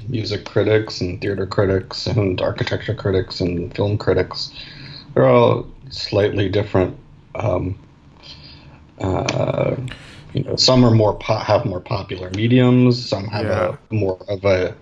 music 0.08 0.44
critics 0.44 1.00
and 1.00 1.20
theater 1.20 1.46
critics 1.46 2.06
and 2.06 2.40
architecture 2.40 2.94
critics 2.94 3.40
and 3.40 3.74
film 3.74 3.98
critics. 3.98 4.52
They're 5.14 5.26
all 5.26 5.66
slightly 5.90 6.48
different. 6.48 6.96
Um, 7.36 7.78
uh, 8.98 9.76
you 10.32 10.42
know, 10.44 10.56
some 10.56 10.84
are 10.84 10.90
more 10.90 11.16
po- 11.18 11.38
have 11.38 11.64
more 11.64 11.80
popular 11.80 12.30
mediums. 12.30 13.08
Some 13.08 13.26
have 13.28 13.46
yeah. 13.46 13.76
a 13.90 13.94
more 13.94 14.18
of 14.28 14.44
a, 14.44 14.74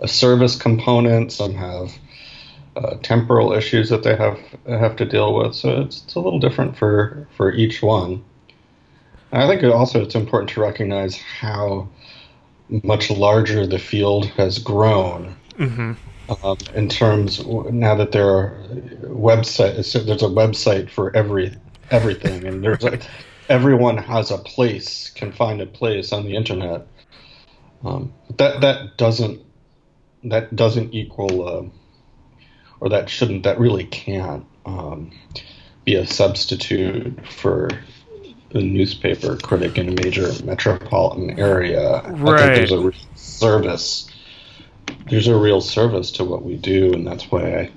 a 0.00 0.08
service 0.08 0.56
component. 0.56 1.32
Some 1.32 1.54
have 1.54 1.92
uh, 2.76 2.96
temporal 3.02 3.52
issues 3.52 3.88
that 3.90 4.02
they 4.02 4.16
have 4.16 4.38
have 4.66 4.96
to 4.96 5.04
deal 5.04 5.34
with. 5.34 5.54
So 5.54 5.82
it's, 5.82 6.02
it's 6.04 6.14
a 6.14 6.20
little 6.20 6.38
different 6.38 6.76
for 6.76 7.26
for 7.36 7.52
each 7.52 7.82
one. 7.82 8.24
And 9.32 9.42
I 9.42 9.48
think 9.48 9.62
it 9.62 9.70
also 9.70 10.02
it's 10.02 10.14
important 10.14 10.50
to 10.50 10.60
recognize 10.60 11.16
how 11.16 11.88
much 12.68 13.10
larger 13.10 13.66
the 13.66 13.78
field 13.78 14.26
has 14.26 14.58
grown. 14.58 15.34
Mm-hmm. 15.54 15.92
Um, 16.44 16.58
in 16.74 16.88
terms 16.90 17.44
now 17.46 17.94
that 17.94 18.12
there 18.12 18.28
are 18.28 18.52
websites, 19.04 19.92
there's 20.04 20.22
a 20.22 20.26
website 20.26 20.90
for 20.90 21.16
every 21.16 21.54
everything, 21.90 22.46
and 22.46 22.62
there's 22.62 22.82
like 22.82 23.02
everyone 23.48 23.96
has 23.96 24.30
a 24.30 24.38
place, 24.38 25.10
can 25.10 25.32
find 25.32 25.60
a 25.60 25.66
place 25.66 26.12
on 26.12 26.24
the 26.24 26.36
internet. 26.36 26.86
Um, 27.84 28.12
that 28.36 28.60
that 28.60 28.96
doesn't 28.96 29.40
that 30.24 30.54
doesn't 30.54 30.94
equal, 30.94 31.48
uh, 31.48 31.64
or 32.80 32.88
that 32.88 33.08
shouldn't, 33.08 33.44
that 33.44 33.58
really 33.58 33.84
can't 33.84 34.44
um, 34.66 35.10
be 35.84 35.94
a 35.94 36.06
substitute 36.06 37.26
for 37.26 37.70
a 38.52 38.60
newspaper 38.60 39.36
critic 39.36 39.78
in 39.78 39.88
a 39.88 40.02
major 40.02 40.30
metropolitan 40.44 41.38
area. 41.38 42.02
Right. 42.02 42.40
I 42.40 42.42
think 42.42 42.56
there's 42.56 42.72
a 42.72 42.80
real 42.80 42.92
service. 43.14 44.10
There's 45.10 45.28
a 45.28 45.36
real 45.36 45.60
service 45.60 46.10
to 46.12 46.24
what 46.24 46.44
we 46.44 46.56
do, 46.56 46.92
and 46.92 47.06
that's 47.06 47.30
why 47.30 47.42
I, 47.42 47.70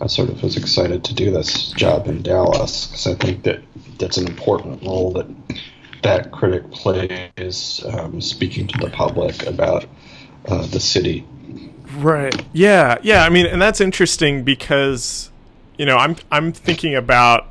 I 0.00 0.06
sort 0.06 0.28
of 0.30 0.42
was 0.42 0.56
excited 0.56 1.04
to 1.04 1.14
do 1.14 1.30
this 1.30 1.72
job 1.72 2.06
in 2.06 2.22
Dallas 2.22 2.86
because 2.86 3.06
I 3.06 3.14
think 3.14 3.42
that 3.44 3.62
that's 3.98 4.16
an 4.16 4.26
important 4.26 4.82
role 4.82 5.12
that 5.12 5.26
that 6.02 6.30
critic 6.30 6.70
plays, 6.70 7.84
um, 7.86 8.20
speaking 8.20 8.66
to 8.68 8.78
the 8.78 8.90
public 8.90 9.44
about 9.46 9.86
uh, 10.46 10.66
the 10.66 10.80
city. 10.80 11.26
Right. 11.94 12.44
Yeah. 12.52 12.98
Yeah. 13.02 13.24
I 13.24 13.28
mean, 13.30 13.46
and 13.46 13.60
that's 13.60 13.80
interesting 13.80 14.44
because, 14.44 15.30
you 15.78 15.86
know, 15.86 15.96
I'm 15.96 16.16
I'm 16.30 16.52
thinking 16.52 16.94
about 16.94 17.48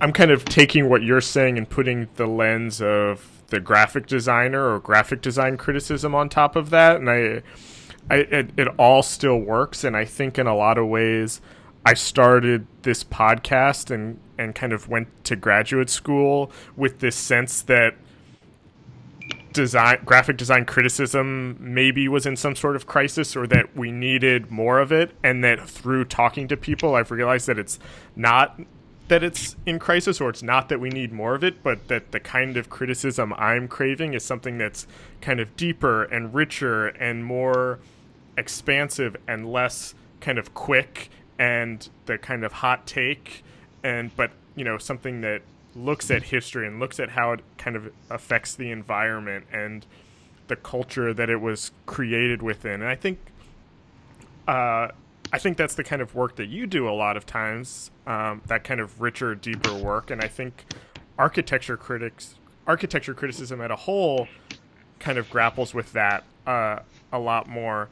I'm 0.00 0.12
kind 0.12 0.32
of 0.32 0.44
taking 0.44 0.88
what 0.88 1.02
you're 1.02 1.20
saying 1.20 1.58
and 1.58 1.68
putting 1.68 2.08
the 2.16 2.26
lens 2.26 2.82
of 2.82 3.28
the 3.52 3.60
graphic 3.60 4.06
designer 4.06 4.74
or 4.74 4.80
graphic 4.80 5.22
design 5.22 5.56
criticism 5.56 6.14
on 6.14 6.28
top 6.28 6.56
of 6.56 6.70
that, 6.70 6.96
and 6.96 7.08
I, 7.08 7.42
I 8.10 8.16
it, 8.16 8.50
it 8.56 8.68
all 8.78 9.02
still 9.02 9.38
works. 9.38 9.84
And 9.84 9.96
I 9.96 10.04
think 10.04 10.38
in 10.38 10.46
a 10.46 10.54
lot 10.54 10.78
of 10.78 10.88
ways, 10.88 11.40
I 11.84 11.94
started 11.94 12.66
this 12.82 13.04
podcast 13.04 13.90
and 13.90 14.18
and 14.38 14.54
kind 14.54 14.72
of 14.72 14.88
went 14.88 15.08
to 15.24 15.36
graduate 15.36 15.90
school 15.90 16.50
with 16.76 17.00
this 17.00 17.16
sense 17.16 17.62
that 17.62 17.94
design 19.52 19.98
graphic 20.04 20.36
design 20.36 20.64
criticism 20.64 21.56
maybe 21.60 22.08
was 22.08 22.26
in 22.26 22.36
some 22.36 22.56
sort 22.56 22.74
of 22.74 22.86
crisis 22.86 23.36
or 23.36 23.46
that 23.46 23.76
we 23.76 23.92
needed 23.92 24.50
more 24.50 24.80
of 24.80 24.90
it 24.90 25.12
and 25.22 25.44
that 25.44 25.68
through 25.68 26.04
talking 26.04 26.48
to 26.48 26.56
people 26.56 26.94
I've 26.94 27.10
realized 27.10 27.46
that 27.48 27.58
it's 27.58 27.78
not 28.16 28.58
that 29.12 29.22
it's 29.22 29.56
in 29.66 29.78
crisis 29.78 30.22
or 30.22 30.30
it's 30.30 30.42
not 30.42 30.70
that 30.70 30.80
we 30.80 30.88
need 30.88 31.12
more 31.12 31.34
of 31.34 31.44
it, 31.44 31.62
but 31.62 31.88
that 31.88 32.12
the 32.12 32.18
kind 32.18 32.56
of 32.56 32.70
criticism 32.70 33.34
I'm 33.36 33.68
craving 33.68 34.14
is 34.14 34.24
something 34.24 34.56
that's 34.56 34.86
kind 35.20 35.38
of 35.38 35.54
deeper 35.54 36.04
and 36.04 36.32
richer 36.32 36.86
and 36.86 37.22
more 37.22 37.78
expansive 38.38 39.14
and 39.28 39.52
less 39.52 39.94
kind 40.20 40.38
of 40.38 40.54
quick 40.54 41.10
and 41.38 41.86
the 42.06 42.16
kind 42.16 42.42
of 42.42 42.52
hot 42.52 42.86
take 42.86 43.44
and 43.84 44.16
but 44.16 44.30
you 44.56 44.64
know 44.64 44.78
something 44.78 45.20
that 45.20 45.42
looks 45.76 46.10
at 46.10 46.22
history 46.22 46.66
and 46.66 46.80
looks 46.80 46.98
at 46.98 47.10
how 47.10 47.32
it 47.32 47.40
kind 47.58 47.76
of 47.76 47.92
affects 48.08 48.54
the 48.54 48.70
environment 48.70 49.44
and 49.52 49.84
the 50.48 50.56
culture 50.56 51.12
that 51.12 51.28
it 51.28 51.42
was 51.42 51.70
created 51.84 52.40
within. 52.40 52.80
And 52.80 52.88
I 52.88 52.94
think 52.94 53.18
uh, 54.48 54.88
I 55.32 55.38
think 55.38 55.56
that's 55.56 55.74
the 55.74 55.84
kind 55.84 56.02
of 56.02 56.14
work 56.14 56.36
that 56.36 56.48
you 56.48 56.66
do 56.66 56.88
a 56.88 56.92
lot 56.92 57.16
of 57.16 57.24
times, 57.24 57.90
um, 58.06 58.42
that 58.46 58.64
kind 58.64 58.80
of 58.80 59.00
richer, 59.00 59.34
deeper 59.34 59.74
work. 59.74 60.10
And 60.10 60.20
I 60.20 60.28
think 60.28 60.64
architecture 61.18 61.78
critics, 61.78 62.34
architecture 62.66 63.14
criticism 63.14 63.60
at 63.62 63.70
a 63.70 63.76
whole, 63.76 64.28
kind 64.98 65.18
of 65.18 65.30
grapples 65.30 65.72
with 65.72 65.92
that 65.94 66.24
uh, 66.46 66.80
a 67.12 67.18
lot 67.18 67.48
more 67.48 67.88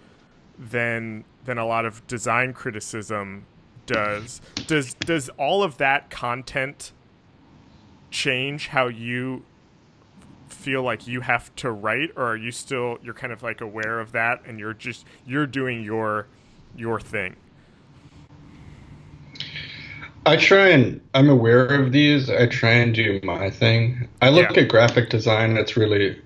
than 0.59 1.25
than 1.45 1.57
a 1.57 1.67
lot 1.67 1.87
of 1.87 2.07
design 2.07 2.53
criticism 2.53 3.47
does. 3.87 4.43
Does 4.67 4.95
does 4.95 5.31
all 5.31 5.63
of 5.63 5.79
that 5.79 6.11
content 6.11 6.93
change 8.11 8.69
how 8.69 8.89
you 8.89 9.45
feel 10.49 10.83
like 10.83 11.07
you 11.07 11.23
have 11.23 11.55
to 11.57 11.71
write 11.71 12.11
or 12.17 12.33
are 12.33 12.37
you 12.37 12.51
still 12.51 12.99
you're 13.03 13.15
kind 13.15 13.33
of 13.33 13.43
like 13.43 13.61
aware 13.61 14.01
of 14.01 14.13
that 14.13 14.43
and 14.45 14.59
you're 14.59 14.75
just 14.75 15.07
you're 15.25 15.47
doing 15.47 15.83
your 15.83 16.27
your 16.77 17.01
thing? 17.01 17.37
I 20.27 20.37
try 20.37 20.69
and 20.69 21.01
I'm 21.15 21.31
aware 21.31 21.67
of 21.67 21.93
these. 21.93 22.29
I 22.29 22.47
try 22.47 22.73
and 22.73 22.95
do 22.95 23.21
my 23.23 23.51
thing. 23.51 24.09
I 24.21 24.29
look 24.29 24.55
yeah. 24.55 24.63
at 24.63 24.69
graphic 24.69 25.09
design. 25.09 25.57
It's 25.57 25.77
really, 25.77 26.21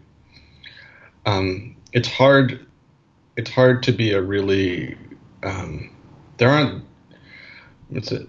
um, 1.27 1.77
it's 1.93 2.09
hard. 2.09 2.67
It's 3.37 3.51
hard 3.51 3.83
to 3.85 3.93
be 3.93 4.13
a 4.13 4.21
really. 4.21 4.97
Um, 5.43 5.91
there 6.39 6.51
aren't. 6.51 6.85
It's 7.93 8.11
a 8.11 8.27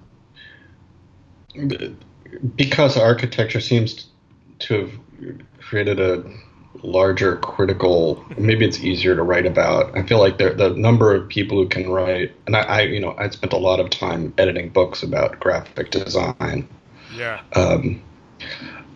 because 2.56 2.98
architecture 2.98 3.62
seems 3.62 4.08
to 4.60 4.82
have 4.82 4.92
created 5.60 6.00
a 6.00 6.24
larger 6.84 7.38
critical 7.38 8.24
maybe 8.38 8.66
it's 8.66 8.80
easier 8.80 9.16
to 9.16 9.24
write 9.24 9.46
about. 9.46 9.96
I 9.98 10.04
feel 10.04 10.20
like 10.20 10.38
the, 10.38 10.54
the 10.54 10.70
number 10.72 11.14
of 11.14 11.28
people 11.28 11.58
who 11.58 11.68
can 11.68 11.90
write 11.90 12.34
and 12.48 12.56
I, 12.56 12.62
I, 12.62 12.82
you 12.82 13.00
know 13.00 13.16
i 13.18 13.30
spent 13.30 13.54
a 13.54 13.58
lot 13.58 13.80
of 13.80 13.90
time 13.90 14.34
editing 14.38 14.70
books 14.70 15.04
about 15.04 15.40
graphic 15.40 15.92
design. 15.92 16.68
Yeah. 17.16 17.42
Um, 17.56 18.02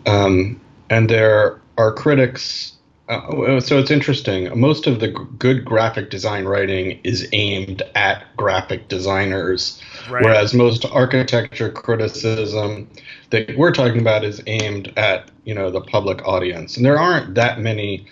um, 0.05 0.59
and 0.89 1.09
there 1.09 1.61
are 1.77 1.93
critics 1.93 2.73
uh, 3.09 3.59
so 3.59 3.77
it's 3.77 3.91
interesting 3.91 4.57
most 4.59 4.87
of 4.87 4.99
the 4.99 5.07
g- 5.09 5.15
good 5.37 5.65
graphic 5.65 6.09
design 6.09 6.45
writing 6.45 6.99
is 7.03 7.27
aimed 7.33 7.81
at 7.95 8.25
graphic 8.37 8.87
designers 8.87 9.81
right. 10.09 10.23
whereas 10.23 10.53
most 10.53 10.85
architecture 10.85 11.69
criticism 11.69 12.87
that 13.31 13.55
we're 13.57 13.71
talking 13.71 13.99
about 13.99 14.23
is 14.23 14.41
aimed 14.47 14.91
at 14.97 15.29
you 15.43 15.53
know 15.53 15.69
the 15.71 15.81
public 15.81 16.25
audience, 16.27 16.77
and 16.77 16.85
there 16.85 16.99
aren't 16.99 17.35
that 17.35 17.59
many 17.59 18.07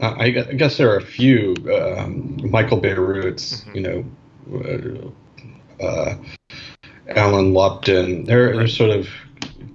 uh, 0.00 0.14
I, 0.18 0.30
guess 0.30 0.76
there 0.76 0.90
are 0.90 0.96
a 0.96 1.04
few 1.04 1.54
um, 1.72 2.50
Michael 2.50 2.78
Bierut's, 2.78 3.60
mm-hmm. 3.60 3.76
you 3.76 3.82
know, 4.50 5.12
uh, 5.80 5.84
uh, 5.84 6.16
Ellen 7.06 7.54
Lupton. 7.54 8.24
They're 8.24 8.48
right. 8.48 8.56
they're 8.56 8.66
sort 8.66 8.90
of 8.90 9.08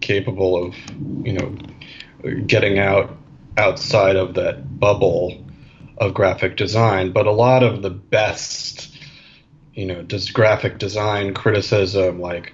capable 0.02 0.62
of 0.62 0.76
you 1.24 1.34
know 1.34 1.56
getting 2.48 2.80
out 2.80 3.16
outside 3.60 4.16
of 4.16 4.34
that 4.36 4.80
bubble 4.80 5.46
of 5.98 6.14
graphic 6.14 6.56
design. 6.56 7.12
But 7.12 7.28
a 7.28 7.32
lot 7.32 7.62
of 7.62 7.82
the 7.82 7.90
best, 7.90 8.98
you 9.74 9.86
know, 9.86 10.02
does 10.02 10.32
graphic 10.32 10.80
design 10.80 11.34
criticism 11.34 12.20
like 12.20 12.54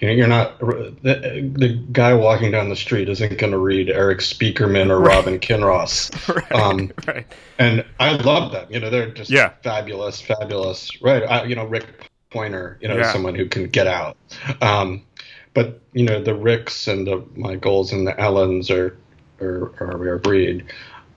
you 0.00 0.08
know, 0.08 0.14
you're 0.14 0.26
not 0.26 0.58
the, 0.58 1.50
the 1.56 1.68
guy 1.90 2.12
walking 2.12 2.50
down 2.50 2.68
the 2.68 2.76
street 2.76 3.08
isn't 3.08 3.38
going 3.38 3.52
to 3.52 3.58
read 3.58 3.88
Erik 3.88 4.18
Spiekermann 4.18 4.90
or 4.90 5.00
right. 5.00 5.16
Robin 5.16 5.38
Kinross. 5.38 6.12
right, 6.34 6.52
um, 6.52 6.92
right. 7.06 7.26
And 7.58 7.84
I 7.98 8.16
love 8.16 8.52
them. 8.52 8.66
You 8.70 8.80
know, 8.80 8.90
they're 8.90 9.10
just 9.10 9.30
yeah. 9.30 9.54
fabulous, 9.62 10.20
fabulous. 10.20 11.00
Right. 11.00 11.22
I, 11.22 11.44
you 11.44 11.56
know, 11.56 11.64
Rick 11.64 12.10
Poynor, 12.30 12.76
You 12.82 12.88
know, 12.88 12.98
yeah. 12.98 13.10
someone 13.10 13.34
who 13.34 13.46
can 13.46 13.68
get 13.68 13.86
out. 13.86 14.18
Um, 14.60 15.02
but 15.54 15.80
you 15.94 16.04
know, 16.04 16.22
the 16.22 16.34
Ricks 16.34 16.86
and 16.88 17.06
the 17.06 17.24
Michaels 17.34 17.92
and 17.92 18.06
the 18.06 18.12
Ellens 18.12 18.70
are 18.70 18.98
are, 19.40 19.72
are 19.80 19.92
a 19.92 19.96
rare 19.96 20.18
breed. 20.18 20.64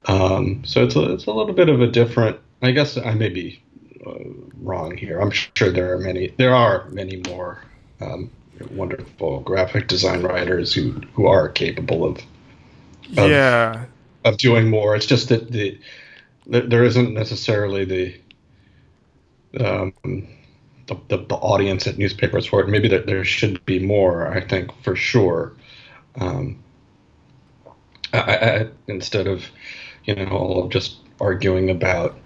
Um, 0.05 0.63
so 0.65 0.83
it's 0.83 0.95
a, 0.95 1.13
it's 1.13 1.25
a 1.25 1.31
little 1.31 1.53
bit 1.53 1.69
of 1.69 1.81
a 1.81 1.87
different. 1.87 2.39
I 2.61 2.71
guess 2.71 2.97
I 2.97 3.13
may 3.13 3.29
be 3.29 3.61
uh, 4.05 4.13
wrong 4.61 4.97
here. 4.97 5.19
I'm 5.19 5.31
sure 5.31 5.71
there 5.71 5.93
are 5.93 5.99
many. 5.99 6.33
There 6.37 6.55
are 6.55 6.89
many 6.89 7.21
more. 7.27 7.61
Um, 8.01 8.31
wonderful 8.71 9.39
graphic 9.41 9.87
design 9.87 10.21
writers 10.21 10.73
who 10.73 10.91
who 11.13 11.27
are 11.27 11.47
capable 11.47 12.03
of, 12.03 12.17
of 13.17 13.29
yeah 13.29 13.85
of 14.25 14.37
doing 14.37 14.69
more. 14.69 14.95
It's 14.95 15.05
just 15.05 15.29
that 15.29 15.51
the, 15.51 15.79
the 16.45 16.61
there 16.61 16.83
isn't 16.83 17.13
necessarily 17.13 17.85
the 17.85 19.63
um 19.63 19.93
the, 20.87 20.97
the, 21.07 21.17
the, 21.17 21.35
audience 21.35 21.85
at 21.85 21.99
newspapers 21.99 22.47
for 22.47 22.61
it. 22.61 22.67
Maybe 22.67 22.87
that 22.87 23.05
there 23.05 23.23
should 23.23 23.63
be 23.65 23.79
more. 23.79 24.27
I 24.27 24.41
think 24.41 24.71
for 24.83 24.95
sure. 24.95 25.53
Um, 26.15 26.63
I, 28.13 28.19
I, 28.19 28.67
instead 28.87 29.27
of 29.27 29.45
you 30.05 30.15
know 30.15 30.29
all 30.29 30.63
of 30.63 30.71
just 30.71 30.97
arguing 31.19 31.69
about 31.69 32.17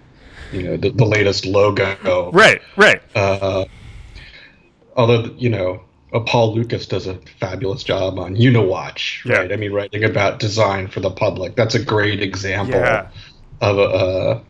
you 0.52 0.62
know 0.62 0.76
the, 0.76 0.90
the 0.90 1.04
latest 1.04 1.46
logo. 1.46 2.30
Right. 2.32 2.60
Right. 2.76 3.02
Uh, 3.14 3.64
although 4.96 5.24
you 5.36 5.50
know 5.50 5.82
uh, 6.14 6.20
Paul 6.20 6.54
Lukas 6.54 6.86
does 6.86 7.06
a 7.06 7.18
fabulous 7.40 7.82
job 7.82 8.18
on 8.18 8.36
Uni 8.36 8.64
Watch, 8.64 9.24
right? 9.26 9.48
Yeah. 9.48 9.54
I 9.54 9.58
mean, 9.58 9.72
writing 9.72 10.04
about 10.04 10.38
design 10.38 10.86
for 10.88 11.00
the 11.00 11.10
public. 11.10 11.56
That's 11.56 11.74
a 11.74 11.84
great 11.84 12.22
example 12.22 12.76
yeah. 12.76 13.08
of 13.60 13.78
a, 13.78 13.82
uh, 13.82 14.40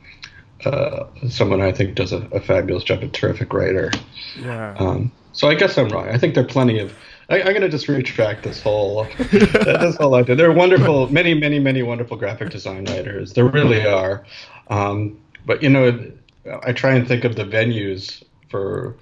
uh, 0.68 1.09
someone 1.30 1.61
I 1.61 1.72
think 1.72 1.95
does 1.95 2.12
a, 2.12 2.18
a, 2.32 2.41
fabulous 2.41 2.85
job, 2.85 3.03
a 3.03 3.09
terrific 3.09 3.53
writer. 3.53 3.91
Yeah. 4.39 4.74
Um, 4.78 5.11
so 5.32 5.49
I 5.49 5.55
guess 5.55 5.76
I'm 5.78 5.89
wrong. 5.89 6.09
I 6.09 6.18
think 6.18 6.35
there 6.35 6.45
are 6.45 6.49
plenty 6.49 6.78
of. 6.78 6.95
I, 7.29 7.39
am 7.39 7.47
going 7.47 7.61
to 7.62 7.68
just 7.68 7.89
retract 7.89 8.43
this 8.43 8.62
whole 8.62 9.05
this 9.31 9.97
whole 9.97 10.14
idea. 10.14 10.37
There 10.37 10.51
are 10.51 10.55
wonderful, 10.55 11.11
many, 11.12 11.35
many, 11.35 11.59
many 11.59 11.83
wonderful 11.83 12.16
graphic 12.16 12.51
design 12.51 12.85
writers. 12.87 13.33
There 13.33 13.47
really 13.47 13.87
are. 13.87 14.25
Um, 14.68 15.18
but 15.47 15.62
you 15.62 15.68
know, 15.70 16.12
I 16.62 16.72
try 16.72 16.95
and 16.95 17.07
think 17.07 17.25
of 17.25 17.37
the 17.37 17.45
venues 17.45 18.22
for. 18.49 18.97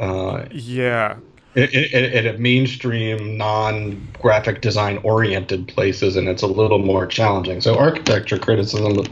Uh, 0.00 0.46
yeah 0.50 1.16
at, 1.56 2.26
a 2.26 2.38
mainstream, 2.38 3.36
non-graphic 3.36 4.60
design 4.60 4.98
oriented 4.98 5.68
places, 5.68 6.16
and 6.16 6.28
it's 6.28 6.42
a 6.42 6.46
little 6.46 6.78
more 6.78 7.06
challenging. 7.06 7.60
So 7.60 7.76
architecture 7.76 8.38
criticism, 8.38 9.06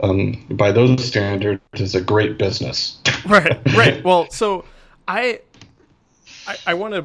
um, 0.00 0.46
by 0.50 0.72
those 0.72 1.04
standards, 1.04 1.60
is 1.74 1.94
a 1.94 2.00
great 2.00 2.38
business. 2.38 2.98
right, 3.26 3.58
right. 3.76 4.02
Well, 4.04 4.30
so 4.30 4.64
I, 5.06 5.40
I, 6.46 6.56
I 6.68 6.74
want 6.74 6.94
to. 6.94 7.04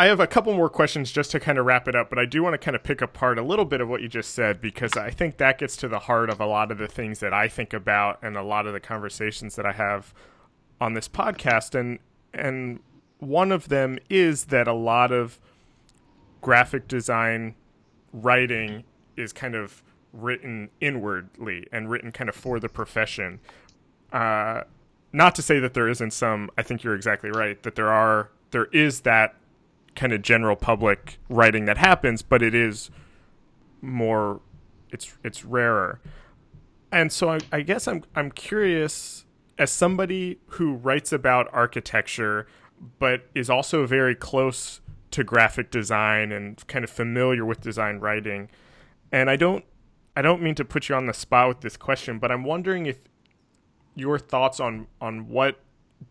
I 0.00 0.06
have 0.06 0.20
a 0.20 0.28
couple 0.28 0.54
more 0.54 0.68
questions 0.68 1.10
just 1.10 1.32
to 1.32 1.40
kind 1.40 1.58
of 1.58 1.66
wrap 1.66 1.88
it 1.88 1.96
up, 1.96 2.08
but 2.08 2.20
I 2.20 2.24
do 2.24 2.40
want 2.44 2.54
to 2.54 2.58
kind 2.58 2.76
of 2.76 2.84
pick 2.84 3.02
apart 3.02 3.36
a 3.36 3.42
little 3.42 3.64
bit 3.64 3.80
of 3.80 3.88
what 3.88 4.00
you 4.00 4.06
just 4.06 4.32
said 4.32 4.60
because 4.60 4.92
I 4.96 5.10
think 5.10 5.38
that 5.38 5.58
gets 5.58 5.76
to 5.78 5.88
the 5.88 5.98
heart 5.98 6.30
of 6.30 6.40
a 6.40 6.46
lot 6.46 6.70
of 6.70 6.78
the 6.78 6.86
things 6.86 7.18
that 7.18 7.34
I 7.34 7.48
think 7.48 7.72
about 7.72 8.20
and 8.22 8.36
a 8.36 8.42
lot 8.44 8.68
of 8.68 8.72
the 8.72 8.78
conversations 8.78 9.56
that 9.56 9.66
I 9.66 9.72
have 9.72 10.14
on 10.80 10.94
this 10.94 11.08
podcast. 11.08 11.74
And 11.74 11.98
and 12.32 12.78
one 13.18 13.50
of 13.50 13.70
them 13.70 13.98
is 14.08 14.46
that 14.46 14.68
a 14.68 14.72
lot 14.72 15.10
of 15.10 15.40
graphic 16.40 16.86
design 16.86 17.56
writing 18.12 18.84
is 19.16 19.32
kind 19.32 19.56
of 19.56 19.82
written 20.12 20.70
inwardly 20.80 21.66
and 21.72 21.90
written 21.90 22.12
kind 22.12 22.30
of 22.30 22.36
for 22.36 22.60
the 22.60 22.68
profession. 22.68 23.40
Uh, 24.12 24.62
not 25.12 25.34
to 25.34 25.42
say 25.42 25.58
that 25.58 25.74
there 25.74 25.88
isn't 25.88 26.12
some. 26.12 26.50
I 26.56 26.62
think 26.62 26.84
you're 26.84 26.94
exactly 26.94 27.30
right 27.30 27.60
that 27.64 27.74
there 27.74 27.90
are 27.90 28.30
there 28.52 28.66
is 28.66 29.00
that 29.00 29.34
kind 29.98 30.12
of 30.12 30.22
general 30.22 30.54
public 30.54 31.18
writing 31.28 31.64
that 31.64 31.76
happens, 31.76 32.22
but 32.22 32.40
it 32.40 32.54
is 32.54 32.90
more 33.82 34.40
it's 34.90 35.18
it's 35.24 35.44
rarer. 35.44 36.00
And 36.92 37.12
so 37.12 37.30
I, 37.30 37.38
I 37.50 37.60
guess 37.62 37.88
I'm 37.88 38.04
I'm 38.14 38.30
curious 38.30 39.24
as 39.58 39.70
somebody 39.70 40.38
who 40.46 40.74
writes 40.74 41.12
about 41.12 41.48
architecture 41.52 42.46
but 43.00 43.26
is 43.34 43.50
also 43.50 43.86
very 43.86 44.14
close 44.14 44.80
to 45.10 45.24
graphic 45.24 45.68
design 45.72 46.30
and 46.30 46.64
kind 46.68 46.84
of 46.84 46.90
familiar 46.90 47.44
with 47.44 47.60
design 47.60 47.98
writing. 47.98 48.48
And 49.10 49.28
I 49.28 49.34
don't 49.34 49.64
I 50.14 50.22
don't 50.22 50.40
mean 50.40 50.54
to 50.54 50.64
put 50.64 50.88
you 50.88 50.94
on 50.94 51.06
the 51.06 51.12
spot 51.12 51.48
with 51.48 51.60
this 51.60 51.76
question, 51.76 52.20
but 52.20 52.30
I'm 52.30 52.44
wondering 52.44 52.86
if 52.86 53.00
your 53.96 54.16
thoughts 54.16 54.60
on 54.60 54.86
on 55.00 55.28
what 55.28 55.58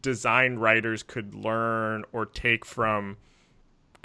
design 0.01 0.57
writers 0.57 1.03
could 1.03 1.33
learn 1.33 2.03
or 2.11 2.25
take 2.25 2.65
from 2.65 3.15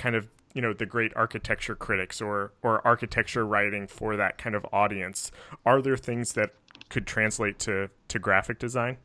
kind 0.02 0.16
of 0.16 0.26
you 0.52 0.60
know 0.60 0.72
the 0.72 0.86
great 0.86 1.12
architecture 1.14 1.74
critics 1.74 2.20
or 2.20 2.52
or 2.62 2.86
architecture 2.86 3.46
writing 3.46 3.86
for 3.86 4.16
that 4.16 4.36
kind 4.36 4.54
of 4.54 4.66
audience 4.72 5.30
are 5.64 5.80
there 5.80 5.96
things 5.96 6.32
that 6.32 6.50
could 6.88 7.06
translate 7.06 7.58
to 7.58 7.88
to 8.08 8.18
graphic 8.18 8.58
design 8.58 8.96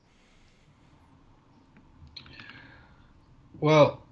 Well, 3.60 4.04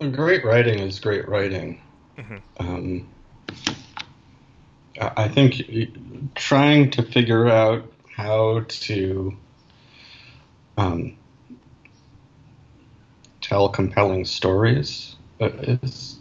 great 0.00 0.44
writing 0.44 0.80
is 0.80 0.98
great 0.98 1.28
writing. 1.28 1.80
Mm-hmm. 2.18 2.36
Um, 2.58 3.08
I 5.00 5.28
think 5.28 5.62
trying 6.34 6.90
to 6.90 7.02
figure 7.02 7.48
out 7.48 7.90
how 8.16 8.64
to 8.68 9.36
um, 10.76 11.16
tell 13.40 13.68
compelling 13.68 14.24
stories 14.24 15.16
is 15.42 16.18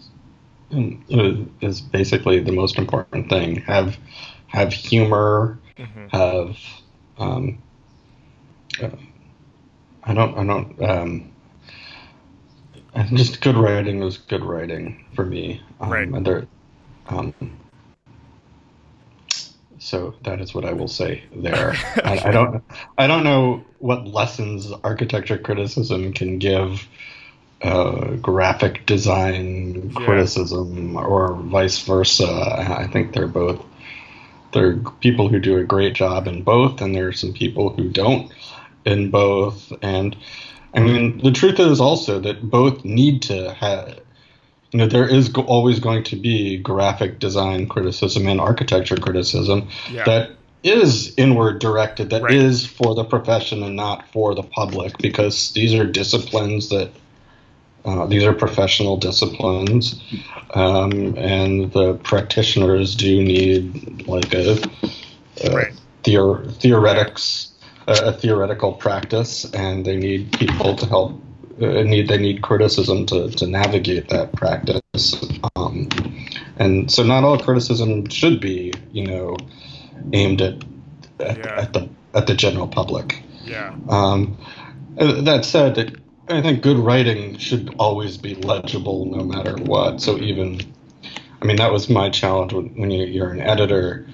is 1.61 1.81
basically 1.81 2.39
the 2.39 2.51
most 2.51 2.77
important 2.77 3.29
thing. 3.29 3.57
Have 3.61 3.97
have 4.47 4.73
humor. 4.73 5.59
Mm-hmm. 5.77 6.07
Have 6.07 6.57
um, 7.17 7.61
uh, 8.81 8.89
I 10.03 10.13
don't 10.13 10.37
I 10.37 10.43
don't 10.43 10.81
um, 10.81 11.31
just 13.13 13.41
good 13.41 13.55
writing 13.55 14.01
is 14.03 14.17
good 14.17 14.43
writing 14.43 15.05
for 15.15 15.25
me. 15.25 15.61
Um, 15.79 15.89
right. 15.89 16.07
And 16.07 16.25
there, 16.25 16.47
um, 17.07 17.33
so 19.79 20.13
that 20.23 20.41
is 20.41 20.53
what 20.53 20.65
I 20.65 20.73
will 20.73 20.87
say 20.87 21.23
there. 21.35 21.71
I, 22.03 22.21
I, 22.25 22.31
don't, 22.31 22.63
I 22.97 23.07
don't 23.07 23.23
know 23.23 23.63
what 23.79 24.07
lessons 24.07 24.71
architecture 24.83 25.37
criticism 25.37 26.13
can 26.13 26.37
give 26.37 26.87
uh, 27.63 28.15
graphic 28.15 28.85
design 28.85 29.91
yeah. 29.91 30.05
criticism 30.05 30.97
or 30.97 31.35
vice 31.35 31.79
versa. 31.83 32.27
I 32.27 32.87
think 32.87 33.13
they're 33.13 33.27
both. 33.27 33.63
There 34.53 34.69
are 34.69 34.77
people 34.99 35.29
who 35.29 35.39
do 35.39 35.57
a 35.57 35.63
great 35.63 35.93
job 35.93 36.27
in 36.27 36.43
both, 36.43 36.81
and 36.81 36.93
there 36.93 37.07
are 37.07 37.13
some 37.13 37.33
people 37.33 37.69
who 37.69 37.89
don't 37.89 38.31
in 38.83 39.11
both, 39.11 39.71
and 39.81 40.17
I 40.73 40.79
mean, 40.79 41.19
the 41.19 41.31
truth 41.31 41.59
is 41.59 41.79
also 41.79 42.19
that 42.21 42.49
both 42.49 42.83
need 42.83 43.21
to 43.23 43.53
have, 43.53 43.99
you 44.71 44.79
know, 44.79 44.87
there 44.87 45.07
is 45.07 45.29
go- 45.29 45.43
always 45.43 45.79
going 45.79 46.03
to 46.05 46.15
be 46.15 46.57
graphic 46.57 47.19
design 47.19 47.67
criticism 47.67 48.25
and 48.27 48.39
architecture 48.39 48.95
criticism 48.95 49.67
yeah. 49.91 50.05
that 50.05 50.31
is 50.63 51.13
inward 51.17 51.59
directed, 51.59 52.09
that 52.09 52.23
right. 52.23 52.33
is 52.33 52.65
for 52.65 52.95
the 52.95 53.03
profession 53.03 53.63
and 53.63 53.75
not 53.75 54.07
for 54.11 54.33
the 54.33 54.43
public, 54.43 54.97
because 54.97 55.51
these 55.51 55.73
are 55.73 55.85
disciplines 55.85 56.69
that. 56.69 56.89
Uh, 57.83 58.05
these 58.05 58.23
are 58.23 58.33
professional 58.33 58.97
disciplines, 58.97 60.01
um, 60.53 61.17
and 61.17 61.71
the 61.73 61.95
practitioners 62.03 62.95
do 62.95 63.23
need 63.23 64.07
like 64.07 64.33
a, 64.33 64.57
a 65.43 65.51
right. 65.51 65.73
theor- 66.03 66.51
theoretics 66.57 67.51
a, 67.87 68.13
theoretical 68.13 68.73
practice, 68.73 69.51
and 69.53 69.85
they 69.85 69.97
need 69.97 70.31
people 70.33 70.75
to 70.75 70.85
help. 70.85 71.21
Uh, 71.61 71.83
need 71.83 72.07
they 72.07 72.17
need 72.17 72.41
criticism 72.41 73.05
to, 73.05 73.29
to 73.31 73.45
navigate 73.45 74.09
that 74.09 74.31
practice, 74.33 75.15
um, 75.55 75.89
and 76.57 76.89
so 76.91 77.03
not 77.03 77.23
all 77.23 77.37
criticism 77.37 78.07
should 78.09 78.39
be 78.39 78.73
you 78.91 79.05
know 79.05 79.37
aimed 80.13 80.41
at 80.41 80.63
at, 81.19 81.37
Yeah. 81.37 81.61
at 81.61 81.73
the 81.73 81.89
at 82.13 82.27
the 82.27 82.35
general 82.35 82.67
public. 82.67 83.21
Yeah. 83.43 83.75
Um, 83.89 84.37
uh, 84.97 85.21
that 85.21 85.45
said, 85.45 86.00
I 86.31 86.41
think 86.41 86.61
good 86.61 86.77
writing 86.77 87.37
should 87.37 87.75
always 87.77 88.17
be 88.17 88.35
legible 88.35 89.05
no 89.05 89.23
matter 89.23 89.55
what. 89.57 90.01
So 90.01 90.17
even, 90.17 90.61
I 91.41 91.45
mean, 91.45 91.57
that 91.57 91.71
was 91.71 91.89
my 91.89 92.09
challenge 92.09 92.53
when, 92.53 92.67
when 92.75 92.91
you, 92.91 93.05
you're 93.05 93.31
an 93.31 93.41
editor. 93.41 94.07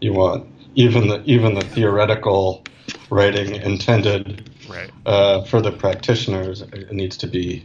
You 0.00 0.12
want 0.12 0.48
even 0.74 1.08
the 1.08 1.22
even 1.24 1.54
the 1.54 1.62
theoretical 1.62 2.64
writing 3.10 3.54
intended 3.56 4.50
Right. 4.68 4.90
uh, 5.06 5.44
for 5.44 5.60
the 5.62 5.72
practitioners 5.72 6.60
it 6.60 6.92
needs 6.92 7.16
to 7.18 7.26
be 7.26 7.64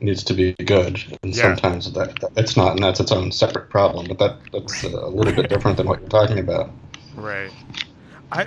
needs 0.00 0.22
to 0.24 0.34
be 0.34 0.52
good, 0.64 1.02
and 1.22 1.34
Yeah. 1.34 1.42
sometimes 1.42 1.92
that, 1.92 2.20
that 2.20 2.30
it's 2.36 2.56
not, 2.56 2.72
and 2.72 2.82
that's 2.84 3.00
its 3.00 3.10
own 3.10 3.32
separate 3.32 3.68
problem. 3.70 4.06
But 4.06 4.18
that 4.18 4.36
that's 4.52 4.84
a 4.84 4.88
little 4.88 5.32
bit 5.32 5.48
different 5.48 5.76
than 5.76 5.88
what 5.88 6.00
you're 6.00 6.08
talking 6.08 6.38
about. 6.38 6.70
Right. 7.16 7.50
I 8.30 8.46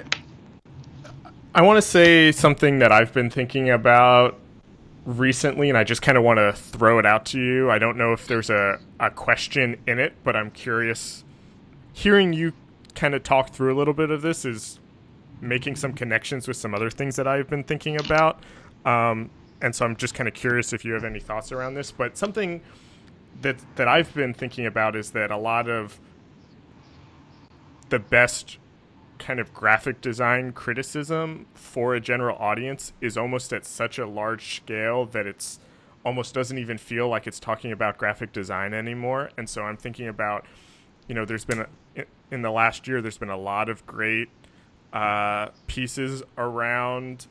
I 1.54 1.62
want 1.64 1.78
to 1.78 1.82
say 1.82 2.32
something 2.32 2.80
that 2.80 2.94
I've 2.94 3.12
been 3.14 3.30
thinking 3.30 3.70
about 3.70 4.40
recently, 5.06 5.70
and 5.70 5.78
I 5.78 5.84
just 5.84 6.02
kind 6.02 6.18
of 6.18 6.24
want 6.24 6.38
to 6.38 6.54
throw 6.54 7.00
it 7.00 7.06
out 7.06 7.26
to 7.28 7.40
you. 7.40 7.72
I 7.72 7.80
don't 7.80 7.98
know 7.98 8.14
if 8.14 8.28
there's 8.28 8.50
a, 8.50 8.80
a 9.00 9.10
question 9.10 9.78
in 9.88 10.00
it, 10.00 10.14
but 10.24 10.36
I'm 10.36 10.52
curious. 10.52 11.24
Hearing 11.94 12.34
you 12.34 12.54
kind 12.96 13.14
of 13.14 13.24
talk 13.24 13.50
through 13.50 13.74
a 13.74 13.78
little 13.78 13.94
bit 13.94 14.12
of 14.12 14.22
this 14.22 14.46
is 14.46 14.80
making 15.40 15.76
some 15.76 15.94
connections 15.94 16.48
with 16.48 16.58
some 16.58 16.76
other 16.76 16.90
things 16.90 17.16
that 17.16 17.28
I've 17.28 17.50
been 17.50 17.64
thinking 17.64 18.00
about. 18.00 18.40
Um, 18.86 19.32
and 19.62 19.76
so 19.76 19.86
I'm 19.86 19.96
just 19.96 20.14
kind 20.14 20.28
of 20.28 20.34
curious 20.34 20.74
if 20.74 20.86
you 20.86 20.94
have 20.94 21.04
any 21.04 21.20
thoughts 21.20 21.52
around 21.52 21.74
this. 21.74 21.92
But 21.92 22.18
something 22.18 22.62
that 23.42 23.58
that 23.76 23.88
I've 23.88 24.14
been 24.14 24.34
thinking 24.34 24.66
about 24.66 24.96
is 24.96 25.12
that 25.12 25.32
a 25.32 25.38
lot 25.38 25.70
of 25.70 26.00
the 27.90 28.00
best 28.00 28.58
kind 29.22 29.40
of 29.40 29.54
graphic 29.54 30.02
design 30.02 30.52
criticism 30.52 31.46
for 31.54 31.94
a 31.94 32.00
general 32.02 32.36
audience 32.40 32.92
is 33.00 33.18
almost 33.18 33.54
at 33.54 33.66
such 33.66 34.00
a 34.00 34.08
large 34.08 34.56
scale 34.56 35.06
that 35.06 35.28
it's 35.28 35.60
almost 36.04 36.34
doesn't 36.34 36.58
even 36.58 36.78
feel 36.80 37.08
like 37.08 37.28
it's 37.28 37.40
talking 37.40 37.72
about 37.72 38.00
graphic 38.00 38.34
design 38.34 38.74
anymore. 38.74 39.30
And 39.38 39.48
so 39.48 39.62
I'm 39.62 39.78
thinking 39.78 40.08
about, 40.08 40.46
you 41.08 41.14
know, 41.14 41.24
there's 41.24 41.46
been 41.46 41.66
a, 41.96 42.04
in 42.32 42.42
the 42.42 42.50
last 42.50 42.88
year 42.88 43.00
there's 43.00 43.20
been 43.20 43.30
a 43.30 43.38
lot 43.38 43.70
of 43.70 43.86
great 43.86 44.30
uh, 44.92 45.50
pieces 45.68 46.24
around 46.38 47.28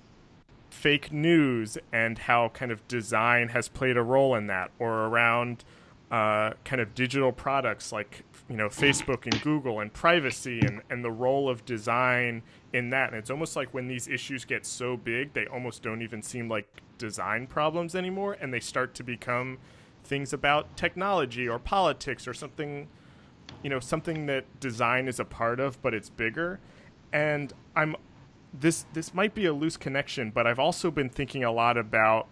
fake 0.71 1.13
news 1.13 1.77
and 1.93 2.19
how 2.19 2.51
kind 2.51 2.71
of 2.71 2.87
design 2.87 3.49
has 3.49 3.69
played 3.69 3.97
a 3.97 4.03
role 4.03 4.37
in 4.37 4.47
that, 4.47 4.71
or 4.79 5.07
around 5.07 5.65
uh, 6.11 6.53
kind 6.65 6.81
of 6.81 6.95
digital 6.95 7.33
products 7.33 7.93
like 7.93 8.25
you 8.49 8.57
know 8.57 8.69
Facebook 8.69 9.27
and 9.27 9.41
Google 9.43 9.81
and 9.81 9.93
privacy 9.93 10.61
and, 10.61 10.83
and 10.91 11.05
the 11.05 11.11
role 11.11 11.49
of 11.49 11.65
design 11.65 12.43
in 12.73 12.91
that. 12.91 13.11
And 13.11 13.19
it's 13.19 13.31
almost 13.31 13.57
like 13.57 13.73
when 13.73 13.87
these 13.87 14.09
issues 14.09 14.45
get 14.45 14.67
so 14.67 14.97
big, 14.97 15.33
they 15.35 15.47
almost 15.47 15.83
don't 15.83 16.03
even 16.03 16.23
seem 16.23 16.49
like 16.49 16.83
design 16.99 17.47
problems 17.47 17.95
anymore, 17.95 18.37
and 18.41 18.53
they 18.53 18.61
start 18.61 18.95
to 18.95 19.05
become 19.05 19.59
things 20.03 20.33
about 20.33 20.77
technology 20.77 21.49
or 21.49 21.59
politics 21.59 22.27
or 22.27 22.35
something 22.35 22.89
you 23.63 23.71
know 23.71 23.81
something 23.81 24.27
that 24.27 24.45
design 24.61 25.07
is 25.09 25.21
a 25.21 25.25
part 25.25 25.61
of 25.61 25.81
but 25.83 25.93
it's 25.93 26.09
bigger 26.09 26.59
and 27.13 27.53
i'm 27.77 27.95
this 28.53 28.87
this 28.93 29.13
might 29.15 29.35
be 29.35 29.45
a 29.47 29.53
loose 29.53 29.77
connection 29.77 30.31
but 30.31 30.47
i've 30.47 30.59
also 30.59 30.91
been 30.91 31.09
thinking 31.09 31.45
a 31.45 31.53
lot 31.53 31.77
about 31.77 32.27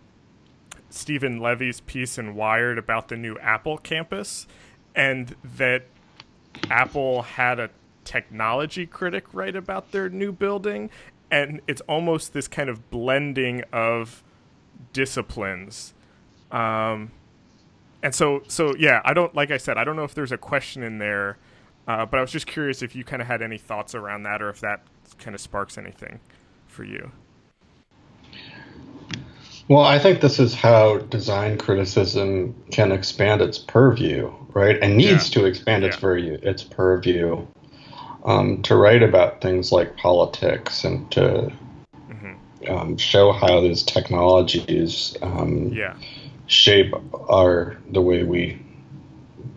steven 0.90 1.40
levy's 1.40 1.80
piece 1.80 2.18
in 2.18 2.34
wired 2.34 2.78
about 2.78 3.08
the 3.08 3.16
new 3.16 3.36
apple 3.38 3.78
campus 3.78 4.46
and 4.94 5.36
that 5.42 5.84
apple 6.70 7.22
had 7.22 7.58
a 7.60 7.70
technology 8.04 8.86
critic 8.86 9.24
write 9.32 9.54
about 9.54 9.92
their 9.92 10.08
new 10.08 10.32
building 10.32 10.90
and 11.30 11.60
it's 11.66 11.82
almost 11.82 12.32
this 12.32 12.48
kind 12.48 12.70
of 12.70 12.90
blending 12.90 13.62
of 13.70 14.22
disciplines. 14.92 15.92
Um, 16.50 17.10
and 18.02 18.14
so 18.14 18.42
so 18.46 18.74
yeah 18.78 19.00
i 19.04 19.12
don't 19.12 19.34
like 19.34 19.50
i 19.50 19.56
said 19.56 19.76
i 19.76 19.82
don't 19.82 19.96
know 19.96 20.04
if 20.04 20.14
there's 20.14 20.32
a 20.32 20.38
question 20.38 20.82
in 20.82 20.98
there 20.98 21.36
uh, 21.88 22.06
but 22.06 22.18
i 22.18 22.20
was 22.20 22.30
just 22.30 22.46
curious 22.46 22.80
if 22.80 22.94
you 22.94 23.02
kind 23.04 23.20
of 23.20 23.26
had 23.26 23.42
any 23.42 23.58
thoughts 23.58 23.94
around 23.94 24.22
that 24.22 24.40
or 24.40 24.48
if 24.48 24.60
that 24.60 24.82
kind 25.18 25.34
of 25.34 25.40
sparks 25.40 25.76
anything 25.76 26.20
for 26.66 26.84
you 26.84 27.10
Well, 29.68 29.82
I 29.84 29.98
think 29.98 30.20
this 30.20 30.38
is 30.38 30.54
how 30.54 30.98
design 30.98 31.58
criticism 31.58 32.54
can 32.70 32.90
expand 32.92 33.40
its 33.42 33.58
purview, 33.58 34.32
right? 34.54 34.78
And 34.82 34.96
needs 34.96 35.28
Yeah. 35.28 35.30
to 35.30 35.44
expand 35.44 35.84
its 35.84 35.96
purview, 35.96 36.38
its 36.42 36.62
purview 36.64 37.46
um, 38.24 38.62
to 38.62 38.76
write 38.76 39.02
about 39.02 39.40
things 39.40 39.72
like 39.72 39.96
politics 39.96 40.84
and 40.84 41.10
to 41.12 41.52
Mm-hmm. 42.10 42.34
um, 42.68 42.96
show 42.96 43.32
how 43.32 43.60
these 43.60 43.82
technologies 43.82 45.16
um, 45.22 45.78
yeah 45.78 45.94
shape 46.46 46.94
our 47.28 47.76
the 47.90 48.00
way 48.02 48.22
we 48.24 48.60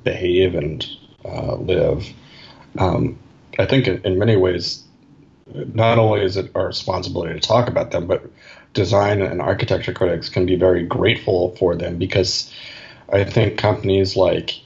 behave 0.04 0.56
and 0.56 0.86
uh, 1.26 1.56
live. 1.56 2.06
Um, 2.78 3.20
I 3.60 3.66
think 3.66 3.88
in, 3.88 4.02
in 4.04 4.20
many 4.20 4.36
ways, 4.36 4.84
not 5.74 5.98
only 5.98 6.24
is 6.24 6.38
it 6.38 6.52
our 6.56 6.68
responsibility 6.68 7.34
to 7.40 7.48
talk 7.48 7.68
about 7.68 7.92
them, 7.92 8.08
but 8.08 8.24
design 8.74 9.22
and 9.22 9.42
architecture 9.42 9.94
critics 9.94 10.30
can 10.30 10.46
be 10.46 10.56
very 10.56 10.84
grateful 10.84 11.56
for 11.58 11.76
them 11.76 11.98
because 11.98 12.52
I 13.10 13.24
think 13.24 13.58
companies 13.58 14.16
like 14.16 14.60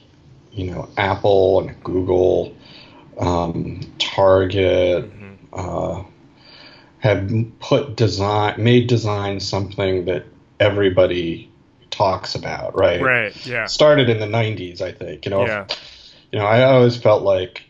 you 0.52 0.70
know 0.70 0.88
Apple 0.96 1.60
and 1.60 1.84
Google, 1.84 2.54
um, 3.18 3.80
Target. 3.98 5.10
Uh, 5.52 6.02
have 6.98 7.30
put 7.60 7.94
design 7.94 8.54
made 8.62 8.88
design 8.88 9.38
something 9.38 10.06
that 10.06 10.24
everybody 10.58 11.50
talks 11.90 12.34
about 12.34 12.76
right? 12.76 13.00
Right 13.00 13.46
yeah. 13.46 13.66
Started 13.66 14.08
in 14.08 14.18
the 14.18 14.26
90s 14.26 14.80
i 14.80 14.92
think 14.92 15.24
you 15.24 15.30
know? 15.30 15.46
Yeah. 15.46 15.66
You 16.32 16.38
know 16.40 16.46
i 16.46 16.64
always 16.64 16.96
felt 16.96 17.22
like 17.22 17.62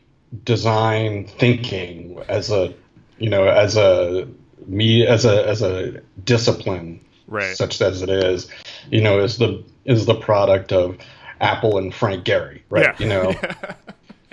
design 0.44 1.26
thinking 1.26 2.18
as 2.28 2.50
a 2.50 2.72
you 3.18 3.28
know 3.28 3.46
as 3.46 3.76
a 3.76 4.26
me 4.66 5.06
as 5.06 5.24
a 5.24 5.46
as 5.48 5.62
a 5.62 6.00
discipline 6.24 7.00
right. 7.28 7.56
such 7.56 7.80
as 7.80 8.02
it 8.02 8.10
is 8.10 8.48
you 8.90 9.00
know 9.00 9.20
is 9.20 9.38
the 9.38 9.62
is 9.84 10.06
the 10.06 10.14
product 10.14 10.72
of 10.72 10.96
apple 11.40 11.76
and 11.78 11.94
frank 11.94 12.24
gehry 12.24 12.62
right 12.70 12.84
yeah. 12.84 12.96
you 12.98 13.06
know 13.06 13.34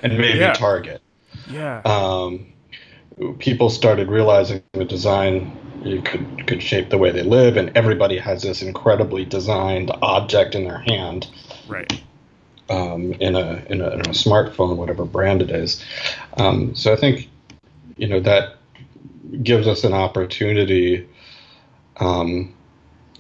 and 0.04 0.18
maybe 0.18 0.40
Yeah. 0.40 0.54
target. 0.54 1.02
Yeah. 1.50 1.82
Um, 1.86 2.46
people 3.40 3.70
started 3.70 4.10
realizing 4.10 4.62
that 4.74 4.90
design 4.90 5.58
you 5.84 6.02
could 6.02 6.48
could 6.48 6.62
shape 6.62 6.90
the 6.90 6.98
way 6.98 7.12
they 7.12 7.24
live, 7.24 7.58
and 7.58 7.76
everybody 7.76 8.18
has 8.18 8.44
this 8.44 8.62
incredibly 8.62 9.26
designed 9.26 9.92
object 10.02 10.56
in 10.56 10.64
their 10.64 10.80
hand 10.80 11.28
right. 11.68 12.02
um, 12.70 13.14
in 13.14 13.36
a 13.36 13.64
in 13.70 13.82
a 13.82 13.90
in 13.90 14.02
a 14.02 14.14
smartphone, 14.14 14.78
whatever 14.78 15.06
brand 15.06 15.42
it 15.42 15.50
is. 15.50 15.84
Um, 16.38 16.76
so 16.76 16.94
I 16.94 16.96
think 16.96 17.30
you 17.98 18.08
know 18.08 18.20
that 18.22 18.58
gives 19.42 19.68
us 19.68 19.84
an 19.84 19.94
opportunity. 19.94 21.08
Um, 21.98 22.54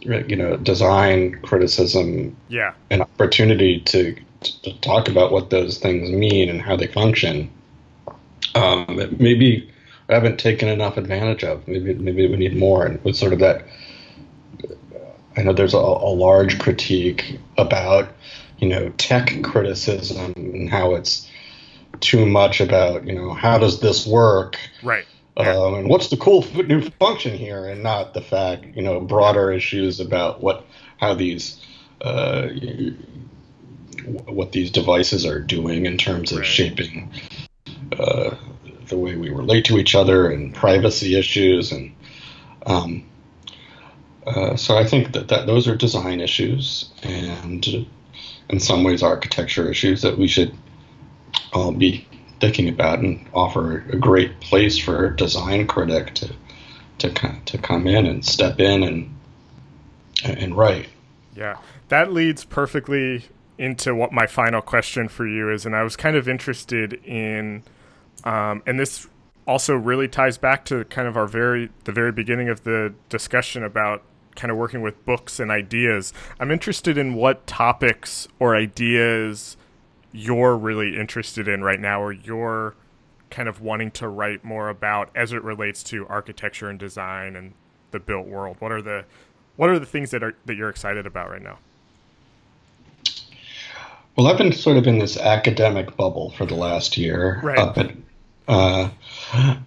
you 0.01 0.35
know, 0.35 0.57
design 0.57 1.39
criticism, 1.43 2.35
yeah 2.49 2.73
an 2.89 3.01
opportunity 3.01 3.79
to, 3.79 4.15
to 4.41 4.79
talk 4.81 5.07
about 5.07 5.31
what 5.31 5.49
those 5.49 5.77
things 5.77 6.09
mean 6.09 6.49
and 6.49 6.61
how 6.61 6.75
they 6.75 6.87
function. 6.87 7.49
Um, 8.55 8.97
that 8.97 9.19
maybe 9.19 9.71
I 10.09 10.13
haven't 10.13 10.39
taken 10.39 10.67
enough 10.67 10.97
advantage 10.97 11.43
of. 11.43 11.67
Maybe 11.67 11.93
maybe 11.93 12.27
we 12.27 12.35
need 12.35 12.55
more. 12.55 12.85
And 12.85 13.03
with 13.03 13.15
sort 13.15 13.33
of 13.33 13.39
that, 13.39 13.65
I 15.37 15.41
know 15.41 15.53
there's 15.53 15.73
a, 15.73 15.77
a 15.77 16.13
large 16.13 16.59
critique 16.59 17.39
about 17.57 18.09
you 18.59 18.67
know 18.67 18.89
tech 18.97 19.41
criticism 19.43 20.33
and 20.35 20.69
how 20.69 20.95
it's 20.95 21.27
too 21.99 22.25
much 22.25 22.59
about 22.59 23.07
you 23.07 23.13
know 23.13 23.33
how 23.33 23.57
does 23.57 23.79
this 23.79 24.05
work 24.05 24.59
right. 24.83 25.05
Um, 25.37 25.73
and 25.75 25.89
what's 25.89 26.09
the 26.09 26.17
cool 26.17 26.43
f- 26.43 26.67
new 26.67 26.81
function 26.99 27.35
here, 27.37 27.65
and 27.65 27.81
not 27.83 28.13
the 28.13 28.21
fact, 28.21 28.65
you 28.75 28.81
know, 28.81 28.99
broader 28.99 29.51
issues 29.51 29.99
about 29.99 30.41
what 30.41 30.65
how 30.97 31.13
these 31.13 31.59
uh, 32.01 32.49
what 34.25 34.51
these 34.51 34.69
devices 34.71 35.25
are 35.25 35.39
doing 35.39 35.85
in 35.85 35.97
terms 35.97 36.31
of 36.31 36.39
Right. 36.39 36.47
shaping 36.47 37.11
uh, 37.97 38.35
the 38.87 38.97
way 38.97 39.15
we 39.15 39.29
relate 39.29 39.65
to 39.65 39.77
each 39.77 39.95
other 39.95 40.29
and 40.29 40.53
privacy 40.53 41.17
issues, 41.17 41.71
and 41.71 41.95
um, 42.65 43.03
uh, 44.27 44.55
so 44.55 44.77
I 44.77 44.85
think 44.85 45.13
that, 45.13 45.29
that 45.29 45.47
those 45.47 45.67
are 45.67 45.75
design 45.75 46.21
issues, 46.21 46.91
and 47.01 47.65
in 48.49 48.59
some 48.59 48.83
ways 48.83 49.01
architecture 49.01 49.69
issues 49.69 50.01
that 50.01 50.17
we 50.17 50.27
should 50.27 50.53
all 51.53 51.71
be 51.71 52.05
thinking 52.43 52.67
about 52.67 52.99
and 52.99 53.25
offer 53.33 53.85
a 53.89 53.95
great 53.95 54.41
place 54.41 54.77
for 54.77 55.05
a 55.05 55.15
design 55.15 55.65
critic 55.65 56.13
to 56.13 56.29
to 56.97 57.09
to 57.45 57.57
come 57.57 57.87
in 57.87 58.05
and 58.05 58.25
step 58.25 58.59
in 58.59 58.83
and 58.83 59.15
and 60.25 60.57
write. 60.57 60.89
Yeah, 61.37 61.59
that 61.87 62.11
leads 62.11 62.43
perfectly 62.43 63.23
into 63.57 63.95
what 63.95 64.11
my 64.11 64.27
final 64.27 64.61
question 64.61 65.07
for 65.07 65.25
you 65.25 65.49
is, 65.49 65.65
and 65.65 65.73
I 65.73 65.83
was 65.83 65.95
kind 65.95 66.17
of 66.17 66.27
interested 66.27 66.95
in, 67.05 67.63
um, 68.25 68.61
and 68.65 68.77
this 68.77 69.07
also 69.47 69.75
really 69.75 70.09
ties 70.09 70.37
back 70.37 70.65
to 70.65 70.83
kind 70.85 71.07
of 71.07 71.15
our 71.15 71.27
very 71.27 71.69
the 71.85 71.93
very 71.93 72.11
beginning 72.11 72.49
of 72.49 72.65
the 72.65 72.93
discussion 73.07 73.63
about 73.63 74.03
kind 74.35 74.51
of 74.51 74.57
working 74.57 74.81
with 74.81 75.05
books 75.05 75.39
and 75.39 75.49
ideas. 75.49 76.11
I'm 76.41 76.51
interested 76.51 76.97
in 76.97 77.13
what 77.13 77.47
topics 77.47 78.27
or 78.37 78.53
ideas 78.53 79.55
you're 80.13 80.55
really 80.55 80.97
interested 80.97 81.47
in 81.47 81.63
right 81.63 81.79
now 81.79 82.01
or 82.01 82.13
you're 82.13 82.75
kind 83.29 83.49
of 83.49 83.59
wanting 83.59 83.89
to 83.89 84.07
write 84.07 84.43
more 84.43 84.69
about 84.69 85.09
as 85.15 85.33
it 85.33 85.43
relates 85.43 85.81
to 85.83 86.07
architecture 86.07 86.69
and 86.69 86.79
design 86.79 87.35
and 87.35 87.53
the 87.91 87.99
built 87.99 88.27
world. 88.27 88.57
What 88.59 88.71
are 88.71 88.81
the 88.81 89.05
what 89.55 89.69
are 89.69 89.79
the 89.79 89.85
things 89.85 90.11
that 90.11 90.23
are 90.23 90.35
that 90.45 90.55
you're 90.55 90.69
excited 90.69 91.05
about 91.05 91.29
right 91.31 91.41
now? 91.41 91.57
Well, 94.15 94.27
I've 94.27 94.37
been 94.37 94.51
sort 94.51 94.77
of 94.77 94.85
in 94.85 94.99
this 94.99 95.17
academic 95.17 95.97
bubble 95.97 96.29
for 96.31 96.45
the 96.45 96.53
last 96.53 96.97
year 96.97 97.39
right. 97.41 97.57
up 97.57 97.77
at 97.79 97.91
uh, 98.47 98.89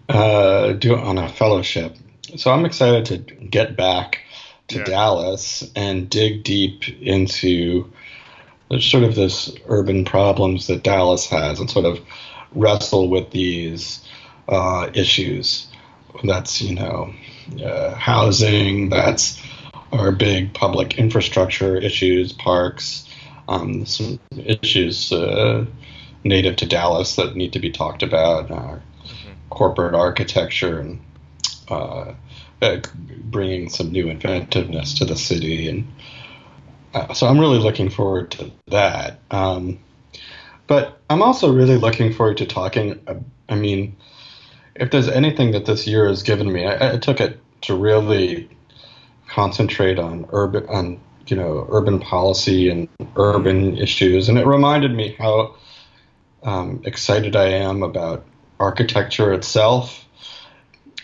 uh, 0.09 0.73
do 0.75 0.97
on 0.97 1.19
a 1.19 1.29
fellowship. 1.29 1.97
So 2.37 2.53
I'm 2.53 2.65
excited 2.65 3.07
to 3.07 3.35
get 3.35 3.77
back 3.77 4.21
to 4.69 4.79
yeah. 4.79 4.85
Dallas 4.85 5.69
and 5.75 6.09
dig 6.09 6.45
deep 6.45 6.89
into 7.01 7.91
sort 8.81 9.05
of 9.05 9.15
this 9.15 9.53
urban 9.69 10.05
problems 10.05 10.67
that 10.67 10.83
Dallas 10.83 11.27
has 11.27 11.61
and 11.61 11.71
sort 11.71 11.87
of 11.87 12.01
wrestle 12.53 13.09
with 13.09 13.31
these 13.31 14.05
uh, 14.49 14.91
issues. 14.95 15.69
That's 16.25 16.61
you 16.63 16.75
know 16.75 17.13
uh, 17.65 17.95
housing. 17.95 18.89
That's 18.89 19.41
our 19.93 20.13
big 20.13 20.53
public 20.55 20.99
infrastructure 20.99 21.77
issues, 21.77 22.33
parks, 22.33 23.09
um, 23.49 23.87
some 23.87 24.19
issues 24.37 25.13
uh, 25.13 25.65
native 26.25 26.57
to 26.57 26.67
Dallas 26.67 27.17
that 27.17 27.37
need 27.37 27.53
to 27.53 27.61
be 27.61 27.71
talked 27.71 28.03
about, 28.03 28.51
uh, 28.51 28.55
mm-hmm. 28.55 29.33
corporate 29.51 29.95
architecture, 29.95 30.81
and 30.81 31.01
uh, 31.69 32.15
uh, 32.63 32.79
bringing 33.21 33.69
some 33.69 33.93
new 33.93 34.09
inventiveness 34.09 34.95
to 34.95 35.05
the 35.05 35.17
city. 35.17 35.69
And 35.69 35.87
so 37.13 37.27
I'm 37.27 37.39
really 37.39 37.59
looking 37.59 37.91
forward 37.91 38.31
to 38.33 38.51
that. 38.69 39.21
Um, 39.31 39.79
but 40.67 41.01
I'm 41.09 41.23
also 41.23 41.53
really 41.53 41.77
looking 41.77 42.13
forward 42.13 42.39
to 42.39 42.47
talking. 42.47 43.01
Uh, 43.07 43.17
I 43.49 43.55
mean, 43.55 43.97
if 44.75 44.91
there's 44.91 45.09
anything 45.09 45.53
that 45.53 45.67
this 45.67 45.87
year 45.87 46.07
has 46.09 46.23
given 46.23 46.53
me, 46.53 46.67
I, 46.67 46.95
I 46.95 46.97
took 46.99 47.21
it 47.21 47.41
to 47.63 47.77
really 47.77 48.49
concentrate 49.29 49.99
on 49.99 50.27
urban, 50.33 50.67
on 50.69 51.01
you 51.27 51.37
know, 51.37 51.67
urban 51.71 51.99
policy 51.99 52.69
and 52.69 52.89
urban 53.17 53.77
issues, 53.77 54.29
and 54.29 54.39
it 54.39 54.47
reminded 54.47 54.95
me 54.95 55.17
how 55.19 55.57
um, 56.43 56.83
excited 56.85 57.35
I 57.37 57.49
am 57.49 57.83
about 57.83 58.25
architecture 58.61 59.33
itself. 59.33 60.05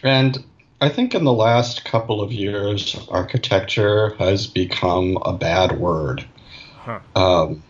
And 0.02 0.44
I 0.82 0.88
think 0.88 1.14
in 1.14 1.22
the 1.22 1.32
last 1.32 1.84
couple 1.84 2.20
of 2.20 2.32
years, 2.32 2.96
architecture 3.08 4.16
has 4.18 4.48
become 4.48 5.16
a 5.24 5.32
bad 5.32 5.78
word. 5.78 6.24
Huh. 6.74 6.98
Um, 7.14 7.62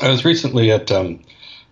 I 0.00 0.08
was 0.08 0.24
recently 0.24 0.70
at 0.70 0.90
um, 0.90 1.20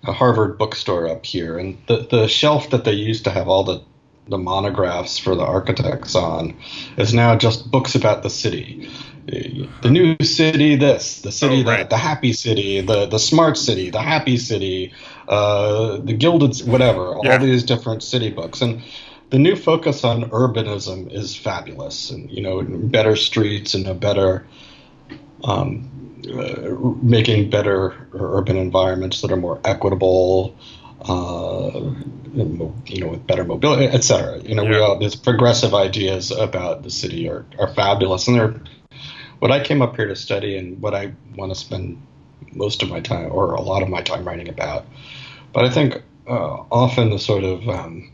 a 0.05 0.13
Harvard 0.13 0.59
bookstore 0.59 1.09
up 1.09 1.25
here, 1.25 1.59
and 1.59 1.79
the, 1.87 2.07
the 2.11 2.29
shelf 2.29 2.69
that 2.71 2.85
they 2.85 2.93
used 2.93 3.25
to 3.25 3.31
have 3.31 3.49
all 3.49 3.65
the, 3.65 3.81
the 4.29 4.37
monographs 4.37 5.17
for 5.17 5.35
the 5.35 5.47
architects 5.47 6.15
on 6.15 6.55
is 6.99 7.15
now 7.15 7.35
just 7.35 7.71
books 7.71 7.95
about 7.95 8.23
the 8.23 8.29
city. 8.29 8.91
The 9.25 9.91
new 9.91 10.17
city, 10.23 10.77
this, 10.77 11.23
the 11.23 11.33
city, 11.33 11.63
oh, 11.63 11.71
right. 11.71 11.79
that, 11.79 11.91
the 11.91 11.97
happy 11.97 12.35
city, 12.35 12.83
the, 12.83 13.07
the 13.07 13.19
smart 13.19 13.57
city, 13.57 13.89
the 13.89 14.03
happy 14.03 14.37
city, 14.37 14.93
uh, 15.27 15.97
the 15.99 16.13
gilded, 16.13 16.59
whatever, 16.67 17.17
yeah. 17.23 17.33
all 17.33 17.39
these 17.39 17.63
different 17.63 18.03
city 18.03 18.31
books. 18.31 18.61
And 18.61 18.83
the 19.31 19.39
new 19.39 19.57
focus 19.57 20.05
on 20.05 20.31
urbanism 20.31 21.13
is 21.13 21.37
fabulous, 21.37 22.11
and 22.11 22.31
you 22.31 22.43
know, 22.43 22.63
better 22.63 23.17
streets 23.17 23.75
and 23.75 23.87
a 23.87 23.95
better, 23.95 24.47
um, 25.45 25.91
uh, 26.33 26.71
making 27.03 27.51
better 27.51 28.09
urban 28.13 28.57
environments 28.57 29.21
that 29.21 29.31
are 29.31 29.37
more 29.37 29.61
equitable, 29.65 30.57
uh, 31.03 31.93
you 32.35 33.01
know, 33.01 33.09
with 33.09 33.27
better 33.27 33.45
mobility, 33.45 33.87
etc. 33.87 34.39
You 34.39 34.55
know, 34.55 34.63
yeah. 34.63 34.71
we 34.71 34.77
all 34.79 34.99
these 34.99 35.17
progressive 35.17 35.75
ideas 35.75 36.31
about 36.31 36.83
the 36.83 36.91
city 36.91 37.29
are, 37.29 37.45
are 37.59 37.69
fabulous, 37.69 38.29
and 38.29 38.37
they're 38.37 38.61
what 39.41 39.53
I 39.53 39.61
came 39.63 39.83
up 39.83 39.95
here 39.97 40.09
to 40.09 40.17
study 40.17 40.57
and 40.57 40.81
what 40.81 40.95
I 40.95 41.13
want 41.37 41.53
to 41.53 41.55
spend 41.55 42.03
most 42.53 42.83
of 42.83 42.89
my 42.89 43.01
time 43.01 43.31
or 43.31 43.55
a 43.55 43.61
lot 43.61 43.83
of 43.83 43.89
my 43.89 44.03
time 44.03 44.27
writing 44.27 44.49
about. 44.49 44.87
But 45.53 45.65
I 45.65 45.71
think 45.71 46.03
uh, 46.27 46.65
often 46.71 47.11
the 47.11 47.19
sort 47.19 47.45
of 47.45 47.69
um, 47.69 48.11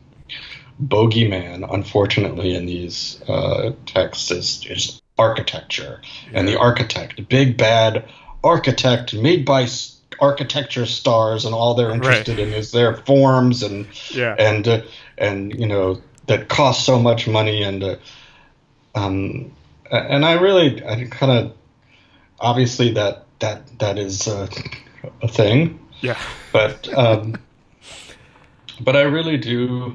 bogeyman, 0.83 1.67
unfortunately, 1.71 2.55
in 2.55 2.67
these 2.67 3.23
uh, 3.29 3.73
texts 3.87 4.31
is, 4.31 4.65
is 4.69 5.03
architecture. 5.19 6.01
Yeah. 6.31 6.39
And 6.39 6.49
the 6.49 6.59
architect, 6.59 7.29
big 7.29 7.57
bad 7.57 8.09
architect 8.43 9.15
made 9.15 9.45
by 9.45 9.69
architecture 10.21 10.87
stars, 10.87 11.45
and 11.45 11.55
all 11.55 11.75
they're 11.75 11.93
interested 11.93 12.39
right. 12.39 12.49
in 12.49 12.53
is 12.55 12.73
their 12.73 12.97
forms 12.97 13.63
and 13.63 13.87
yeah. 14.11 14.35
and 14.39 14.67
uh, 14.67 14.83
and 15.19 15.59
you 15.59 15.67
know 15.67 16.01
that 16.27 16.49
cost 16.49 16.85
so 16.85 16.99
much 16.99 17.29
money 17.29 17.63
and 17.63 17.83
uh, 17.83 17.97
um 18.95 19.53
and 19.91 20.25
I 20.25 20.35
really 20.35 20.85
I 20.85 21.05
kind 21.05 21.33
of 21.33 21.53
obviously 22.41 22.93
that 22.93 23.27
that 23.41 23.79
that 23.79 23.99
is 23.99 24.29
uh, 24.29 24.49
a 25.23 25.29
thing. 25.29 25.79
Yeah. 26.01 26.19
But 26.53 26.93
um, 26.97 27.37
but 28.81 28.97
I 28.97 29.03
really 29.03 29.37
do 29.37 29.95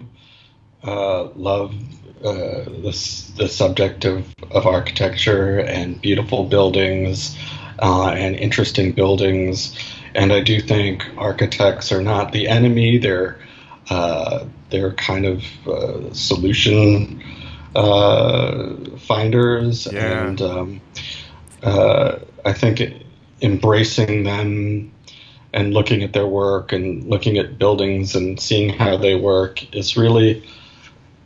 uh, 0.84 1.30
love 1.36 1.76
uh, 2.24 2.66
this 2.82 3.30
the 3.38 3.48
subject 3.48 4.06
of, 4.06 4.26
of 4.52 4.66
architecture 4.66 5.60
and 5.60 6.02
beautiful 6.02 6.46
buildings 6.46 7.38
uh, 7.82 8.10
and 8.10 8.36
interesting 8.36 8.92
buildings. 8.92 9.78
And 10.16 10.34
I 10.34 10.42
do 10.42 10.60
think 10.60 11.06
architects 11.18 11.92
are 11.92 12.02
not 12.02 12.32
the 12.32 12.48
enemy. 12.48 12.98
They're 12.98 13.40
uh, 13.90 14.46
they're 14.70 14.94
kind 14.94 15.26
of 15.26 15.44
uh, 15.68 16.14
solution 16.14 17.24
uh, 17.76 18.76
finders, 18.98 19.88
yeah. 19.92 20.28
and 20.28 20.42
um, 20.42 20.82
I 21.64 22.54
think 22.54 22.82
embracing 23.42 24.24
them 24.24 24.92
and 25.54 25.74
looking 25.74 26.04
at 26.04 26.14
their 26.14 26.28
work 26.28 26.72
and 26.72 27.04
looking 27.06 27.38
at 27.38 27.58
buildings 27.58 28.16
and 28.16 28.40
seeing 28.40 28.70
how 28.70 28.98
they 28.98 29.16
work 29.16 29.74
is 29.74 29.98
really 29.98 30.44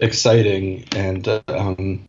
exciting, 0.04 0.86
and 0.96 1.28
um, 1.48 2.08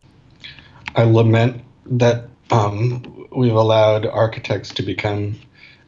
I 0.95 1.05
lament 1.05 1.63
that 1.87 2.29
um, 2.51 3.29
we've 3.35 3.55
allowed 3.55 4.07
architects 4.07 4.75
to 4.75 4.83
become 4.83 5.37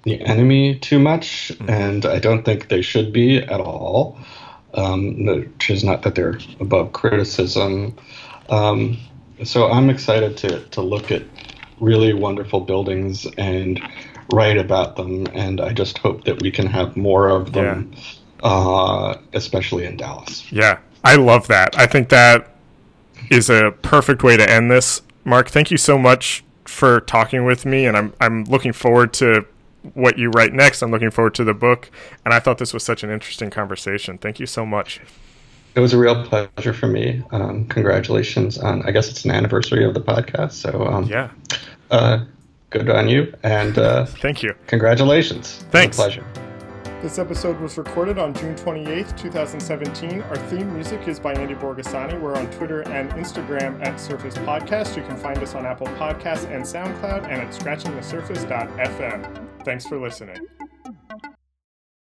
the 0.04 0.20
enemy 0.20 0.78
too 0.78 0.98
much, 0.98 1.52
mm-hmm. 1.54 1.68
and 1.70 2.06
I 2.06 2.18
don't 2.18 2.44
think 2.44 2.68
they 2.68 2.82
should 2.82 3.12
be 3.12 3.38
at 3.38 3.60
all. 3.60 4.18
Um, 4.74 5.24
which 5.24 5.70
is 5.70 5.82
not 5.82 6.02
that 6.02 6.16
they're 6.16 6.38
above 6.60 6.92
criticism. 6.92 7.96
Um, 8.50 8.98
so 9.42 9.70
I'm 9.70 9.88
excited 9.88 10.36
to 10.38 10.64
to 10.68 10.82
look 10.82 11.10
at 11.10 11.22
really 11.80 12.12
wonderful 12.12 12.60
buildings 12.60 13.26
and 13.38 13.80
write 14.32 14.58
about 14.58 14.96
them, 14.96 15.26
and 15.32 15.60
I 15.60 15.72
just 15.72 15.98
hope 15.98 16.24
that 16.24 16.42
we 16.42 16.50
can 16.50 16.66
have 16.66 16.96
more 16.96 17.28
of 17.28 17.52
them, 17.52 17.92
yeah. 17.94 18.48
uh, 18.48 19.18
especially 19.32 19.86
in 19.86 19.96
Dallas. 19.96 20.50
Yeah, 20.52 20.78
I 21.06 21.14
love 21.14 21.46
that. 21.46 21.78
I 21.78 21.86
think 21.86 22.08
that 22.08 22.48
is 23.30 23.48
a 23.48 23.72
perfect 23.82 24.24
way 24.24 24.36
to 24.36 24.50
end 24.50 24.72
this. 24.72 25.02
Mark, 25.24 25.48
thank 25.48 25.70
you 25.70 25.76
so 25.76 25.96
much 25.96 26.44
for 26.64 27.00
talking 27.00 27.44
with 27.44 27.64
me, 27.64 27.86
and 27.86 27.96
I'm 27.96 28.12
I'm 28.20 28.42
looking 28.44 28.72
forward 28.72 29.12
to 29.14 29.46
what 29.94 30.18
you 30.18 30.30
write 30.30 30.52
next. 30.52 30.82
I'm 30.82 30.90
looking 30.90 31.12
forward 31.12 31.34
to 31.36 31.44
the 31.44 31.54
book, 31.54 31.90
and 32.24 32.34
I 32.34 32.40
thought 32.40 32.58
this 32.58 32.74
was 32.74 32.82
such 32.82 33.04
an 33.04 33.10
interesting 33.10 33.50
conversation. 33.50 34.18
Thank 34.18 34.40
you 34.40 34.46
so 34.46 34.66
much. 34.66 35.00
It 35.76 35.80
was 35.80 35.92
a 35.92 35.98
real 35.98 36.24
pleasure 36.24 36.72
for 36.72 36.88
me. 36.88 37.22
Um, 37.30 37.66
congratulations 37.66 38.58
on, 38.58 38.82
I 38.82 38.90
guess 38.90 39.08
it's 39.08 39.24
an 39.24 39.30
anniversary 39.30 39.84
of 39.84 39.94
the 39.94 40.00
podcast. 40.00 40.52
So 40.52 40.86
um, 40.86 41.04
yeah, 41.04 41.30
uh, 41.92 42.24
good 42.70 42.90
on 42.90 43.08
you, 43.08 43.32
and 43.44 43.78
uh, 43.78 44.06
thank 44.06 44.42
you. 44.42 44.54
Congratulations. 44.66 45.64
Thanks. 45.70 45.96
pleasure. 45.96 46.26
This 47.02 47.18
episode 47.18 47.60
was 47.60 47.76
recorded 47.76 48.18
on 48.18 48.32
June 48.32 48.54
28th, 48.54 49.16
2017. 49.18 50.22
Our 50.22 50.36
theme 50.48 50.72
music 50.72 51.06
is 51.06 51.20
by 51.20 51.34
Andy 51.34 51.54
Borgasani. 51.54 52.18
We're 52.18 52.34
on 52.34 52.50
Twitter 52.52 52.80
and 52.88 53.10
Instagram 53.10 53.84
at 53.86 54.00
Surface 54.00 54.34
Podcast. 54.38 54.96
You 54.96 55.02
can 55.02 55.16
find 55.16 55.38
us 55.38 55.54
on 55.54 55.66
Apple 55.66 55.88
Podcasts 55.88 56.50
and 56.50 56.64
SoundCloud 56.64 57.24
and 57.24 57.42
at 57.42 57.48
scratchingthesurface.fm. 57.50 59.48
Thanks 59.62 59.86
for 59.86 60.00
listening. 60.00 60.38